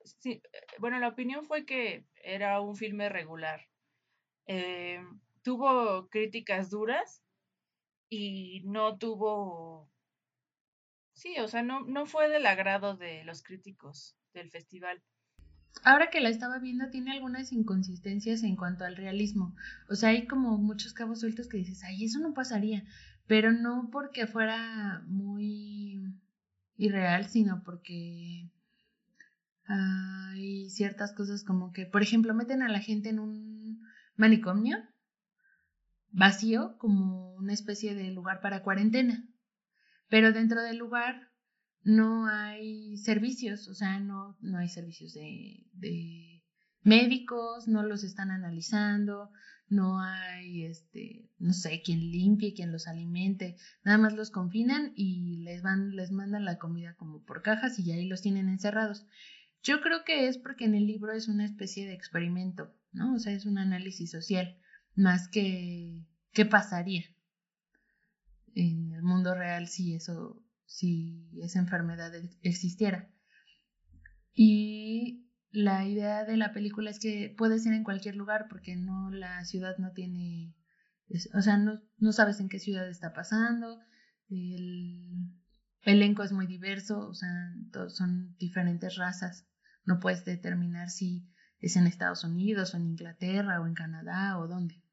bueno, 0.80 0.98
la 1.00 1.10
opinión 1.10 1.46
fue 1.46 1.66
que 1.66 2.06
era 2.16 2.62
un 2.62 2.76
filme 2.76 3.10
regular. 3.10 3.68
Eh, 4.48 5.04
tuvo 5.42 6.10
críticas 6.10 6.70
duras 6.70 7.22
y 8.10 8.62
no 8.66 8.98
tuvo, 8.98 9.92
sí, 11.14 11.38
o 11.40 11.48
sea, 11.50 11.64
no, 11.64 11.82
no 11.82 12.06
fue 12.06 12.30
del 12.30 12.46
agrado 12.46 12.96
de 12.96 13.26
los 13.26 13.44
críticos 13.44 14.18
del 14.40 14.52
festival. 14.52 15.02
Ahora 15.84 16.10
que 16.10 16.22
la 16.22 16.30
estaba 16.30 16.60
viendo, 16.60 16.90
tiene 16.90 17.12
algunas 17.12 17.52
inconsistencias 17.52 18.44
en 18.44 18.56
cuanto 18.56 18.84
al 18.84 18.96
realismo. 18.96 19.56
O 19.90 19.96
sea, 19.96 20.10
hay 20.10 20.26
como 20.26 20.58
muchos 20.58 20.94
cabos 20.94 21.20
sueltos 21.20 21.48
que 21.48 21.58
dices, 21.58 21.84
ay, 21.84 22.06
eso 22.06 22.20
no 22.20 22.34
pasaría. 22.34 22.84
Pero 23.28 23.52
no 23.52 23.90
porque 23.92 24.26
fuera 24.26 25.04
muy 25.06 26.02
irreal, 26.78 27.28
sino 27.28 27.64
porque 27.64 28.50
hay 29.66 30.70
ciertas 30.70 31.14
cosas 31.14 31.44
como 31.44 31.72
que, 31.74 31.86
por 31.86 32.02
ejemplo, 32.02 32.34
meten 32.34 32.62
a 32.62 32.70
la 32.70 32.80
gente 32.80 33.10
en 33.10 33.20
un 33.20 33.82
manicomio 34.16 34.78
vacío, 36.12 36.78
como 36.78 37.34
una 37.36 37.54
especie 37.54 37.94
de 37.94 38.12
lugar 38.12 38.42
para 38.42 38.64
cuarentena, 38.64 39.28
pero 40.10 40.32
dentro 40.32 40.62
del 40.62 40.78
lugar 40.78 41.30
no 41.84 42.28
hay 42.28 42.98
servicios, 42.98 43.68
o 43.68 43.74
sea, 43.74 44.00
no, 44.00 44.38
no 44.42 44.58
hay 44.58 44.70
servicios 44.70 45.14
de, 45.14 45.66
de 45.74 46.44
médicos, 46.84 47.68
no 47.68 47.84
los 47.84 48.04
están 48.04 48.32
analizando, 48.32 49.32
no 49.70 50.02
hay, 50.02 50.64
este, 50.64 51.30
no 51.40 51.54
sé, 51.54 51.82
quien 51.84 52.00
limpie, 52.00 52.54
quien 52.54 52.72
los 52.72 52.88
alimente, 52.88 53.58
nada 53.84 53.98
más 53.98 54.14
los 54.14 54.32
confinan 54.32 54.94
y 54.96 55.38
les 55.44 55.62
van, 55.62 55.96
les 55.96 56.12
mandan 56.12 56.46
la 56.46 56.58
comida 56.58 56.96
como 56.96 57.24
por 57.24 57.42
cajas 57.42 57.78
y 57.80 57.92
ahí 57.92 58.08
los 58.08 58.22
tienen 58.22 58.50
encerrados. 58.50 59.06
Yo 59.64 59.82
creo 59.82 60.04
que 60.06 60.28
es 60.28 60.38
porque 60.38 60.66
en 60.66 60.76
el 60.76 60.88
libro 60.88 61.12
es 61.12 61.28
una 61.28 61.46
especie 61.46 61.86
de 61.86 61.94
experimento, 61.94 62.74
¿no? 62.94 63.16
O 63.16 63.20
sea, 63.20 63.34
es 63.34 63.46
un 63.46 63.58
análisis 63.58 64.12
social, 64.12 64.58
más 64.96 65.28
que 65.28 66.06
qué 66.32 66.46
pasaría 66.46 67.04
en 68.56 68.94
el 68.94 69.04
mundo 69.04 69.36
real 69.36 69.68
si 69.68 69.96
eso, 69.96 70.42
si 70.68 71.32
esa 71.42 71.60
enfermedad 71.60 72.14
existiera. 72.44 73.10
Y 74.34 75.28
la 75.52 75.88
idea 75.88 76.26
de 76.26 76.38
la 76.38 76.54
película 76.54 76.92
es 76.92 77.00
que 77.00 77.34
puede 77.36 77.58
ser 77.58 77.74
en 77.74 77.84
cualquier 77.84 78.16
lugar 78.16 78.46
porque 78.50 78.76
no 78.76 79.10
la 79.10 79.44
ciudad 79.46 79.78
no 79.80 79.94
tiene 79.94 80.54
o 81.34 81.42
sea 81.42 81.58
no, 81.58 81.82
no 81.98 82.12
sabes 82.12 82.40
en 82.42 82.50
qué 82.50 82.60
ciudad 82.60 82.88
está 82.90 83.14
pasando 83.14 83.80
el 84.30 85.34
elenco 85.84 86.24
es 86.24 86.34
muy 86.34 86.46
diverso 86.48 87.08
o 87.08 87.14
sea 87.14 87.30
son 87.88 88.36
diferentes 88.38 88.98
razas 88.98 89.48
no 89.86 90.00
puedes 90.00 90.26
determinar 90.26 90.90
si 90.90 91.32
es 91.60 91.78
en 91.78 91.88
Estados 91.88 92.26
Unidos 92.26 92.74
o 92.74 92.78
en 92.78 92.88
Inglaterra 92.88 93.62
o 93.62 93.66
en 93.66 93.74
Canadá 93.74 94.38
o 94.38 94.48
dónde 94.48 94.84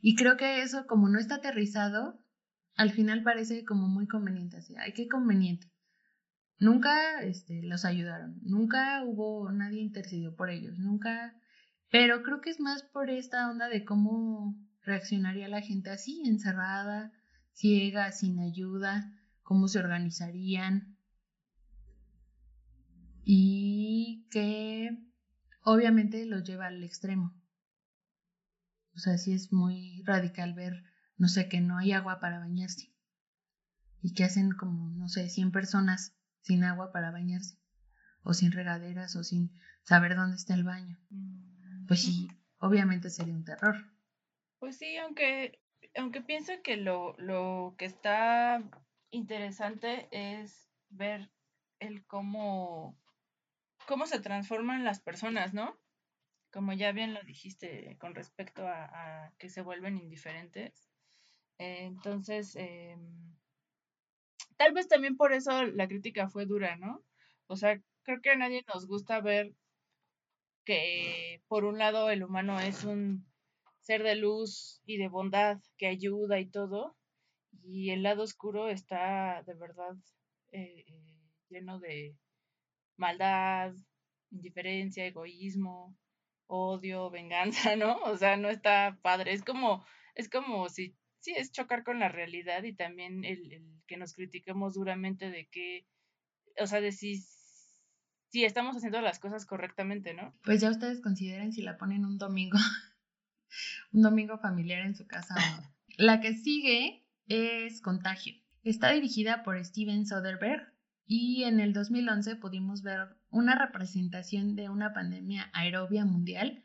y 0.00 0.16
creo 0.16 0.38
que 0.38 0.62
eso 0.62 0.86
como 0.86 1.08
no 1.08 1.18
está 1.18 1.36
aterrizado 1.36 2.21
al 2.76 2.90
final 2.90 3.22
parece 3.22 3.64
como 3.64 3.88
muy 3.88 4.06
conveniente 4.06 4.56
así 4.56 4.74
ay 4.78 4.92
qué 4.92 5.08
conveniente 5.08 5.72
Nunca 6.62 7.20
este, 7.22 7.60
los 7.64 7.84
ayudaron, 7.84 8.38
nunca 8.40 9.02
hubo, 9.04 9.50
nadie 9.50 9.80
intercedió 9.80 10.36
por 10.36 10.48
ellos, 10.48 10.78
nunca, 10.78 11.34
pero 11.90 12.22
creo 12.22 12.40
que 12.40 12.50
es 12.50 12.60
más 12.60 12.84
por 12.84 13.10
esta 13.10 13.50
onda 13.50 13.68
de 13.68 13.84
cómo 13.84 14.54
reaccionaría 14.82 15.48
la 15.48 15.60
gente 15.60 15.90
así, 15.90 16.22
encerrada, 16.24 17.12
ciega, 17.52 18.12
sin 18.12 18.38
ayuda, 18.38 19.12
cómo 19.42 19.66
se 19.66 19.80
organizarían 19.80 20.96
y 23.24 24.28
que 24.30 24.96
obviamente 25.64 26.26
los 26.26 26.44
lleva 26.44 26.66
al 26.66 26.84
extremo. 26.84 27.34
O 28.94 29.00
sea, 29.00 29.18
sí 29.18 29.32
es 29.32 29.52
muy 29.52 30.04
radical 30.04 30.54
ver, 30.54 30.84
no 31.16 31.28
sé, 31.28 31.48
que 31.48 31.60
no 31.60 31.78
hay 31.78 31.92
agua 31.92 32.20
para 32.20 32.38
bañarse 32.38 32.92
y 34.02 34.14
que 34.14 34.24
hacen 34.24 34.52
como, 34.52 34.90
no 34.90 35.08
sé, 35.08 35.28
100 35.28 35.52
personas 35.52 36.16
sin 36.40 36.64
agua 36.64 36.92
para 36.92 37.12
bañarse, 37.12 37.56
o 38.22 38.34
sin 38.34 38.52
regaderas, 38.52 39.14
o 39.16 39.22
sin 39.22 39.52
saber 39.84 40.16
dónde 40.16 40.36
está 40.36 40.54
el 40.54 40.64
baño. 40.64 40.98
Mm, 41.10 41.86
pues 41.86 42.02
sí, 42.02 42.28
obviamente 42.58 43.10
sería 43.10 43.34
un 43.34 43.44
terror. 43.44 43.76
Pues 44.58 44.76
sí, 44.76 44.96
aunque, 44.96 45.60
aunque 45.94 46.20
pienso 46.20 46.52
que 46.62 46.76
lo, 46.76 47.14
lo 47.18 47.74
que 47.78 47.84
está 47.84 48.62
interesante 49.10 50.08
es 50.10 50.68
ver 50.88 51.30
el 51.78 52.04
cómo, 52.06 52.98
cómo 53.86 54.06
se 54.06 54.20
transforman 54.20 54.84
las 54.84 55.00
personas, 55.00 55.54
¿no? 55.54 55.78
Como 56.52 56.72
ya 56.72 56.92
bien 56.92 57.14
lo 57.14 57.22
dijiste 57.22 57.96
con 57.98 58.14
respecto 58.14 58.66
a, 58.66 59.32
que 59.38 59.48
se 59.48 59.62
vuelven 59.62 59.98
indiferentes. 59.98 60.91
Entonces, 61.58 62.56
eh, 62.56 62.96
Tal 64.62 64.72
vez 64.74 64.86
también 64.86 65.16
por 65.16 65.32
eso 65.32 65.64
la 65.64 65.88
crítica 65.88 66.28
fue 66.28 66.46
dura, 66.46 66.76
¿no? 66.76 67.02
O 67.48 67.56
sea, 67.56 67.82
creo 68.04 68.20
que 68.20 68.30
a 68.30 68.36
nadie 68.36 68.64
nos 68.72 68.86
gusta 68.86 69.20
ver 69.20 69.52
que 70.64 71.42
por 71.48 71.64
un 71.64 71.78
lado 71.78 72.10
el 72.10 72.22
humano 72.22 72.60
es 72.60 72.84
un 72.84 73.26
ser 73.80 74.04
de 74.04 74.14
luz 74.14 74.80
y 74.86 74.98
de 74.98 75.08
bondad 75.08 75.58
que 75.76 75.88
ayuda 75.88 76.38
y 76.38 76.46
todo, 76.46 76.96
y 77.64 77.90
el 77.90 78.04
lado 78.04 78.22
oscuro 78.22 78.68
está 78.68 79.42
de 79.44 79.54
verdad 79.54 79.96
eh, 80.52 80.84
eh, 80.86 81.18
lleno 81.48 81.80
de, 81.80 82.16
maldad, 82.96 83.74
indiferencia, 84.30 85.04
egoísmo, 85.06 85.96
odio, 86.46 87.10
venganza, 87.10 87.74
¿no? 87.76 87.96
O 88.04 88.16
sea, 88.16 88.36
no 88.36 88.48
está 88.48 88.98
padre. 89.02 89.32
Es 89.32 89.42
como, 89.42 89.84
es 90.14 90.28
como 90.28 90.68
si, 90.68 90.96
sí, 91.22 91.32
es 91.36 91.52
chocar 91.52 91.84
con 91.84 91.98
la 91.98 92.08
realidad 92.08 92.64
y 92.64 92.74
también 92.74 93.24
el, 93.24 93.52
el 93.52 93.82
que 93.86 93.96
nos 93.96 94.12
critiquemos 94.12 94.74
duramente 94.74 95.30
de 95.30 95.46
que, 95.46 95.86
o 96.60 96.66
sea, 96.66 96.80
de 96.80 96.92
si, 96.92 97.24
si 98.28 98.44
estamos 98.44 98.76
haciendo 98.76 99.00
las 99.00 99.18
cosas 99.18 99.46
correctamente, 99.46 100.14
¿no? 100.14 100.34
Pues 100.42 100.60
ya 100.60 100.70
ustedes 100.70 101.00
consideren 101.00 101.52
si 101.52 101.62
la 101.62 101.78
ponen 101.78 102.04
un 102.04 102.18
domingo, 102.18 102.58
un 103.92 104.02
domingo 104.02 104.36
familiar 104.38 104.84
en 104.84 104.96
su 104.96 105.06
casa 105.06 105.34
o 105.34 105.62
no. 105.62 105.74
La 105.96 106.20
que 106.20 106.34
sigue 106.34 107.06
es 107.28 107.80
Contagio. 107.80 108.34
Está 108.64 108.90
dirigida 108.92 109.42
por 109.42 109.64
Steven 109.64 110.06
Soderbergh 110.06 110.72
y 111.06 111.44
en 111.44 111.60
el 111.60 111.72
2011 111.72 112.36
pudimos 112.36 112.82
ver 112.82 113.16
una 113.30 113.54
representación 113.54 114.56
de 114.56 114.70
una 114.70 114.92
pandemia 114.92 115.50
aerobia 115.52 116.04
mundial 116.04 116.64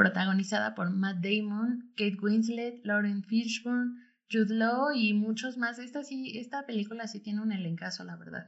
protagonizada 0.00 0.74
por 0.74 0.90
Matt 0.90 1.18
Damon, 1.18 1.92
Kate 1.94 2.16
Winslet, 2.22 2.80
Lauren 2.84 3.22
Fishburne, 3.22 4.00
Jude 4.30 4.54
Law 4.54 4.92
y 4.94 5.12
muchos 5.12 5.58
más. 5.58 5.78
Esta, 5.78 6.04
sí, 6.04 6.38
esta 6.38 6.64
película 6.64 7.06
sí 7.06 7.20
tiene 7.20 7.42
un 7.42 7.52
elencazo, 7.52 8.02
la 8.04 8.16
verdad. 8.16 8.46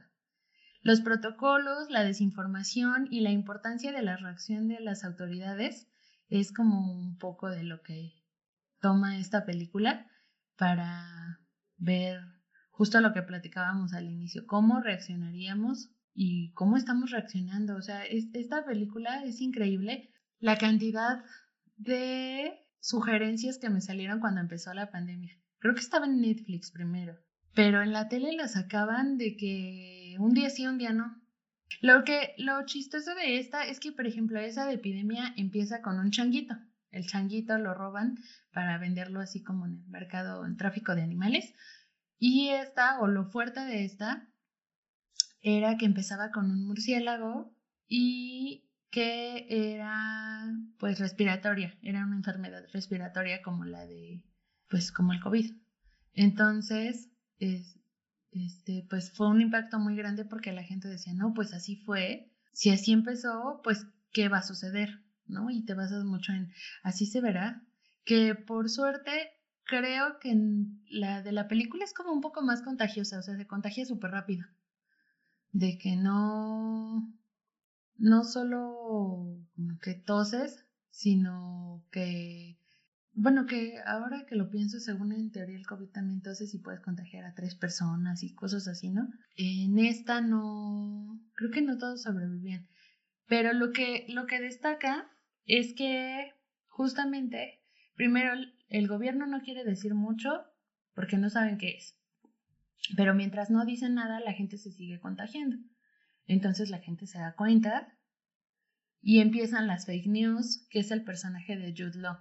Los 0.81 1.01
protocolos, 1.01 1.91
la 1.91 2.03
desinformación 2.03 3.07
y 3.11 3.21
la 3.21 3.29
importancia 3.29 3.91
de 3.91 4.01
la 4.01 4.17
reacción 4.17 4.67
de 4.67 4.79
las 4.79 5.03
autoridades 5.03 5.87
es 6.27 6.51
como 6.51 6.91
un 6.91 7.19
poco 7.19 7.51
de 7.51 7.61
lo 7.61 7.83
que 7.83 8.13
toma 8.81 9.19
esta 9.19 9.45
película 9.45 10.07
para 10.57 11.39
ver 11.77 12.19
justo 12.71 12.99
lo 12.99 13.13
que 13.13 13.21
platicábamos 13.21 13.93
al 13.93 14.05
inicio, 14.05 14.47
cómo 14.47 14.81
reaccionaríamos 14.81 15.91
y 16.15 16.51
cómo 16.53 16.77
estamos 16.77 17.11
reaccionando. 17.11 17.75
O 17.75 17.81
sea, 17.83 18.05
esta 18.05 18.65
película 18.65 19.23
es 19.23 19.39
increíble. 19.39 20.09
La 20.39 20.57
cantidad 20.57 21.23
de 21.83 22.59
sugerencias 22.79 23.57
que 23.57 23.69
me 23.69 23.81
salieron 23.81 24.19
cuando 24.19 24.41
empezó 24.41 24.73
la 24.73 24.91
pandemia. 24.91 25.37
Creo 25.59 25.73
que 25.73 25.81
estaba 25.81 26.05
en 26.05 26.21
Netflix 26.21 26.71
primero, 26.71 27.17
pero 27.53 27.81
en 27.81 27.93
la 27.93 28.09
tele 28.09 28.33
la 28.33 28.47
sacaban 28.47 29.17
de 29.17 29.37
que 29.37 30.15
un 30.19 30.33
día 30.33 30.49
sí, 30.49 30.67
un 30.67 30.77
día 30.77 30.91
no. 30.91 31.21
Lo 31.81 32.03
que 32.03 32.35
lo 32.37 32.65
chistoso 32.65 33.15
de 33.15 33.39
esta 33.39 33.65
es 33.65 33.79
que, 33.79 33.91
por 33.91 34.05
ejemplo, 34.05 34.39
esa 34.39 34.65
de 34.65 34.73
epidemia 34.73 35.33
empieza 35.37 35.81
con 35.81 35.99
un 35.99 36.11
changuito. 36.11 36.55
El 36.91 37.07
changuito 37.07 37.57
lo 37.57 37.73
roban 37.73 38.17
para 38.51 38.77
venderlo 38.77 39.19
así 39.19 39.41
como 39.41 39.65
en 39.65 39.81
el 39.83 39.87
mercado, 39.87 40.45
en 40.45 40.57
tráfico 40.57 40.93
de 40.95 41.01
animales. 41.01 41.53
Y 42.19 42.49
esta, 42.49 42.99
o 42.99 43.07
lo 43.07 43.25
fuerte 43.25 43.61
de 43.61 43.85
esta, 43.85 44.29
era 45.41 45.77
que 45.77 45.85
empezaba 45.85 46.31
con 46.31 46.51
un 46.51 46.65
murciélago 46.65 47.53
y 47.87 48.69
que 48.93 49.47
era 49.49 50.55
pues 50.77 50.99
respiratoria, 50.99 51.75
era 51.81 52.05
una 52.05 52.15
enfermedad 52.15 52.63
respiratoria 52.71 53.41
como 53.41 53.65
la 53.65 53.87
de 53.87 54.23
pues 54.69 54.91
como 54.91 55.13
el 55.13 55.19
COVID. 55.19 55.51
Entonces, 56.13 57.09
es, 57.39 57.79
este, 58.29 58.85
pues 58.91 59.11
fue 59.11 59.29
un 59.29 59.41
impacto 59.41 59.79
muy 59.79 59.95
grande 59.95 60.25
porque 60.25 60.51
la 60.51 60.63
gente 60.63 60.87
decía, 60.87 61.13
no, 61.15 61.33
pues 61.33 61.53
así 61.53 61.75
fue, 61.75 62.31
si 62.51 62.69
así 62.69 62.91
empezó, 62.91 63.61
pues, 63.63 63.87
¿qué 64.11 64.29
va 64.29 64.37
a 64.37 64.43
suceder? 64.43 65.03
¿No? 65.25 65.49
Y 65.49 65.65
te 65.65 65.73
basas 65.73 66.03
mucho 66.05 66.31
en, 66.31 66.53
así 66.83 67.07
se 67.07 67.19
verá, 67.19 67.63
que 68.05 68.35
por 68.35 68.69
suerte 68.69 69.31
creo 69.63 70.19
que 70.19 70.37
la 70.87 71.23
de 71.23 71.31
la 71.31 71.47
película 71.47 71.83
es 71.83 71.95
como 71.95 72.11
un 72.11 72.21
poco 72.21 72.43
más 72.43 72.61
contagiosa, 72.61 73.17
o 73.17 73.23
sea, 73.23 73.35
se 73.35 73.47
contagia 73.47 73.85
súper 73.87 74.11
rápido, 74.11 74.45
de 75.51 75.79
que 75.79 75.95
no, 75.95 77.11
no 78.03 78.25
solo 78.25 79.39
que 79.81 79.93
toses, 79.93 80.65
sino 80.89 81.85
que, 81.89 82.59
bueno, 83.13 83.45
que 83.45 83.77
ahora 83.85 84.25
que 84.27 84.35
lo 84.35 84.49
pienso, 84.49 84.81
según 84.81 85.13
en 85.13 85.31
teoría 85.31 85.55
el 85.55 85.65
COVID 85.65 85.87
también 85.87 86.21
toses 86.21 86.53
y 86.53 86.59
puedes 86.59 86.81
contagiar 86.81 87.23
a 87.23 87.33
tres 87.33 87.55
personas 87.55 88.21
y 88.21 88.35
cosas 88.35 88.67
así, 88.67 88.89
¿no? 88.89 89.07
En 89.37 89.79
esta 89.79 90.19
no, 90.19 91.17
creo 91.35 91.51
que 91.51 91.61
no 91.61 91.77
todos 91.77 92.01
sobrevivían. 92.01 92.67
Pero 93.27 93.53
lo 93.53 93.71
que, 93.71 94.05
lo 94.09 94.25
que 94.25 94.41
destaca 94.41 95.09
es 95.45 95.73
que 95.73 96.33
justamente, 96.67 97.61
primero, 97.95 98.33
el 98.67 98.87
gobierno 98.89 99.27
no 99.27 99.41
quiere 99.43 99.63
decir 99.63 99.95
mucho 99.95 100.43
porque 100.93 101.17
no 101.17 101.29
saben 101.29 101.57
qué 101.57 101.77
es. 101.77 101.97
Pero 102.97 103.15
mientras 103.15 103.49
no 103.49 103.63
dicen 103.63 103.95
nada, 103.95 104.19
la 104.19 104.33
gente 104.33 104.57
se 104.57 104.73
sigue 104.73 104.99
contagiando. 104.99 105.55
Entonces 106.27 106.69
la 106.69 106.79
gente 106.79 107.07
se 107.07 107.19
da 107.19 107.35
cuenta 107.35 107.97
y 109.01 109.19
empiezan 109.19 109.67
las 109.67 109.85
fake 109.85 110.07
news, 110.07 110.65
que 110.69 110.79
es 110.79 110.91
el 110.91 111.03
personaje 111.03 111.57
de 111.57 111.73
Jude 111.77 111.99
Law, 111.99 112.17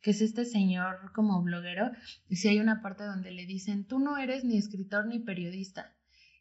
que 0.00 0.12
es 0.12 0.22
este 0.22 0.44
señor 0.44 1.12
como 1.14 1.42
bloguero. 1.42 1.90
Y 2.28 2.36
si 2.36 2.48
hay 2.48 2.58
una 2.58 2.80
parte 2.80 3.04
donde 3.04 3.30
le 3.30 3.46
dicen, 3.46 3.86
tú 3.86 3.98
no 3.98 4.16
eres 4.16 4.44
ni 4.44 4.56
escritor 4.56 5.06
ni 5.06 5.18
periodista. 5.18 5.94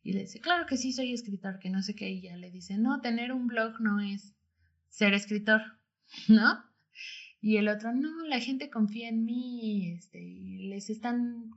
Y 0.03 0.14
le 0.14 0.22
dice, 0.22 0.39
claro 0.39 0.66
que 0.66 0.78
sí 0.78 0.93
soy 0.93 1.14
escritor, 1.14 1.59
que 1.59 1.70
no 1.70 1.82
sé 1.84 1.93
qué. 1.93 2.09
Y 2.09 2.22
ya 2.22 2.38
le 2.38 2.49
dice, 2.51 2.78
no, 2.78 3.01
tener 3.01 3.34
un 3.34 3.47
blog 3.47 3.82
no 3.82 3.99
es 3.99 4.34
ser 4.88 5.14
escritor, 5.14 5.62
¿no? 6.30 6.64
Y 7.41 7.57
el 7.57 7.68
otro, 7.68 7.91
no, 7.93 8.26
la 8.28 8.39
gente 8.39 8.70
confía 8.70 9.09
en 9.09 9.26
mí, 9.26 9.91
este, 9.93 10.22
y 10.22 10.68
les 10.70 10.89
están 10.89 11.51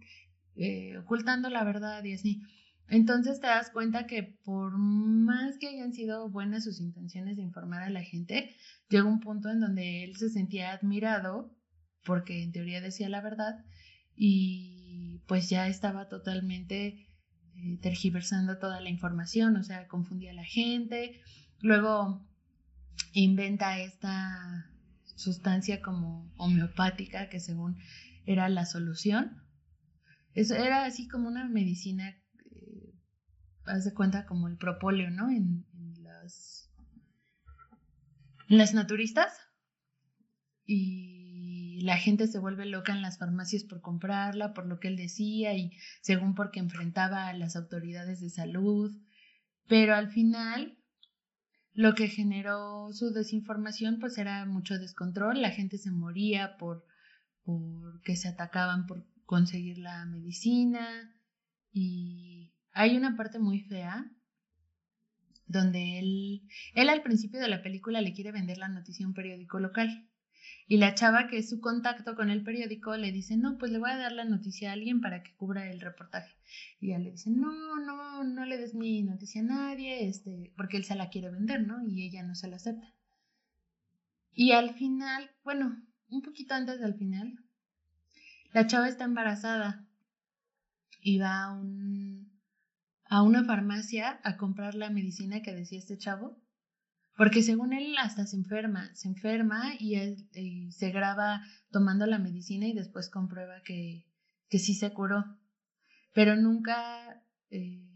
eh, 0.56 0.96
ocultando 0.98 1.50
la 1.50 1.62
verdad 1.62 2.02
y 2.04 2.14
así. 2.14 2.42
Entonces 2.88 3.40
te 3.40 3.46
das 3.46 3.70
cuenta 3.70 4.06
que 4.06 4.22
por 4.44 4.76
más 4.76 5.58
que 5.58 5.68
hayan 5.68 5.92
sido 5.92 6.28
buenas 6.28 6.64
sus 6.64 6.80
intenciones 6.80 7.36
de 7.36 7.42
informar 7.42 7.82
a 7.82 7.90
la 7.90 8.02
gente, 8.02 8.54
llegó 8.88 9.08
un 9.08 9.20
punto 9.20 9.50
en 9.50 9.60
donde 9.60 10.04
él 10.04 10.16
se 10.16 10.28
sentía 10.28 10.72
admirado 10.72 11.56
porque 12.04 12.42
en 12.42 12.52
teoría 12.52 12.80
decía 12.80 13.08
la 13.08 13.22
verdad 13.22 13.64
y 14.14 15.22
pues 15.26 15.48
ya 15.48 15.66
estaba 15.68 16.08
totalmente 16.08 17.08
eh, 17.56 17.78
tergiversando 17.80 18.58
toda 18.58 18.80
la 18.80 18.90
información, 18.90 19.56
o 19.56 19.64
sea, 19.64 19.88
confundía 19.88 20.32
a 20.32 20.34
la 20.34 20.44
gente. 20.44 21.20
Luego 21.60 22.28
inventa 23.12 23.78
esta 23.78 24.70
sustancia 25.16 25.80
como 25.80 26.32
homeopática 26.36 27.28
que 27.28 27.40
según 27.40 27.78
era 28.26 28.48
la 28.48 28.66
solución. 28.66 29.42
Eso 30.34 30.54
era 30.54 30.84
así 30.84 31.08
como 31.08 31.28
una 31.28 31.48
medicina 31.48 32.16
haz 33.66 33.84
de 33.84 33.94
cuenta 33.94 34.26
como 34.26 34.48
el 34.48 34.56
propóleo, 34.56 35.10
¿no? 35.10 35.30
En, 35.30 35.64
las, 36.02 36.70
en 38.48 38.58
las 38.58 38.74
naturistas. 38.74 39.32
Y 40.66 41.80
la 41.82 41.98
gente 41.98 42.26
se 42.26 42.38
vuelve 42.38 42.64
loca 42.64 42.92
en 42.92 43.02
las 43.02 43.18
farmacias 43.18 43.64
por 43.64 43.82
comprarla, 43.82 44.54
por 44.54 44.66
lo 44.66 44.80
que 44.80 44.88
él 44.88 44.96
decía 44.96 45.54
y 45.54 45.72
según 46.00 46.34
porque 46.34 46.60
enfrentaba 46.60 47.28
a 47.28 47.34
las 47.34 47.56
autoridades 47.56 48.20
de 48.20 48.30
salud. 48.30 48.96
Pero 49.66 49.94
al 49.94 50.10
final, 50.10 50.78
lo 51.72 51.94
que 51.94 52.08
generó 52.08 52.92
su 52.92 53.12
desinformación, 53.12 53.98
pues 53.98 54.16
era 54.16 54.46
mucho 54.46 54.78
descontrol. 54.78 55.42
La 55.42 55.50
gente 55.50 55.76
se 55.76 55.90
moría 55.90 56.56
por, 56.56 56.86
por 57.42 58.00
que 58.02 58.16
se 58.16 58.28
atacaban 58.28 58.86
por 58.86 59.06
conseguir 59.26 59.78
la 59.78 60.04
medicina 60.06 61.14
y 61.72 62.43
hay 62.74 62.96
una 62.96 63.16
parte 63.16 63.38
muy 63.38 63.60
fea 63.60 64.10
donde 65.46 65.98
él, 65.98 66.42
él 66.74 66.88
al 66.88 67.02
principio 67.02 67.40
de 67.40 67.48
la 67.48 67.62
película 67.62 68.00
le 68.00 68.12
quiere 68.12 68.32
vender 68.32 68.58
la 68.58 68.68
noticia 68.68 69.06
a 69.06 69.08
un 69.08 69.14
periódico 69.14 69.60
local. 69.60 70.08
Y 70.66 70.78
la 70.78 70.94
chava 70.94 71.28
que 71.28 71.38
es 71.38 71.50
su 71.50 71.60
contacto 71.60 72.16
con 72.16 72.30
el 72.30 72.42
periódico 72.42 72.96
le 72.96 73.12
dice, 73.12 73.36
no, 73.36 73.58
pues 73.58 73.70
le 73.70 73.78
voy 73.78 73.90
a 73.90 73.98
dar 73.98 74.12
la 74.12 74.24
noticia 74.24 74.70
a 74.70 74.72
alguien 74.72 75.00
para 75.00 75.22
que 75.22 75.34
cubra 75.36 75.70
el 75.70 75.80
reportaje. 75.80 76.34
Y 76.80 76.88
ella 76.88 76.98
le 76.98 77.12
dice, 77.12 77.30
no, 77.30 77.78
no, 77.80 78.24
no 78.24 78.44
le 78.44 78.56
des 78.56 78.74
mi 78.74 79.02
noticia 79.02 79.42
a 79.42 79.44
nadie, 79.44 80.08
este, 80.08 80.52
porque 80.56 80.78
él 80.78 80.84
se 80.84 80.94
la 80.94 81.10
quiere 81.10 81.30
vender, 81.30 81.66
¿no? 81.66 81.86
Y 81.86 82.04
ella 82.04 82.22
no 82.22 82.34
se 82.34 82.48
la 82.48 82.56
acepta. 82.56 82.92
Y 84.32 84.52
al 84.52 84.74
final, 84.74 85.30
bueno, 85.44 85.80
un 86.08 86.22
poquito 86.22 86.54
antes 86.54 86.80
del 86.80 86.94
final, 86.94 87.38
la 88.52 88.66
chava 88.66 88.88
está 88.88 89.04
embarazada 89.04 89.86
y 91.02 91.18
va 91.18 91.44
a 91.44 91.52
un, 91.52 92.33
a 93.06 93.22
una 93.22 93.44
farmacia 93.44 94.20
a 94.22 94.36
comprar 94.36 94.74
la 94.74 94.90
medicina 94.90 95.42
que 95.42 95.54
decía 95.54 95.78
este 95.78 95.98
chavo, 95.98 96.36
porque 97.16 97.42
según 97.42 97.72
él 97.72 97.94
hasta 97.98 98.26
se 98.26 98.36
enferma, 98.36 98.94
se 98.94 99.08
enferma 99.08 99.74
y, 99.78 99.94
él, 99.94 100.28
se 100.72 100.90
graba 100.90 101.42
tomando 101.70 102.06
la 102.06 102.18
medicina 102.18 102.66
y 102.66 102.72
después 102.72 103.08
comprueba 103.08 103.62
que, 103.62 104.06
que 104.48 104.58
sí 104.58 104.74
se 104.74 104.92
curó, 104.92 105.24
pero 106.12 106.36
nunca, 106.36 107.22
eh, 107.50 107.88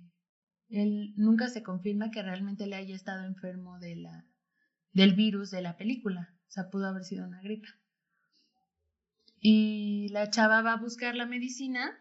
él 0.68 1.14
nunca 1.16 1.48
se 1.48 1.62
confirma 1.62 2.10
que 2.10 2.22
realmente 2.22 2.66
le 2.66 2.76
haya 2.76 2.94
estado 2.94 3.24
enfermo 3.24 3.78
de 3.78 3.96
la, 3.96 4.26
del 4.92 5.14
virus 5.14 5.50
de 5.50 5.62
la 5.62 5.76
película, 5.76 6.34
o 6.46 6.50
sea, 6.50 6.70
pudo 6.70 6.86
haber 6.86 7.04
sido 7.04 7.26
una 7.26 7.40
gripa. 7.40 7.68
Y 9.40 10.08
la 10.10 10.30
chava 10.30 10.62
va 10.62 10.72
a 10.72 10.80
buscar 10.80 11.14
la 11.14 11.26
medicina 11.26 11.96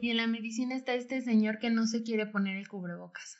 y 0.00 0.10
en 0.10 0.16
la 0.16 0.26
medicina 0.26 0.74
está 0.74 0.94
este 0.94 1.20
señor 1.22 1.58
que 1.58 1.70
no 1.70 1.86
se 1.86 2.02
quiere 2.02 2.26
poner 2.26 2.56
el 2.56 2.68
cubrebocas. 2.68 3.38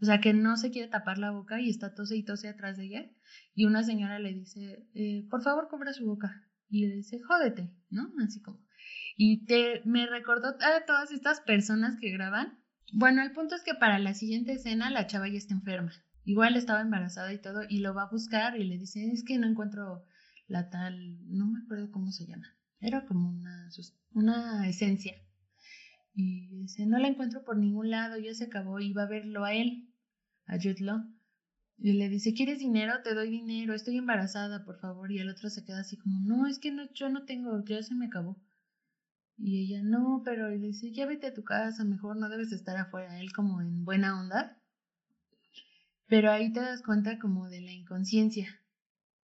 O 0.00 0.04
sea, 0.04 0.20
que 0.20 0.34
no 0.34 0.56
se 0.56 0.70
quiere 0.70 0.88
tapar 0.88 1.18
la 1.18 1.30
boca 1.30 1.60
y 1.60 1.70
está 1.70 1.94
tose 1.94 2.16
y 2.16 2.24
tose 2.24 2.48
atrás 2.48 2.76
de 2.76 2.84
ella. 2.84 3.10
Y 3.54 3.64
una 3.64 3.82
señora 3.82 4.18
le 4.18 4.34
dice, 4.34 4.86
eh, 4.94 5.26
por 5.30 5.42
favor, 5.42 5.68
cubra 5.68 5.92
su 5.92 6.04
boca. 6.04 6.42
Y 6.68 6.86
le 6.86 6.96
dice, 6.96 7.20
jódete, 7.20 7.72
¿no? 7.90 8.12
Así 8.24 8.42
como. 8.42 8.60
Y 9.16 9.46
te, 9.46 9.80
me 9.84 10.06
recordó 10.06 10.48
a 10.48 10.84
todas 10.86 11.12
estas 11.12 11.40
personas 11.40 11.96
que 11.98 12.10
graban. 12.10 12.58
Bueno, 12.92 13.22
el 13.22 13.32
punto 13.32 13.54
es 13.54 13.62
que 13.62 13.74
para 13.74 13.98
la 13.98 14.14
siguiente 14.14 14.52
escena 14.52 14.90
la 14.90 15.06
chava 15.06 15.28
ya 15.28 15.38
está 15.38 15.54
enferma. 15.54 15.92
Igual 16.24 16.56
estaba 16.56 16.80
embarazada 16.80 17.32
y 17.32 17.38
todo, 17.38 17.62
y 17.68 17.78
lo 17.78 17.94
va 17.94 18.02
a 18.02 18.10
buscar 18.10 18.58
y 18.58 18.64
le 18.64 18.78
dice, 18.78 19.10
es 19.12 19.24
que 19.24 19.38
no 19.38 19.46
encuentro 19.46 20.04
la 20.48 20.70
tal, 20.70 21.18
no 21.28 21.46
me 21.46 21.60
acuerdo 21.60 21.90
cómo 21.90 22.10
se 22.10 22.26
llama. 22.26 22.55
Era 22.80 23.06
como 23.06 23.28
una, 23.28 23.70
una 24.14 24.68
esencia. 24.68 25.14
Y 26.14 26.48
dice, 26.48 26.86
no 26.86 26.98
la 26.98 27.08
encuentro 27.08 27.44
por 27.44 27.58
ningún 27.58 27.90
lado, 27.90 28.18
ya 28.18 28.34
se 28.34 28.44
acabó, 28.44 28.78
va 28.96 29.02
a 29.02 29.08
verlo 29.08 29.44
a 29.44 29.52
él, 29.52 29.92
a 30.46 30.56
Jude 30.56 30.76
Y 31.78 31.92
le 31.92 32.08
dice, 32.08 32.32
¿quieres 32.32 32.58
dinero? 32.58 33.02
Te 33.02 33.14
doy 33.14 33.30
dinero, 33.30 33.74
estoy 33.74 33.98
embarazada, 33.98 34.64
por 34.64 34.78
favor. 34.80 35.12
Y 35.12 35.18
el 35.18 35.28
otro 35.28 35.50
se 35.50 35.64
queda 35.64 35.80
así 35.80 35.98
como, 35.98 36.20
no, 36.20 36.46
es 36.46 36.58
que 36.58 36.72
no, 36.72 36.90
yo 36.94 37.10
no 37.10 37.24
tengo, 37.24 37.62
ya 37.64 37.82
se 37.82 37.94
me 37.94 38.06
acabó. 38.06 38.40
Y 39.38 39.64
ella, 39.64 39.82
no, 39.82 40.22
pero 40.24 40.48
le 40.48 40.58
dice, 40.58 40.90
ya 40.92 41.06
a 41.06 41.34
tu 41.34 41.44
casa, 41.44 41.84
mejor 41.84 42.16
no 42.16 42.28
debes 42.28 42.52
estar 42.52 42.76
afuera. 42.76 43.20
Él 43.20 43.32
como 43.32 43.60
en 43.60 43.84
buena 43.84 44.18
onda. 44.18 44.58
Pero 46.06 46.30
ahí 46.30 46.52
te 46.52 46.60
das 46.60 46.82
cuenta 46.82 47.18
como 47.18 47.48
de 47.48 47.60
la 47.60 47.72
inconsciencia. 47.72 48.48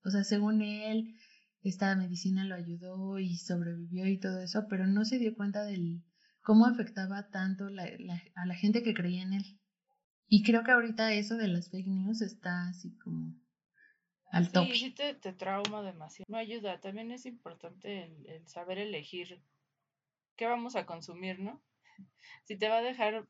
O 0.05 0.11
sea, 0.11 0.25
según 0.25 0.63
él, 0.63 1.15
esta 1.63 1.95
medicina 1.97 2.45
lo 2.45 2.55
ayudó 2.55 3.19
y 3.19 3.37
sobrevivió 3.37 4.07
y 4.07 4.19
todo 4.19 4.41
eso, 4.41 4.67
pero 4.69 4.87
no 4.87 5.05
se 5.05 5.19
dio 5.19 5.35
cuenta 5.35 5.63
del 5.65 6.03
cómo 6.43 6.67
afectaba 6.67 7.31
tanto 7.31 7.67
a 7.67 8.47
la 8.47 8.55
gente 8.55 8.83
que 8.83 8.95
creía 8.95 9.23
en 9.23 9.35
él. 9.35 9.61
Y 10.35 10.43
creo 10.43 10.65
que 10.65 10.71
ahorita 10.71 11.13
eso 11.13 11.37
de 11.37 11.47
las 11.47 11.71
fake 11.71 11.89
news 11.89 12.23
está 12.23 12.69
así 12.69 12.97
como 12.97 13.39
al 14.31 14.51
tope. 14.51 14.73
Sí, 14.73 14.79
sí 14.79 14.91
te, 14.91 15.13
te 15.13 15.35
trauma 15.35 15.83
demasiado. 15.83 16.25
No 16.27 16.39
ayuda. 16.39 16.81
También 16.81 17.13
es 17.13 17.27
importante 17.27 18.05
el, 18.27 18.49
saber 18.49 18.79
elegir 18.79 19.43
qué 20.37 20.47
vamos 20.47 20.75
a 20.75 20.87
consumir, 20.87 21.39
¿no? 21.39 21.63
Si 22.45 22.57
te 22.57 22.71
va 22.71 22.79
a 22.79 22.83
dejar 22.83 23.29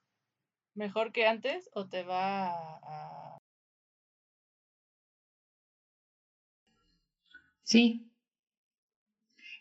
mejor 0.74 1.10
que 1.10 1.26
antes 1.26 1.68
o 1.74 1.88
te 1.88 2.04
va 2.04 2.52
a... 2.52 3.38
Sí, 7.64 8.11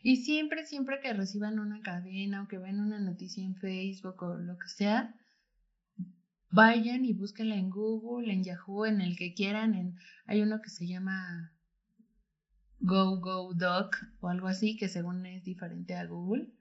y 0.04 0.18
siempre, 0.18 0.66
siempre 0.66 1.00
que 1.00 1.14
reciban 1.14 1.60
una 1.60 1.82
cadena 1.82 2.44
o 2.44 2.48
que 2.48 2.58
ven 2.58 2.80
una 2.80 3.00
noticia 3.00 3.44
en 3.44 3.56
Facebook 3.56 4.22
o 4.24 4.36
lo 4.36 4.58
que 4.58 4.68
sea, 4.68 5.16
vayan 6.50 7.06
y 7.06 7.14
búsquenla 7.14 7.56
en 7.56 7.70
Google, 7.70 8.34
en 8.34 8.44
Yahoo, 8.44 8.86
en 8.86 9.02
el 9.02 9.16
que 9.16 9.34
quieran. 9.34 9.96
Hay 10.26 10.42
uno 10.42 10.62
que 10.62 10.70
se 10.70 10.88
llama 10.88 11.54
GoGoDoc 12.80 13.96
o 14.22 14.30
algo 14.30 14.48
así, 14.48 14.76
que 14.76 14.90
según 14.90 15.26
es 15.26 15.44
diferente 15.44 15.96
a 15.96 16.06
Google, 16.06 16.52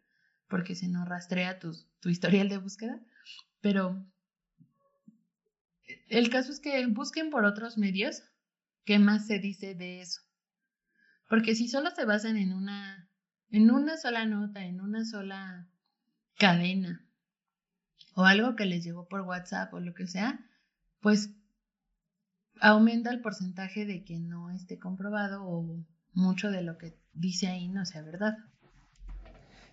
porque 0.48 0.74
si 0.74 0.88
no 0.88 1.06
rastrea 1.06 1.58
tu, 1.58 1.72
tu 2.00 2.10
historial 2.10 2.48
de 2.50 2.58
búsqueda. 2.58 3.00
Pero 3.62 4.06
el 6.08 6.28
caso 6.28 6.52
es 6.52 6.60
que 6.60 6.86
busquen 6.88 7.30
por 7.30 7.44
otros 7.44 7.78
medios 7.78 8.22
qué 8.84 8.98
más 8.98 9.26
se 9.26 9.38
dice 9.38 9.74
de 9.74 10.02
eso. 10.02 10.20
Porque 11.28 11.54
si 11.54 11.68
solo 11.68 11.90
se 11.90 12.04
basan 12.04 12.36
en 12.36 12.52
una 12.52 13.09
en 13.50 13.70
una 13.70 13.96
sola 13.96 14.24
nota, 14.26 14.64
en 14.64 14.80
una 14.80 15.04
sola 15.04 15.68
cadena 16.38 17.04
o 18.14 18.24
algo 18.24 18.56
que 18.56 18.66
les 18.66 18.84
llegó 18.84 19.06
por 19.08 19.22
WhatsApp 19.22 19.72
o 19.74 19.80
lo 19.80 19.94
que 19.94 20.06
sea, 20.06 20.40
pues 21.00 21.30
aumenta 22.60 23.10
el 23.10 23.20
porcentaje 23.20 23.86
de 23.86 24.04
que 24.04 24.18
no 24.18 24.50
esté 24.50 24.78
comprobado 24.78 25.44
o 25.44 25.84
mucho 26.12 26.50
de 26.50 26.62
lo 26.62 26.78
que 26.78 26.96
dice 27.12 27.48
ahí 27.48 27.68
no 27.68 27.84
sea 27.86 28.02
verdad. 28.02 28.36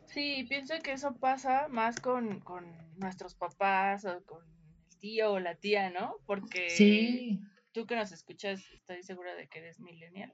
Sí, 0.06 0.46
pienso 0.48 0.74
que 0.82 0.94
eso 0.94 1.16
pasa 1.16 1.68
más 1.68 2.00
con, 2.00 2.40
con 2.40 2.66
nuestros 2.98 3.36
papás 3.36 4.06
o 4.06 4.24
con 4.24 4.44
el 4.90 5.00
tío 5.00 5.34
o 5.34 5.40
la 5.40 5.56
tía, 5.56 5.90
¿no? 5.90 6.16
Porque 6.26 6.70
sí. 6.70 7.42
tú 7.74 7.86
que 7.86 7.96
nos 7.96 8.12
escuchas, 8.12 8.64
estoy 8.72 9.04
segura 9.04 9.36
de 9.36 9.48
que 9.48 9.60
eres 9.60 9.80
millennial, 9.80 10.34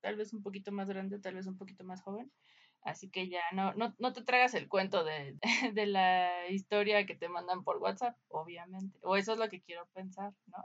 tal 0.00 0.16
vez 0.16 0.34
un 0.34 0.42
poquito 0.42 0.72
más 0.72 0.88
grande, 0.88 1.18
tal 1.18 1.34
vez 1.34 1.46
un 1.46 1.56
poquito 1.56 1.84
más 1.84 2.02
joven. 2.02 2.30
Así 2.84 3.08
que 3.08 3.28
ya 3.28 3.40
no, 3.52 3.72
no, 3.74 3.94
no 3.98 4.12
te 4.12 4.22
tragas 4.22 4.54
el 4.54 4.68
cuento 4.68 5.04
de, 5.04 5.38
de, 5.74 5.86
la 5.86 6.48
historia 6.50 7.06
que 7.06 7.16
te 7.16 7.28
mandan 7.28 7.64
por 7.64 7.78
WhatsApp, 7.78 8.16
obviamente. 8.28 8.98
O 9.02 9.16
eso 9.16 9.32
es 9.32 9.38
lo 9.38 9.48
que 9.48 9.62
quiero 9.62 9.86
pensar, 9.94 10.32
¿no? 10.46 10.58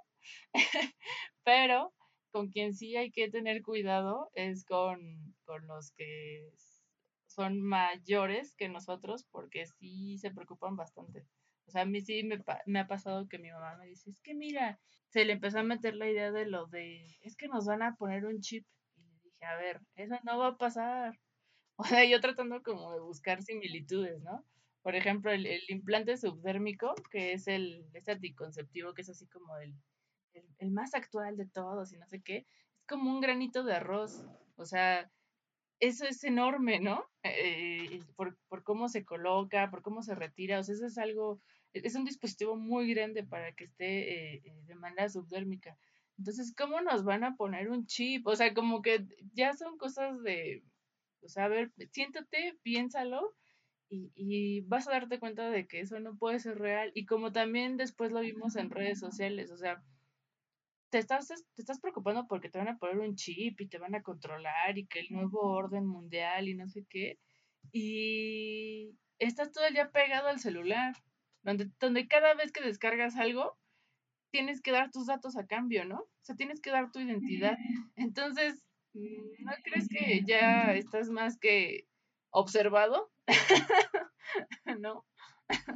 Pero 1.46 1.94
con 2.32 2.50
quien 2.50 2.76
sí 2.76 2.98
hay 2.98 3.12
que 3.12 3.30
tener 3.30 3.62
cuidado 3.64 4.30
es 4.34 4.66
con, 4.66 5.00
con 5.46 5.66
los 5.68 5.92
que 5.94 6.52
son 7.28 7.62
mayores 7.62 8.54
que 8.56 8.68
nosotros, 8.70 9.26
porque 9.32 9.66
sí 9.66 10.18
se 10.18 10.32
preocupan 10.32 10.76
bastante. 10.76 11.26
O 11.68 11.72
sea, 11.72 11.84
a 11.84 11.86
mí 11.86 12.02
sí 12.02 12.24
me, 12.24 12.44
me 12.66 12.80
ha 12.80 12.88
pasado 12.88 13.28
que 13.30 13.40
mi 13.40 13.50
mamá 13.50 13.78
me 13.78 13.88
dice, 13.88 14.10
es 14.10 14.22
que 14.22 14.34
mira, 14.36 14.80
se 15.08 15.24
le 15.24 15.34
empezó 15.34 15.60
a 15.60 15.64
meter 15.64 15.96
la 15.96 16.10
idea 16.10 16.32
de 16.32 16.46
lo 16.46 16.68
de, 16.68 17.04
es 17.22 17.36
que 17.38 17.48
nos 17.48 17.66
van 17.66 17.82
a 17.84 17.96
poner 17.96 18.26
un 18.26 18.42
chip. 18.42 18.66
Y 18.98 19.02
le 19.02 19.20
dije, 19.24 19.46
a 19.46 19.56
ver, 19.56 19.82
eso 19.96 20.16
no 20.24 20.38
va 20.38 20.48
a 20.48 20.58
pasar. 20.58 21.18
O 21.84 21.84
sea, 21.86 22.04
yo 22.04 22.20
tratando 22.20 22.62
como 22.62 22.92
de 22.94 23.00
buscar 23.00 23.42
similitudes, 23.42 24.22
¿no? 24.22 24.44
Por 24.82 24.96
ejemplo, 24.96 25.32
el, 25.32 25.48
implante 25.70 26.18
subdérmico, 26.18 26.94
que 27.10 27.32
es 27.32 27.48
el 27.48 27.86
este 27.94 28.12
anticonceptivo, 28.12 28.94
que 28.94 29.02
es 29.02 29.10
así 29.10 29.28
como 29.28 29.58
el, 29.58 29.74
el, 30.58 30.72
más 30.72 30.94
actual 30.94 31.38
de 31.38 31.48
todos 31.48 31.94
y 31.94 31.98
no 31.98 32.06
sé 32.08 32.22
qué, 32.22 32.46
es 32.80 32.86
como 32.86 33.10
un 33.10 33.22
granito 33.22 33.64
de 33.64 33.76
arroz. 33.76 34.26
O 34.58 34.66
sea, 34.66 35.10
eso 35.80 36.06
es 36.06 36.22
enorme, 36.26 36.82
¿no? 36.82 37.06
Eh, 37.24 38.02
por, 38.18 38.38
por, 38.50 38.64
cómo 38.64 38.90
se 38.90 39.06
coloca, 39.06 39.70
por 39.70 39.82
cómo 39.82 40.02
se 40.02 40.16
retira, 40.16 40.60
o 40.60 40.64
sea, 40.64 40.76
eso 40.76 40.86
es 40.86 40.98
algo, 40.98 41.42
es 41.72 41.96
un 41.96 42.04
dispositivo 42.04 42.58
muy 42.58 42.94
grande 42.94 43.24
para 43.24 43.54
que 43.54 43.66
esté 43.66 44.34
eh, 44.36 44.42
eh, 44.44 44.62
de 44.66 44.76
manera 44.76 45.08
subdérmica. 45.10 45.78
Entonces, 46.18 46.54
¿cómo 46.58 46.82
nos 46.82 47.06
van 47.06 47.24
a 47.24 47.38
poner 47.38 47.70
un 47.70 47.86
chip? 47.86 48.28
O 48.28 48.36
sea, 48.36 48.54
como 48.54 48.82
que 48.82 49.08
ya 49.34 49.54
son 49.54 49.78
cosas 49.78 50.22
de, 50.24 50.64
o 51.24 51.30
sea, 51.30 51.46
a 51.46 51.48
ver, 51.50 51.72
siéntate, 51.92 52.58
piénsalo 52.64 53.36
y, 53.90 54.12
y, 54.16 54.62
vas 54.62 54.88
a 54.88 54.92
darte 54.92 55.20
cuenta 55.20 55.50
de 55.50 55.68
que 55.68 55.82
eso 55.82 56.00
no 56.00 56.18
puede 56.18 56.40
ser 56.40 56.58
real. 56.60 56.92
Y 56.94 57.06
como 57.06 57.32
también 57.32 57.78
después 57.78 58.12
lo 58.12 58.22
vimos 58.22 58.56
en 58.56 58.70
redes 58.70 59.00
sociales, 59.00 59.52
o 59.52 59.58
sea, 59.58 59.84
te 60.90 60.98
estás, 60.98 61.28
te 61.28 61.62
estás 61.62 61.80
preocupando 61.80 62.28
porque 62.28 62.50
te 62.50 62.58
van 62.58 62.68
a 62.68 62.78
poner 62.78 63.00
un 63.00 63.16
chip 63.16 63.62
y 63.62 63.68
te 63.68 63.78
van 63.78 63.96
a 63.96 64.04
controlar 64.04 64.78
y 64.78 64.88
que 64.88 65.00
el 65.00 65.08
nuevo 65.12 65.40
orden 65.42 65.86
mundial 65.86 66.48
y 66.48 66.56
no 66.56 66.68
sé 66.68 66.86
qué. 66.90 67.20
Y 67.72 68.96
estás 69.20 69.52
todo 69.52 69.66
el 69.66 69.74
día 69.74 69.92
pegado 69.92 70.28
al 70.28 70.40
celular, 70.40 70.96
donde, 71.44 71.70
donde 71.80 72.08
cada 72.08 72.34
vez 72.34 72.52
que 72.52 72.62
descargas 72.64 73.16
algo, 73.18 73.58
tienes 74.32 74.62
que 74.62 74.72
dar 74.72 74.92
tus 74.92 75.08
datos 75.08 75.38
a 75.38 75.46
cambio, 75.46 75.86
¿no? 75.86 75.98
O 76.00 76.22
sea, 76.22 76.36
tienes 76.36 76.62
que 76.62 76.72
dar 76.72 76.92
tu 76.92 77.00
identidad. 77.00 77.58
Entonces, 77.96 78.64
¿No 78.94 79.52
crees 79.64 79.88
que 79.90 80.24
ya 80.26 80.74
estás 80.74 81.10
más 81.10 81.38
que 81.38 81.88
observado? 82.32 83.12
¿No? 84.80 85.06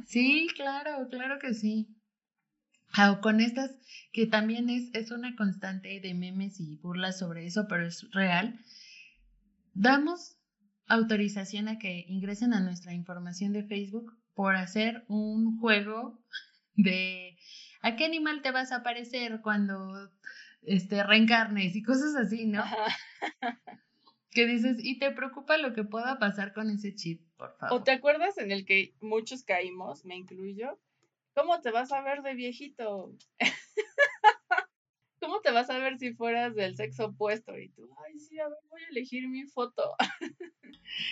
Sí, 0.06 0.48
claro, 0.54 1.08
claro 1.10 1.38
que 1.38 1.54
sí. 1.54 1.88
Ah, 2.92 3.18
con 3.20 3.40
estas, 3.40 3.72
que 4.12 4.26
también 4.26 4.70
es, 4.70 4.94
es 4.94 5.10
una 5.10 5.34
constante 5.34 6.00
de 6.00 6.14
memes 6.14 6.60
y 6.60 6.76
burlas 6.76 7.18
sobre 7.18 7.46
eso, 7.46 7.66
pero 7.68 7.86
es 7.86 8.08
real. 8.12 8.60
Damos 9.74 10.36
autorización 10.86 11.68
a 11.68 11.78
que 11.78 12.04
ingresen 12.08 12.52
a 12.54 12.60
nuestra 12.60 12.94
información 12.94 13.52
de 13.52 13.64
Facebook 13.64 14.16
por 14.34 14.54
hacer 14.54 15.04
un 15.08 15.58
juego 15.58 16.20
de 16.76 17.36
a 17.82 17.96
qué 17.96 18.04
animal 18.04 18.42
te 18.42 18.50
vas 18.50 18.72
a 18.72 18.76
aparecer 18.76 19.40
cuando 19.42 20.10
este, 20.66 21.02
reencarnes 21.02 21.76
y 21.76 21.82
cosas 21.82 22.14
así, 22.16 22.46
¿no? 22.46 22.64
Que 24.30 24.46
dices, 24.46 24.78
y 24.80 24.98
te 24.98 25.10
preocupa 25.12 25.58
lo 25.58 25.72
que 25.72 25.84
pueda 25.84 26.18
pasar 26.18 26.52
con 26.52 26.70
ese 26.70 26.94
chip, 26.94 27.22
por 27.36 27.56
favor. 27.56 27.80
¿O 27.80 27.84
te 27.84 27.92
acuerdas 27.92 28.36
en 28.38 28.50
el 28.50 28.64
que 28.64 28.94
muchos 29.00 29.44
caímos, 29.44 30.04
me 30.04 30.16
incluyo? 30.16 30.80
¿Cómo 31.34 31.60
te 31.60 31.70
vas 31.70 31.92
a 31.92 32.00
ver 32.00 32.22
de 32.22 32.34
viejito? 32.34 33.16
¿Cómo 35.20 35.40
te 35.40 35.52
vas 35.52 35.70
a 35.70 35.78
ver 35.78 35.98
si 35.98 36.12
fueras 36.12 36.54
del 36.54 36.76
sexo 36.76 37.06
opuesto? 37.06 37.56
Y 37.58 37.70
tú, 37.70 37.88
ay, 38.06 38.18
sí, 38.18 38.38
a 38.38 38.48
ver, 38.48 38.58
voy 38.68 38.82
a 38.82 38.88
elegir 38.88 39.28
mi 39.28 39.44
foto. 39.44 39.96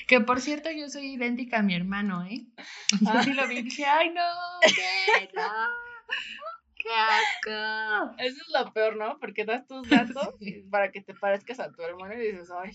Que 0.07 0.21
por 0.21 0.41
cierto, 0.41 0.71
yo 0.71 0.89
soy 0.89 1.15
idéntica 1.15 1.59
a 1.59 1.63
mi 1.63 1.75
hermano, 1.75 2.25
¿eh? 2.25 2.47
Yo 3.01 3.23
sí 3.23 3.33
lo 3.33 3.49
vi 3.49 3.59
y 3.59 3.63
dije, 3.63 3.85
ay, 3.85 4.11
no, 4.11 4.23
¿qué? 4.63 5.31
No. 5.35 5.43
¡Qué 6.83 6.89
asco! 6.93 8.15
Eso 8.19 8.41
es 8.41 8.53
lo 8.53 8.73
peor, 8.73 8.97
¿no? 8.97 9.19
Porque 9.21 9.45
das 9.45 9.67
tus 9.67 9.89
datos 9.89 10.35
para 10.71 10.91
que 10.91 11.01
te 11.01 11.15
parezcas 11.15 11.61
a 11.61 11.71
tu 11.71 11.83
hermano 11.83 12.15
y 12.15 12.33
dices, 12.33 12.49
ay, 12.51 12.71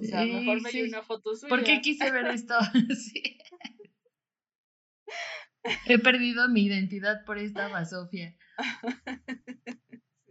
o 0.00 0.04
sea, 0.04 0.24
mejor 0.24 0.60
me 0.60 0.70
sí. 0.70 0.82
una 0.82 1.02
foto 1.02 1.36
suya. 1.36 1.48
¿Por 1.48 1.62
qué 1.62 1.80
quise 1.80 2.10
ver 2.10 2.26
esto? 2.34 2.54
sí. 2.96 3.38
He 5.86 5.98
perdido 5.98 6.48
mi 6.48 6.64
identidad 6.64 7.24
por 7.24 7.38
esta 7.38 7.68
basofia. 7.68 8.36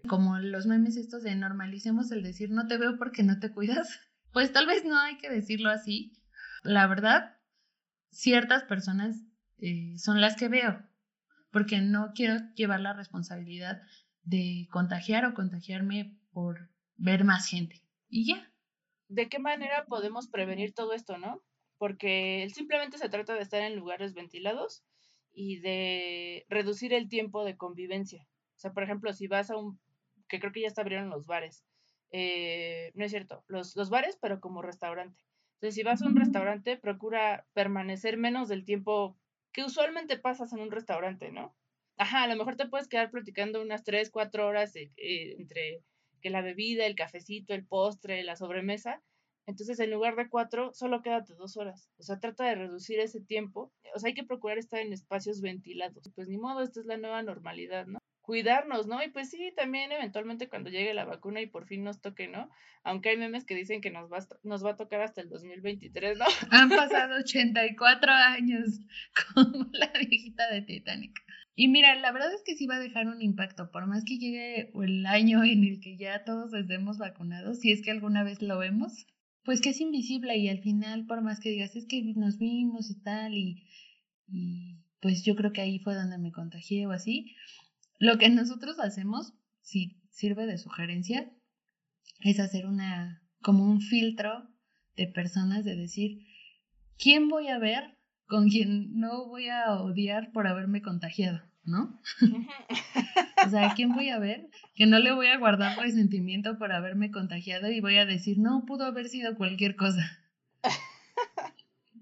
Como 0.08 0.38
los 0.38 0.68
memes 0.68 0.98
estos 0.98 1.24
de 1.24 1.36
normalicemos 1.36 2.12
el 2.12 2.24
decir 2.24 2.52
no 2.52 2.68
te 2.68 2.78
veo 2.78 2.98
porque 2.98 3.24
no 3.24 3.40
te 3.40 3.52
cuidas. 3.52 4.00
Pues 4.32 4.52
tal 4.52 4.68
vez 4.68 4.84
no 4.84 5.00
hay 5.00 5.18
que 5.18 5.30
decirlo 5.30 5.70
así. 5.70 6.14
La 6.62 6.88
verdad, 6.88 7.38
ciertas 8.12 8.64
personas 8.64 9.16
eh, 9.60 9.98
son 9.98 10.22
las 10.22 10.36
que 10.36 10.50
veo, 10.50 10.84
porque 11.54 11.80
no 11.80 12.12
quiero 12.16 12.40
llevar 12.56 12.82
la 12.82 12.94
responsabilidad 12.94 13.84
de 14.24 14.68
contagiar 14.72 15.24
o 15.26 15.36
contagiarme 15.36 16.18
por 16.32 16.70
ver 16.98 17.24
más 17.24 17.48
gente. 17.48 17.84
Y 18.10 18.28
ya. 18.28 18.52
¿De 19.08 19.30
qué 19.30 19.38
manera 19.38 19.86
podemos 19.86 20.28
prevenir 20.28 20.74
todo 20.74 20.94
esto, 20.94 21.20
no? 21.20 21.44
Porque 21.78 22.50
simplemente 22.54 22.98
se 22.98 23.08
trata 23.08 23.36
de 23.36 23.42
estar 23.42 23.62
en 23.62 23.76
lugares 23.76 24.16
ventilados 24.16 24.84
y 25.32 25.60
de 25.60 26.46
reducir 26.50 26.92
el 26.92 27.08
tiempo 27.08 27.46
de 27.46 27.56
convivencia. 27.56 28.28
O 28.56 28.60
sea, 28.60 28.74
por 28.74 28.82
ejemplo, 28.82 29.14
si 29.14 29.28
vas 29.28 29.52
a 29.52 29.58
un, 29.58 29.80
que 30.28 30.40
creo 30.40 30.52
que 30.52 30.62
ya 30.62 30.72
se 30.72 30.82
abrieron 30.82 31.10
los 31.10 31.28
bares, 31.28 31.64
eh, 32.12 32.92
no 32.96 33.06
es 33.06 33.12
cierto, 33.12 33.44
los, 33.48 33.76
los 33.76 33.92
bares, 33.92 34.18
pero 34.20 34.40
como 34.40 34.64
restaurante. 34.64 35.22
Entonces, 35.56 35.76
si 35.76 35.84
vas 35.84 36.02
a 36.02 36.08
un 36.08 36.16
restaurante, 36.16 36.78
procura 36.78 37.46
permanecer 37.54 38.18
menos 38.18 38.50
del 38.50 38.66
tiempo 38.66 39.18
que 39.54 39.64
usualmente 39.64 40.18
pasas 40.20 40.52
en 40.54 40.60
un 40.60 40.72
restaurante, 40.72 41.32
¿no? 41.32 41.56
Ajá, 41.98 42.24
a 42.24 42.28
lo 42.28 42.36
mejor 42.36 42.56
te 42.56 42.68
puedes 42.68 42.88
quedar 42.88 43.12
platicando 43.12 43.62
unas 43.62 43.84
3, 43.84 44.10
4 44.12 44.48
horas 44.48 44.76
eh, 44.76 44.92
entre 44.98 45.84
que 46.22 46.30
la 46.30 46.42
bebida, 46.42 46.86
el 46.86 46.96
cafecito, 46.96 47.54
el 47.54 47.66
postre, 47.66 48.24
la 48.24 48.36
sobremesa, 48.36 49.02
entonces, 49.46 49.80
en 49.80 49.92
lugar 49.92 50.16
de 50.16 50.30
cuatro, 50.30 50.74
solo 50.74 51.02
quédate 51.02 51.34
dos 51.36 51.58
horas. 51.58 51.90
O 51.98 52.04
sea, 52.04 52.20
trata 52.20 52.46
de 52.46 52.56
reducir 52.56 53.00
ese 53.00 53.22
tiempo. 53.22 53.74
O 53.94 54.00
sea, 54.00 54.08
hay 54.08 54.14
que 54.14 54.24
procurar 54.24 54.58
estar 54.58 54.80
en 54.80 54.94
espacios 54.94 55.42
ventilados. 55.42 56.12
Pues 56.16 56.30
ni 56.30 56.38
modo, 56.38 56.62
esta 56.62 56.80
es 56.80 56.86
la 56.86 56.98
nueva 56.98 57.24
normalidad, 57.24 57.86
¿no? 57.86 58.00
Cuidarnos, 58.24 58.88
¿no? 58.88 59.04
Y 59.04 59.10
pues 59.10 59.30
sí, 59.30 59.54
también 59.56 59.92
eventualmente 59.92 60.50
cuando 60.50 60.72
llegue 60.72 60.96
la 60.96 61.06
vacuna 61.06 61.42
y 61.42 61.46
por 61.46 61.68
fin 61.68 61.84
nos 61.84 62.02
toque, 62.02 62.28
¿no? 62.28 62.50
Aunque 62.84 63.10
hay 63.10 63.18
memes 63.18 63.46
que 63.46 63.54
dicen 63.54 63.82
que 63.82 63.92
nos 63.92 64.12
va, 64.12 64.18
nos 64.42 64.66
va 64.66 64.72
a 64.72 64.76
tocar 64.76 65.02
hasta 65.02 65.22
el 65.22 65.30
2023, 65.30 66.18
¿no? 66.18 66.26
Han 66.52 66.70
pasado 66.70 67.20
84 67.20 68.12
años, 68.12 68.80
como 69.36 69.68
la 69.74 69.92
viejita 70.00 70.50
de 70.50 70.62
Titanic. 70.64 71.22
Y 71.56 71.68
mira, 71.68 71.94
la 71.96 72.12
verdad 72.12 72.34
es 72.34 72.42
que 72.44 72.56
sí 72.56 72.66
va 72.66 72.78
a 72.78 72.80
dejar 72.80 73.08
un 73.08 73.22
impacto, 73.22 73.70
por 73.72 73.86
más 73.86 74.04
que 74.06 74.18
llegue 74.18 74.72
el 74.74 75.06
año 75.06 75.44
en 75.44 75.64
el 75.64 75.80
que 75.82 75.98
ya 75.98 76.24
todos 76.24 76.52
estemos 76.54 76.98
vacunados, 76.98 77.60
si 77.60 77.72
es 77.72 77.84
que 77.84 77.92
alguna 77.92 78.24
vez 78.24 78.42
lo 78.42 78.58
vemos, 78.58 79.06
pues 79.44 79.62
que 79.62 79.70
es 79.70 79.82
invisible 79.82 80.36
y 80.38 80.50
al 80.50 80.60
final, 80.60 81.06
por 81.06 81.22
más 81.22 81.40
que 81.40 81.50
digas, 81.50 81.76
es 81.76 81.86
que 81.86 82.02
nos 82.16 82.40
vimos 82.40 82.90
y 82.90 83.00
tal, 83.02 83.34
y, 83.36 83.64
pues 85.00 85.24
yo 85.24 85.36
creo 85.36 85.52
que 85.52 85.62
ahí 85.62 85.80
fue 85.80 85.94
donde 85.94 86.18
me 86.18 86.32
contagié 86.32 86.88
o 86.88 86.92
así, 86.92 87.36
lo 88.04 88.18
que 88.18 88.30
nosotros 88.30 88.80
hacemos, 88.80 89.34
si 89.62 90.02
sirve 90.10 90.46
de 90.46 90.58
sugerencia, 90.58 91.32
es 92.20 92.42
hacer 92.42 92.66
una, 92.66 93.24
como 93.42 93.64
un 93.64 93.80
filtro 93.80 94.50
de 94.98 95.08
personas 95.08 95.64
de 95.64 95.78
decir, 95.78 96.20
¿quién 96.98 97.30
voy 97.30 97.48
a 97.48 97.60
ver 97.60 97.98
con 98.28 98.50
quien 98.50 99.00
no 99.00 99.28
voy 99.28 99.48
a 99.48 99.72
odiar 99.76 100.34
por 100.34 100.48
haberme 100.48 100.82
contagiado? 100.82 101.42
¿no? 101.64 101.98
o 103.46 103.50
sea, 103.50 103.74
¿quién 103.74 103.94
voy 103.94 104.10
a 104.10 104.20
ver? 104.20 104.50
Que 104.76 104.86
no 104.86 105.00
le 105.00 105.14
voy 105.14 105.28
a 105.28 105.38
guardar 105.38 105.80
resentimiento 105.80 106.58
por 106.58 106.74
haberme 106.74 107.10
contagiado 107.10 107.72
y 107.72 107.80
voy 107.80 107.96
a 107.96 108.06
decir, 108.06 108.38
no, 108.38 108.66
pudo 108.66 108.84
haber 108.84 109.08
sido 109.08 109.38
cualquier 109.38 109.78
cosa. 109.78 110.20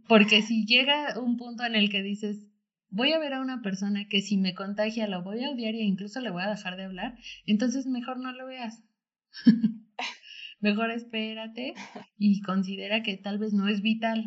Porque 0.07 0.41
si 0.41 0.65
llega 0.65 1.19
un 1.19 1.37
punto 1.37 1.63
en 1.63 1.75
el 1.75 1.91
que 1.91 2.01
dices, 2.01 2.50
voy 2.91 3.13
a 3.13 3.19
ver 3.19 3.33
a 3.33 3.41
una 3.41 3.61
persona 3.61 4.07
que 4.07 4.21
si 4.21 4.37
me 4.37 4.53
contagia 4.53 5.07
lo 5.07 5.23
voy 5.23 5.43
a 5.43 5.49
odiar 5.49 5.73
e 5.73 5.83
incluso 5.83 6.21
le 6.21 6.29
voy 6.29 6.43
a 6.43 6.49
dejar 6.49 6.77
de 6.77 6.83
hablar, 6.83 7.17
entonces 7.45 7.87
mejor 7.87 8.19
no 8.19 8.31
lo 8.31 8.45
veas. 8.45 8.83
mejor 10.59 10.91
espérate 10.91 11.73
y 12.17 12.41
considera 12.41 13.01
que 13.01 13.17
tal 13.17 13.39
vez 13.39 13.53
no 13.53 13.67
es 13.67 13.81
vital. 13.81 14.23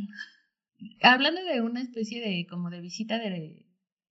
Hablando 1.02 1.44
de 1.44 1.60
una 1.60 1.80
especie 1.80 2.20
de 2.20 2.46
como 2.46 2.70
de 2.70 2.80
visita 2.80 3.18
de 3.18 3.64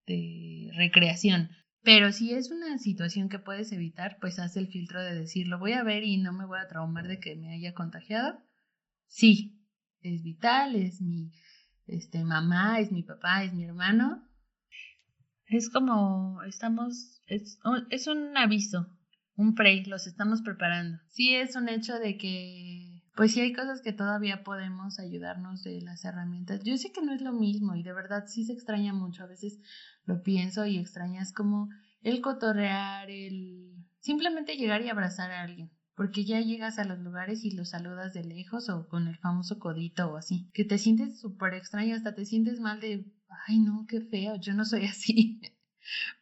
de 0.08 0.72
recreación. 0.76 1.50
Pero 1.82 2.12
si 2.12 2.34
es 2.34 2.50
una 2.50 2.78
situación 2.78 3.30
que 3.30 3.40
puedes 3.40 3.72
evitar, 3.72 4.18
pues 4.22 4.40
haz 4.40 4.56
el 4.56 4.68
filtro 4.68 5.02
de 5.02 5.16
decir, 5.16 5.48
lo 5.48 5.60
voy 5.60 5.74
a 5.74 5.84
ver 5.84 6.04
y 6.04 6.18
no 6.18 6.32
me 6.32 6.46
voy 6.46 6.60
a 6.60 6.68
traumar 6.68 7.08
de 7.08 7.20
que 7.20 7.36
me 7.36 7.54
haya 7.54 7.74
contagiado. 7.74 8.42
Sí, 9.08 9.60
es 10.02 10.24
vital, 10.24 10.76
es 10.76 11.02
mi 11.02 11.32
este, 11.88 12.24
mamá, 12.24 12.80
es 12.80 12.92
mi 12.92 13.04
papá, 13.04 13.44
es 13.44 13.54
mi 13.54 13.66
hermano. 13.66 14.26
Es 15.48 15.70
como 15.70 16.42
estamos, 16.44 17.22
es, 17.28 17.60
es 17.90 18.08
un 18.08 18.38
aviso, 18.38 18.88
un 19.36 19.56
pre, 19.56 19.84
los 19.86 20.08
estamos 20.08 20.42
preparando. 20.42 21.00
Sí 21.10 21.36
es 21.36 21.56
un 21.56 21.70
hecho 21.70 22.00
de 22.00 22.18
que 22.18 22.94
pues 23.16 23.34
sí 23.34 23.42
hay 23.42 23.54
cosas 23.54 23.82
que 23.82 23.94
todavía 23.94 24.44
podemos 24.44 25.00
ayudarnos 25.00 25.64
de 25.64 25.82
las 25.82 26.04
herramientas. 26.04 26.64
Yo 26.64 26.78
sé 26.78 26.92
que 26.92 27.04
no 27.04 27.14
es 27.14 27.22
lo 27.22 27.32
mismo 27.32 27.76
y 27.76 27.84
de 27.84 27.94
verdad 27.94 28.26
sí 28.28 28.44
se 28.44 28.54
extraña 28.54 28.94
mucho. 28.94 29.24
A 29.24 29.28
veces 29.28 29.60
lo 30.06 30.24
pienso 30.24 30.66
y 30.66 30.78
extrañas 30.78 31.32
como 31.32 31.70
el 32.02 32.22
cotorrear, 32.22 33.10
el 33.12 33.76
simplemente 34.00 34.56
llegar 34.56 34.82
y 34.82 34.90
abrazar 34.90 35.32
a 35.32 35.44
alguien. 35.44 35.72
Porque 35.96 36.26
ya 36.26 36.42
llegas 36.42 36.80
a 36.80 36.86
los 36.86 36.98
lugares 36.98 37.46
y 37.46 37.52
los 37.52 37.70
saludas 37.70 38.14
de 38.14 38.24
lejos 38.24 38.68
o 38.70 38.88
con 38.88 39.08
el 39.08 39.20
famoso 39.20 39.60
codito 39.60 40.12
o 40.12 40.18
así. 40.18 40.50
Que 40.52 40.66
te 40.66 40.80
sientes 40.80 41.20
súper 41.20 41.54
extraño, 41.54 41.96
hasta 41.96 42.16
te 42.16 42.26
sientes 42.26 42.60
mal 42.60 42.80
de, 42.80 43.06
ay 43.48 43.60
no, 43.60 43.86
qué 43.88 44.02
feo, 44.02 44.36
yo 44.36 44.54
no 44.54 44.66
soy 44.66 44.86
así. 44.88 45.42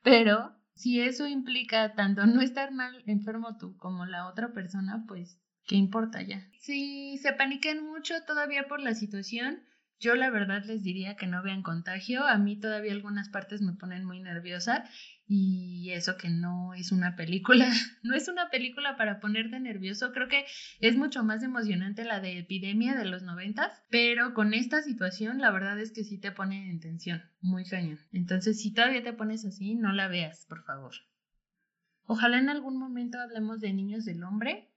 Pero 0.03 0.55
si 0.73 1.01
eso 1.01 1.27
implica 1.27 1.93
tanto 1.93 2.25
no 2.25 2.41
estar 2.41 2.71
mal 2.71 3.03
enfermo 3.05 3.57
tú 3.57 3.77
como 3.77 4.05
la 4.05 4.27
otra 4.27 4.53
persona, 4.53 5.05
pues 5.07 5.37
¿Qué 5.67 5.75
importa 5.75 6.21
ya? 6.21 6.47
Si 6.59 7.17
se 7.19 7.33
paniquen 7.33 7.85
mucho 7.85 8.15
todavía 8.25 8.67
por 8.67 8.81
la 8.81 8.93
situación, 8.93 9.63
yo 10.01 10.15
la 10.15 10.31
verdad 10.31 10.65
les 10.65 10.81
diría 10.81 11.15
que 11.15 11.27
no 11.27 11.43
vean 11.43 11.61
contagio. 11.61 12.25
A 12.25 12.37
mí 12.37 12.59
todavía 12.59 12.91
algunas 12.91 13.29
partes 13.29 13.61
me 13.61 13.73
ponen 13.73 14.03
muy 14.03 14.19
nerviosa 14.19 14.83
y 15.27 15.91
eso 15.91 16.17
que 16.17 16.29
no 16.29 16.73
es 16.73 16.91
una 16.91 17.15
película, 17.15 17.69
no 18.03 18.15
es 18.15 18.27
una 18.27 18.49
película 18.49 18.97
para 18.97 19.19
ponerte 19.19 19.59
nervioso. 19.59 20.11
Creo 20.11 20.27
que 20.27 20.45
es 20.79 20.97
mucho 20.97 21.23
más 21.23 21.43
emocionante 21.43 22.03
la 22.03 22.19
de 22.19 22.39
epidemia 22.39 22.95
de 22.95 23.05
los 23.05 23.21
noventas, 23.21 23.83
pero 23.91 24.33
con 24.33 24.55
esta 24.55 24.81
situación 24.81 25.37
la 25.37 25.51
verdad 25.51 25.79
es 25.79 25.91
que 25.91 26.03
sí 26.03 26.17
te 26.17 26.31
pone 26.31 26.71
en 26.71 26.79
tensión, 26.79 27.21
muy 27.39 27.63
cañón. 27.63 27.99
Entonces 28.11 28.59
si 28.59 28.73
todavía 28.73 29.03
te 29.03 29.13
pones 29.13 29.45
así, 29.45 29.75
no 29.75 29.93
la 29.93 30.07
veas, 30.07 30.47
por 30.47 30.63
favor. 30.63 30.93
Ojalá 32.05 32.39
en 32.39 32.49
algún 32.49 32.75
momento 32.75 33.19
hablemos 33.19 33.59
de 33.59 33.71
niños 33.71 34.03
del 34.03 34.23
hombre 34.23 34.70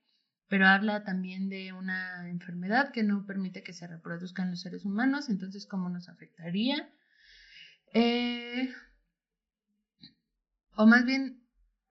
pero 0.48 0.66
habla 0.66 1.04
también 1.04 1.48
de 1.48 1.72
una 1.72 2.28
enfermedad 2.28 2.92
que 2.92 3.02
no 3.02 3.26
permite 3.26 3.62
que 3.62 3.72
se 3.72 3.86
reproduzcan 3.86 4.50
los 4.50 4.60
seres 4.60 4.84
humanos, 4.84 5.28
entonces 5.28 5.66
cómo 5.66 5.88
nos 5.88 6.08
afectaría. 6.08 6.88
Eh, 7.92 8.72
o 10.76 10.86
más 10.86 11.04
bien, 11.04 11.42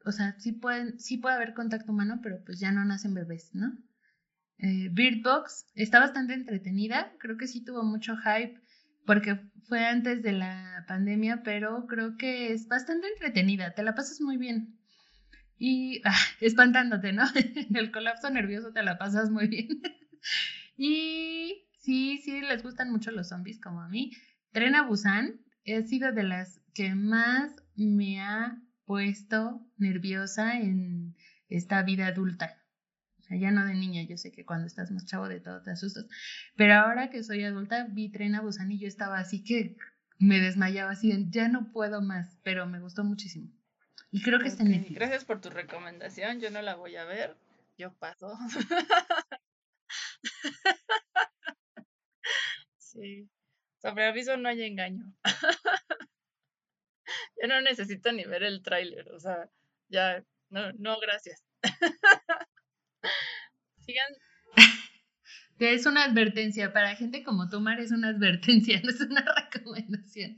o 0.06 0.12
sea, 0.12 0.36
sí, 0.40 0.52
pueden, 0.52 1.00
sí 1.00 1.18
puede 1.18 1.36
haber 1.36 1.54
contacto 1.54 1.92
humano, 1.92 2.20
pero 2.22 2.44
pues 2.46 2.60
ya 2.60 2.72
no 2.72 2.86
nacen 2.86 3.14
bebés, 3.14 3.50
¿no? 3.54 3.72
Eh, 4.60 4.90
Bird 4.92 5.24
Box 5.24 5.66
está 5.76 6.00
bastante 6.00 6.34
entretenida, 6.34 7.14
creo 7.20 7.38
que 7.38 7.48
sí 7.48 7.64
tuvo 7.64 7.84
mucho 7.84 8.16
hype 8.18 8.62
porque 9.06 9.42
fue 9.68 9.86
antes 9.86 10.22
de 10.22 10.32
la 10.32 10.86
pandemia, 10.88 11.42
pero 11.44 11.86
creo 11.88 12.16
que 12.18 12.54
es 12.54 12.68
bastante 12.68 13.08
entretenida, 13.08 13.74
te 13.74 13.84
la 13.84 13.96
pasas 13.96 14.22
muy 14.22 14.38
bien 14.38 14.78
y 15.58 16.02
ah, 16.06 16.16
espantándote, 16.42 17.14
¿no? 17.14 17.24
En 17.36 17.76
el 17.76 17.92
colapso 17.92 18.30
nervioso 18.30 18.72
te 18.72 18.84
la 18.84 18.98
pasas 18.98 19.30
muy 19.30 19.48
bien. 19.48 19.68
y 20.78 21.68
sí, 21.78 22.20
sí, 22.24 22.42
les 22.42 22.64
gustan 22.64 22.92
mucho 22.92 23.12
los 23.12 23.30
zombies 23.30 23.60
como 23.60 23.82
a 23.82 23.90
mí. 23.90 24.12
Tren 24.52 24.76
a 24.76 24.84
Busan 24.84 25.40
ha 25.68 25.82
sido 25.84 26.12
de 26.12 26.24
las 26.24 26.62
que 26.74 26.96
más 26.96 27.52
me 27.76 28.22
ha 28.22 28.62
puesto 28.86 29.66
nerviosa 29.78 30.60
en 30.60 31.16
esta 31.50 31.82
vida 31.84 32.08
adulta. 32.08 32.60
O 33.20 33.24
sea, 33.24 33.38
ya 33.38 33.52
no 33.52 33.66
de 33.66 33.74
niña, 33.74 34.04
yo 34.04 34.18
sé 34.18 34.32
que 34.32 34.46
cuando 34.46 34.68
estás 34.68 34.92
más 34.92 35.06
chavo 35.06 35.30
de 35.30 35.40
todo 35.40 35.62
te 35.62 35.72
asustas. 35.72 36.06
Pero 36.58 36.74
ahora 36.74 37.10
que 37.10 37.24
soy 37.24 37.44
adulta, 37.44 37.88
vi 37.90 38.12
Tren 38.12 38.36
a 38.36 38.42
Busan 38.42 38.72
y 38.72 38.80
yo 38.80 38.88
estaba 38.88 39.20
así 39.20 39.44
que 39.44 39.78
me 40.20 40.40
desmayaba 40.40 40.92
así, 40.92 41.28
ya 41.30 41.48
no 41.48 41.72
puedo 41.72 42.02
más, 42.02 42.38
pero 42.44 42.66
me 42.68 42.80
gustó 42.80 43.04
muchísimo. 43.04 43.50
Y 44.12 44.22
creo 44.22 44.40
que 44.40 44.48
está 44.48 44.64
en 44.64 44.94
Gracias 44.94 45.26
por 45.26 45.42
tu 45.42 45.50
recomendación. 45.50 46.40
Yo 46.40 46.52
no 46.52 46.62
la 46.62 46.76
voy 46.76 46.96
a 46.96 47.06
ver. 47.06 47.36
Yo 47.78 47.94
paso. 47.94 48.32
sí. 52.78 53.28
Sobre 53.82 54.06
aviso 54.06 54.38
no 54.38 54.50
hay 54.50 54.64
engaño. 54.64 55.04
Yo 57.42 57.48
no 57.48 57.60
necesito 57.62 58.12
ni 58.12 58.24
ver 58.24 58.44
el 58.44 58.62
tráiler. 58.62 59.10
O 59.12 59.20
sea, 59.20 59.50
ya, 59.90 60.24
no, 60.50 60.72
no, 60.74 61.00
gracias. 61.00 61.44
Sigan. 63.80 64.14
Es 65.60 65.86
una 65.86 66.04
advertencia. 66.06 66.72
Para 66.72 66.96
gente 66.96 67.24
como 67.24 67.50
tú, 67.50 67.60
Mar, 67.60 67.80
es 67.80 67.92
una 67.92 68.10
advertencia, 68.10 68.80
no 68.84 68.90
es 68.90 69.02
una 69.02 69.22
recomendación. 69.22 70.38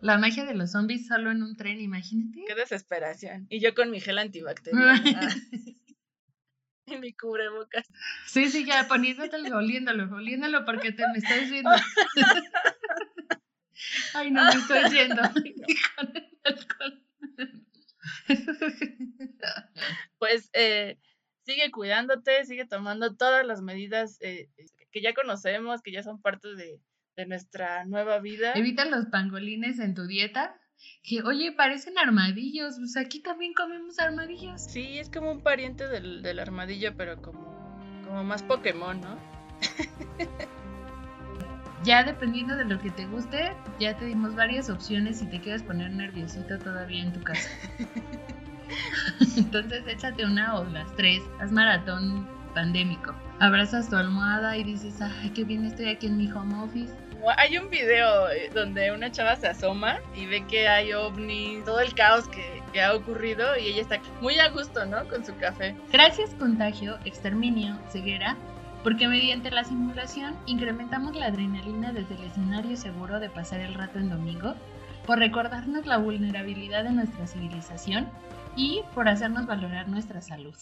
La 0.00 0.18
magia 0.18 0.44
de 0.44 0.54
los 0.54 0.72
zombies 0.72 1.06
solo 1.06 1.30
en 1.30 1.42
un 1.42 1.56
tren, 1.56 1.80
imagínate. 1.80 2.44
Qué 2.46 2.54
desesperación. 2.54 3.46
Y 3.50 3.60
yo 3.60 3.74
con 3.74 3.90
mi 3.90 4.00
gel 4.00 4.18
antibacterial. 4.18 5.02
y 6.86 6.96
mi 6.96 7.12
cubrebocas. 7.12 7.86
Sí, 8.26 8.48
sí, 8.50 8.64
ya 8.64 8.88
poniéndotelo, 8.88 9.58
oliéndolo, 9.58 10.14
oliéndolo 10.14 10.64
porque 10.64 10.92
te 10.92 11.06
me 11.08 11.18
estás 11.18 11.50
viendo. 11.50 11.70
Ay, 14.14 14.30
no 14.30 14.44
me 14.44 14.50
estoy 14.50 14.90
yendo. 14.90 15.22
Con 15.96 16.16
el 16.16 16.38
alcohol. 16.44 17.02
Pues 20.18 20.50
eh, 20.52 20.98
sigue 21.44 21.70
cuidándote, 21.70 22.44
sigue 22.44 22.66
tomando 22.66 23.16
todas 23.16 23.46
las 23.46 23.62
medidas 23.62 24.18
eh, 24.20 24.48
que 24.90 25.00
ya 25.00 25.14
conocemos, 25.14 25.82
que 25.82 25.92
ya 25.92 26.02
son 26.02 26.20
parte 26.20 26.54
de, 26.54 26.80
de 27.20 27.26
nuestra 27.26 27.84
nueva 27.84 28.18
vida. 28.18 28.52
Evita 28.54 28.84
los 28.84 29.06
pangolines 29.06 29.78
en 29.78 29.94
tu 29.94 30.06
dieta. 30.06 30.56
Que, 31.02 31.22
oye, 31.22 31.52
parecen 31.52 31.98
armadillos. 31.98 32.76
Pues 32.78 32.96
aquí 32.96 33.20
también 33.20 33.52
comemos 33.54 33.98
armadillos. 33.98 34.62
Sí, 34.62 34.98
es 34.98 35.10
como 35.10 35.30
un 35.30 35.42
pariente 35.42 35.86
del, 35.88 36.22
del 36.22 36.38
armadillo, 36.38 36.96
pero 36.96 37.20
como, 37.20 38.02
como 38.06 38.24
más 38.24 38.42
Pokémon, 38.42 39.00
¿no? 39.00 39.18
Ya 41.82 42.04
dependiendo 42.04 42.56
de 42.56 42.66
lo 42.66 42.78
que 42.78 42.90
te 42.90 43.06
guste, 43.06 43.52
ya 43.78 43.96
te 43.96 44.04
dimos 44.04 44.34
varias 44.34 44.68
opciones 44.68 45.20
si 45.20 45.26
te 45.30 45.40
quieres 45.40 45.62
poner 45.62 45.90
nerviosito 45.90 46.58
todavía 46.58 47.02
en 47.02 47.12
tu 47.14 47.22
casa. 47.22 47.48
Entonces 49.38 49.84
échate 49.86 50.26
una 50.26 50.58
o 50.58 50.64
las 50.64 50.94
tres, 50.96 51.22
haz 51.40 51.50
maratón 51.50 52.28
pandémico. 52.54 53.14
Abrazas 53.38 53.88
tu 53.88 53.96
almohada 53.96 54.58
y 54.58 54.64
dices, 54.64 55.00
ay, 55.00 55.30
qué 55.30 55.44
bien 55.44 55.64
estoy 55.64 55.88
aquí 55.88 56.06
en 56.06 56.18
mi 56.18 56.30
home 56.30 56.54
office. 56.62 56.94
Hay 57.36 57.58
un 57.58 57.68
video 57.70 58.30
eh, 58.30 58.50
donde 58.54 58.92
una 58.92 59.10
chava 59.10 59.36
se 59.36 59.48
asoma 59.48 59.98
y 60.14 60.26
ve 60.26 60.46
que 60.46 60.68
hay 60.68 60.92
ovnis, 60.92 61.64
todo 61.64 61.80
el 61.80 61.94
caos 61.94 62.28
que, 62.28 62.62
que 62.72 62.82
ha 62.82 62.94
ocurrido 62.94 63.56
y 63.58 63.66
ella 63.66 63.82
está 63.82 64.00
muy 64.20 64.38
a 64.38 64.48
gusto, 64.48 64.84
¿no? 64.86 65.06
Con 65.08 65.24
su 65.24 65.36
café. 65.36 65.76
Gracias 65.92 66.34
contagio, 66.38 66.98
exterminio, 67.04 67.78
ceguera, 67.90 68.36
porque 68.82 69.08
mediante 69.08 69.50
la 69.50 69.64
simulación 69.64 70.36
incrementamos 70.46 71.14
la 71.16 71.26
adrenalina 71.26 71.92
desde 71.92 72.14
el 72.14 72.24
escenario 72.24 72.76
seguro 72.76 73.20
de 73.20 73.28
pasar 73.28 73.60
el 73.60 73.74
rato 73.74 73.98
en 73.98 74.10
domingo, 74.10 74.54
por 75.06 75.18
recordarnos 75.18 75.86
la 75.86 75.98
vulnerabilidad 75.98 76.84
de 76.84 76.92
nuestra 76.92 77.26
civilización 77.26 78.08
y 78.56 78.82
por 78.94 79.08
hacernos 79.08 79.46
valorar 79.46 79.88
nuestra 79.88 80.20
salud. 80.20 80.54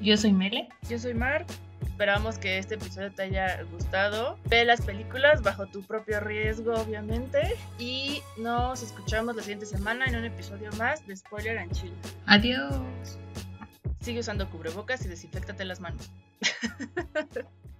Yo 0.00 0.16
soy 0.16 0.32
Mele. 0.32 0.68
Yo 0.88 0.98
soy 0.98 1.14
Mar. 1.14 1.46
Esperamos 1.82 2.38
que 2.38 2.58
este 2.58 2.74
episodio 2.74 3.10
te 3.12 3.22
haya 3.22 3.62
gustado. 3.72 4.38
Ve 4.50 4.64
las 4.64 4.82
películas 4.82 5.42
bajo 5.42 5.66
tu 5.66 5.82
propio 5.82 6.20
riesgo, 6.20 6.74
obviamente. 6.74 7.56
Y 7.78 8.20
nos 8.36 8.82
escuchamos 8.82 9.34
la 9.34 9.42
siguiente 9.42 9.66
semana 9.66 10.04
en 10.06 10.16
un 10.16 10.24
episodio 10.24 10.70
más 10.72 11.06
de 11.06 11.16
Spoiler 11.16 11.58
and 11.58 11.72
Chill. 11.72 11.92
Adiós. 12.26 13.18
Sigue 14.00 14.20
usando 14.20 14.48
cubrebocas 14.50 15.04
y 15.06 15.08
desinfectate 15.08 15.64
las 15.64 15.80
manos. 15.80 16.10